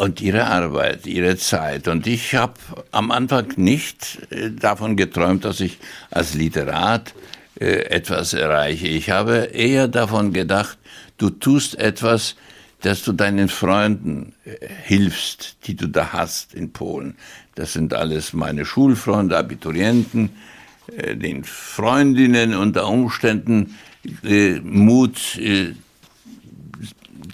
und 0.00 0.22
ihre 0.22 0.46
Arbeit, 0.46 1.06
ihre 1.06 1.36
Zeit. 1.36 1.86
Und 1.86 2.06
ich 2.06 2.34
habe 2.34 2.54
am 2.90 3.10
Anfang 3.10 3.52
nicht 3.56 4.26
äh, 4.30 4.50
davon 4.50 4.96
geträumt, 4.96 5.44
dass 5.44 5.60
ich 5.60 5.76
als 6.10 6.32
Literat 6.32 7.12
äh, 7.60 7.66
etwas 7.90 8.32
erreiche. 8.32 8.88
Ich 8.88 9.10
habe 9.10 9.50
eher 9.52 9.88
davon 9.88 10.32
gedacht, 10.32 10.78
du 11.18 11.28
tust 11.28 11.78
etwas, 11.78 12.36
dass 12.80 13.04
du 13.04 13.12
deinen 13.12 13.50
Freunden 13.50 14.32
äh, 14.46 14.68
hilfst, 14.84 15.56
die 15.66 15.76
du 15.76 15.86
da 15.86 16.14
hast 16.14 16.54
in 16.54 16.72
Polen. 16.72 17.14
Das 17.54 17.74
sind 17.74 17.92
alles 17.92 18.32
meine 18.32 18.64
Schulfreunde, 18.64 19.36
Abiturienten, 19.36 20.30
den 21.14 21.44
Freundinnen 21.44 22.54
unter 22.54 22.88
Umständen 22.88 23.76
Mut 24.64 25.38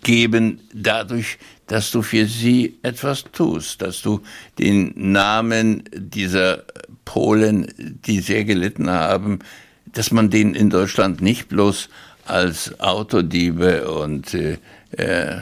geben 0.02 0.60
dadurch, 0.74 1.38
dass 1.66 1.90
du 1.90 2.02
für 2.02 2.26
sie 2.26 2.78
etwas 2.82 3.24
tust, 3.32 3.82
dass 3.82 4.02
du 4.02 4.20
den 4.58 4.92
Namen 4.94 5.84
dieser 5.92 6.64
Polen, 7.04 7.72
die 7.76 8.20
sehr 8.20 8.44
gelitten 8.44 8.90
haben, 8.90 9.40
dass 9.86 10.10
man 10.10 10.30
den 10.30 10.54
in 10.54 10.70
Deutschland 10.70 11.20
nicht 11.20 11.48
bloß 11.48 11.88
als 12.24 12.78
Autodiebe 12.80 13.90
und 13.90 14.34
äh, 14.34 14.58
äh, 14.92 15.38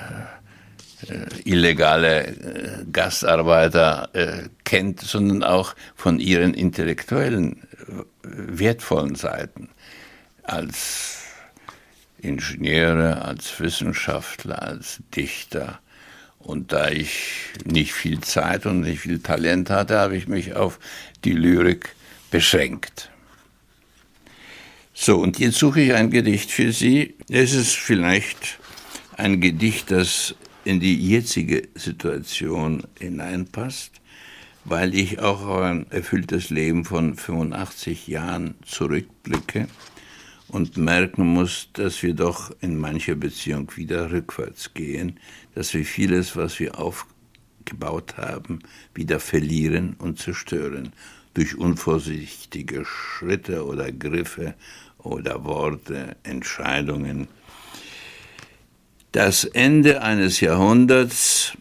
illegale 1.44 2.26
äh, 2.26 2.84
Gastarbeiter 2.90 4.08
äh, 4.12 4.48
kennt, 4.64 5.00
sondern 5.00 5.42
auch 5.42 5.74
von 5.94 6.20
ihren 6.20 6.54
intellektuellen, 6.54 7.62
äh, 7.62 8.04
wertvollen 8.22 9.14
Seiten 9.14 9.68
als 10.42 11.18
Ingenieure, 12.18 13.22
als 13.22 13.60
Wissenschaftler, 13.60 14.62
als 14.62 15.00
Dichter. 15.14 15.80
Und 16.44 16.72
da 16.72 16.90
ich 16.90 17.52
nicht 17.64 17.94
viel 17.94 18.20
Zeit 18.20 18.66
und 18.66 18.82
nicht 18.82 19.00
viel 19.00 19.18
Talent 19.18 19.70
hatte, 19.70 19.98
habe 19.98 20.16
ich 20.16 20.28
mich 20.28 20.54
auf 20.54 20.78
die 21.24 21.32
Lyrik 21.32 21.94
beschränkt. 22.30 23.10
So, 24.92 25.18
und 25.18 25.38
jetzt 25.38 25.58
suche 25.58 25.80
ich 25.80 25.94
ein 25.94 26.10
Gedicht 26.10 26.50
für 26.50 26.70
Sie. 26.70 27.14
Es 27.30 27.54
ist 27.54 27.74
vielleicht 27.74 28.58
ein 29.16 29.40
Gedicht, 29.40 29.90
das 29.90 30.34
in 30.64 30.80
die 30.80 30.96
jetzige 30.96 31.68
Situation 31.74 32.84
hineinpasst, 32.98 33.92
weil 34.64 34.94
ich 34.94 35.20
auch 35.20 35.46
auf 35.46 35.62
ein 35.62 35.90
erfülltes 35.90 36.50
Leben 36.50 36.84
von 36.84 37.16
85 37.16 38.06
Jahren 38.06 38.54
zurückblicke 38.64 39.66
und 40.54 40.76
merken 40.76 41.26
muss, 41.26 41.68
dass 41.72 42.00
wir 42.04 42.14
doch 42.14 42.52
in 42.60 42.78
mancher 42.78 43.16
Beziehung 43.16 43.72
wieder 43.74 44.12
rückwärts 44.12 44.72
gehen, 44.72 45.18
dass 45.56 45.74
wir 45.74 45.84
vieles, 45.84 46.36
was 46.36 46.60
wir 46.60 46.78
aufgebaut 46.78 48.16
haben, 48.18 48.60
wieder 48.94 49.18
verlieren 49.18 49.96
und 49.98 50.20
zerstören. 50.20 50.92
durch 51.34 51.56
unvorsichtige 51.58 52.84
Schritte 52.84 53.66
oder 53.66 53.90
Griffe 53.90 54.54
oder 54.98 55.42
Worte, 55.42 56.14
Entscheidungen. 56.22 57.26
Das 59.10 59.42
Ende 59.42 60.02
eines 60.02 60.38
Jahrhunderts 60.38 61.58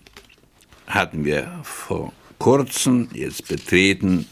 hatten 0.86 1.26
wir 1.26 1.60
vor 1.64 2.14
kurzem 2.38 3.10
jetzt 3.14 3.48
betreten 3.48 4.28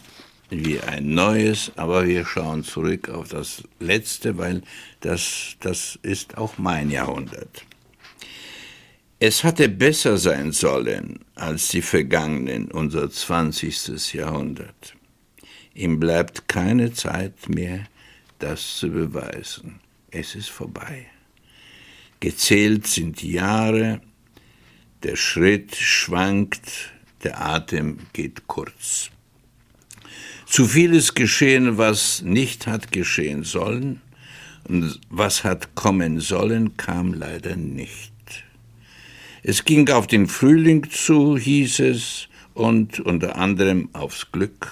wie 0.52 0.80
ein 0.80 1.14
neues, 1.14 1.72
aber 1.76 2.06
wir 2.06 2.26
schauen 2.26 2.62
zurück 2.62 3.08
auf 3.08 3.28
das 3.28 3.62
letzte, 3.80 4.36
weil 4.38 4.62
das, 5.00 5.56
das 5.60 5.98
ist 6.02 6.36
auch 6.36 6.58
mein 6.58 6.90
Jahrhundert. 6.90 7.64
Es 9.18 9.44
hatte 9.44 9.68
besser 9.68 10.18
sein 10.18 10.52
sollen 10.52 11.20
als 11.36 11.68
die 11.68 11.82
vergangenen, 11.82 12.70
unser 12.70 13.10
20. 13.10 14.14
Jahrhundert. 14.14 14.94
Ihm 15.74 15.98
bleibt 15.98 16.48
keine 16.48 16.92
Zeit 16.92 17.48
mehr, 17.48 17.86
das 18.38 18.76
zu 18.76 18.90
beweisen. 18.90 19.80
Es 20.10 20.34
ist 20.34 20.50
vorbei. 20.50 21.06
Gezählt 22.20 22.86
sind 22.86 23.22
die 23.22 23.32
Jahre, 23.32 24.00
der 25.02 25.16
Schritt 25.16 25.74
schwankt, 25.76 26.92
der 27.24 27.40
Atem 27.40 27.98
geht 28.12 28.46
kurz. 28.46 29.10
Zu 30.52 30.66
viel 30.66 30.92
ist 30.92 31.14
geschehen, 31.14 31.78
was 31.78 32.20
nicht 32.20 32.66
hat 32.66 32.92
geschehen 32.92 33.42
sollen, 33.42 34.02
und 34.68 35.00
was 35.08 35.44
hat 35.44 35.74
kommen 35.74 36.20
sollen, 36.20 36.76
kam 36.76 37.14
leider 37.14 37.56
nicht. 37.56 38.12
Es 39.42 39.64
ging 39.64 39.88
auf 39.88 40.06
den 40.06 40.26
Frühling 40.26 40.90
zu, 40.90 41.38
hieß 41.38 41.78
es, 41.80 42.28
und 42.52 43.00
unter 43.00 43.36
anderem 43.36 43.88
aufs 43.94 44.30
Glück. 44.30 44.70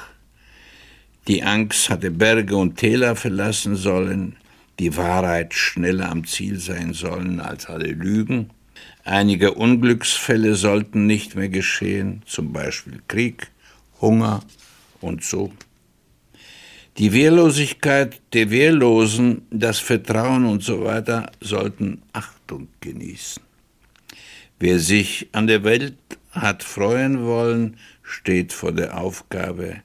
Die 1.28 1.42
Angst 1.44 1.88
hatte 1.88 2.10
Berge 2.10 2.56
und 2.56 2.76
Täler 2.76 3.16
verlassen 3.16 3.74
sollen, 3.74 4.36
die 4.80 4.98
Wahrheit 4.98 5.54
schneller 5.54 6.10
am 6.10 6.26
Ziel 6.26 6.60
sein 6.60 6.92
sollen 6.92 7.40
als 7.40 7.64
alle 7.64 7.92
Lügen. 7.92 8.50
Einige 9.04 9.54
Unglücksfälle 9.54 10.56
sollten 10.56 11.06
nicht 11.06 11.36
mehr 11.36 11.48
geschehen, 11.48 12.22
zum 12.26 12.52
Beispiel 12.52 13.00
Krieg, 13.08 13.50
Hunger 14.02 14.42
und 15.00 15.24
so. 15.24 15.50
Die 16.98 17.12
Wehrlosigkeit 17.12 18.20
der 18.32 18.50
Wehrlosen, 18.50 19.42
das 19.50 19.78
Vertrauen 19.78 20.44
und 20.44 20.62
so 20.62 20.84
weiter 20.84 21.30
sollten 21.40 22.02
Achtung 22.12 22.68
genießen. 22.80 23.42
Wer 24.58 24.78
sich 24.78 25.28
an 25.32 25.46
der 25.46 25.64
Welt 25.64 25.96
hat 26.32 26.62
freuen 26.62 27.24
wollen, 27.24 27.76
steht 28.02 28.52
vor 28.52 28.72
der 28.72 28.98
Aufgabe, 28.98 29.82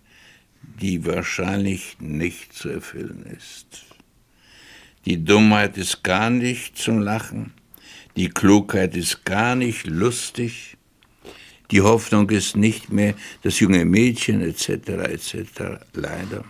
die 0.82 1.06
wahrscheinlich 1.06 1.98
nicht 2.00 2.54
zu 2.54 2.70
erfüllen 2.70 3.26
ist. 3.38 3.86
Die 5.06 5.24
Dummheit 5.24 5.78
ist 5.78 6.04
gar 6.04 6.30
nicht 6.30 6.78
zum 6.78 7.00
Lachen, 7.00 7.54
die 8.18 8.30
Klugheit 8.30 8.96
ist 8.96 9.24
gar 9.24 9.56
nicht 9.56 9.86
lustig, 9.86 10.78
die 11.72 11.82
Hoffnung 11.82 12.30
ist 12.30 12.58
nicht 12.58 12.92
mehr 12.92 13.14
das 13.44 13.60
junge 13.60 13.86
Mädchen 13.86 14.42
etc. 14.42 14.70
etc. 14.70 15.46
leider. 15.94 16.44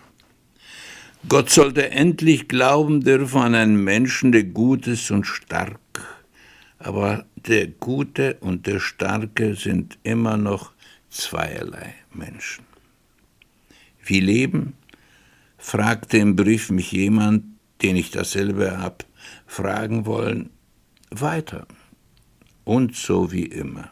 Gott 1.28 1.50
sollte 1.50 1.90
endlich 1.90 2.48
glauben 2.48 3.02
dürfen 3.02 3.42
an 3.42 3.56
einen 3.56 3.84
Menschen, 3.84 4.32
der 4.32 4.44
gut 4.44 4.86
ist 4.86 5.10
und 5.10 5.26
stark. 5.26 5.80
Aber 6.78 7.26
der 7.36 7.66
Gute 7.66 8.38
und 8.42 8.68
der 8.68 8.80
Starke 8.80 9.56
sind 9.56 9.98
immer 10.04 10.38
noch 10.38 10.72
zweierlei 11.10 11.96
Menschen. 12.14 12.64
Wie 14.04 14.20
leben? 14.20 14.74
fragte 15.58 16.18
im 16.20 16.36
Brief 16.36 16.70
mich 16.70 16.92
jemand, 16.92 17.44
den 17.82 17.96
ich 17.96 18.12
dasselbe 18.12 18.80
hab 18.80 19.04
fragen 19.48 20.06
wollen, 20.06 20.52
weiter. 21.10 21.66
Und 22.66 22.96
so 22.96 23.32
wie 23.32 23.46
immer. 23.46 23.90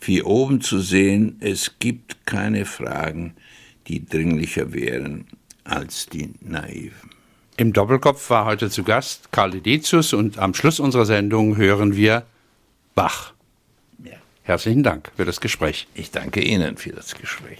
Wie 0.00 0.22
oben 0.22 0.62
zu 0.62 0.80
sehen, 0.80 1.36
es 1.38 1.78
gibt 1.78 2.26
keine 2.26 2.64
Fragen, 2.64 3.34
die 3.86 4.04
dringlicher 4.04 4.72
wären 4.72 5.26
als 5.64 6.06
die 6.06 6.32
Naiven. 6.40 7.10
Im 7.56 7.72
Doppelkopf 7.72 8.30
war 8.30 8.44
heute 8.46 8.70
zu 8.70 8.82
Gast 8.82 9.30
Karl 9.30 9.50
Dedizius 9.50 10.12
und 10.12 10.38
am 10.38 10.54
Schluss 10.54 10.80
unserer 10.80 11.06
Sendung 11.06 11.56
hören 11.56 11.96
wir 11.96 12.24
Bach. 12.94 13.32
Ja. 14.02 14.16
Herzlichen 14.42 14.82
Dank 14.82 15.10
für 15.16 15.24
das 15.24 15.40
Gespräch. 15.40 15.86
Ich 15.94 16.10
danke 16.10 16.40
Ihnen 16.40 16.76
für 16.76 16.90
das 16.90 17.14
Gespräch. 17.14 17.58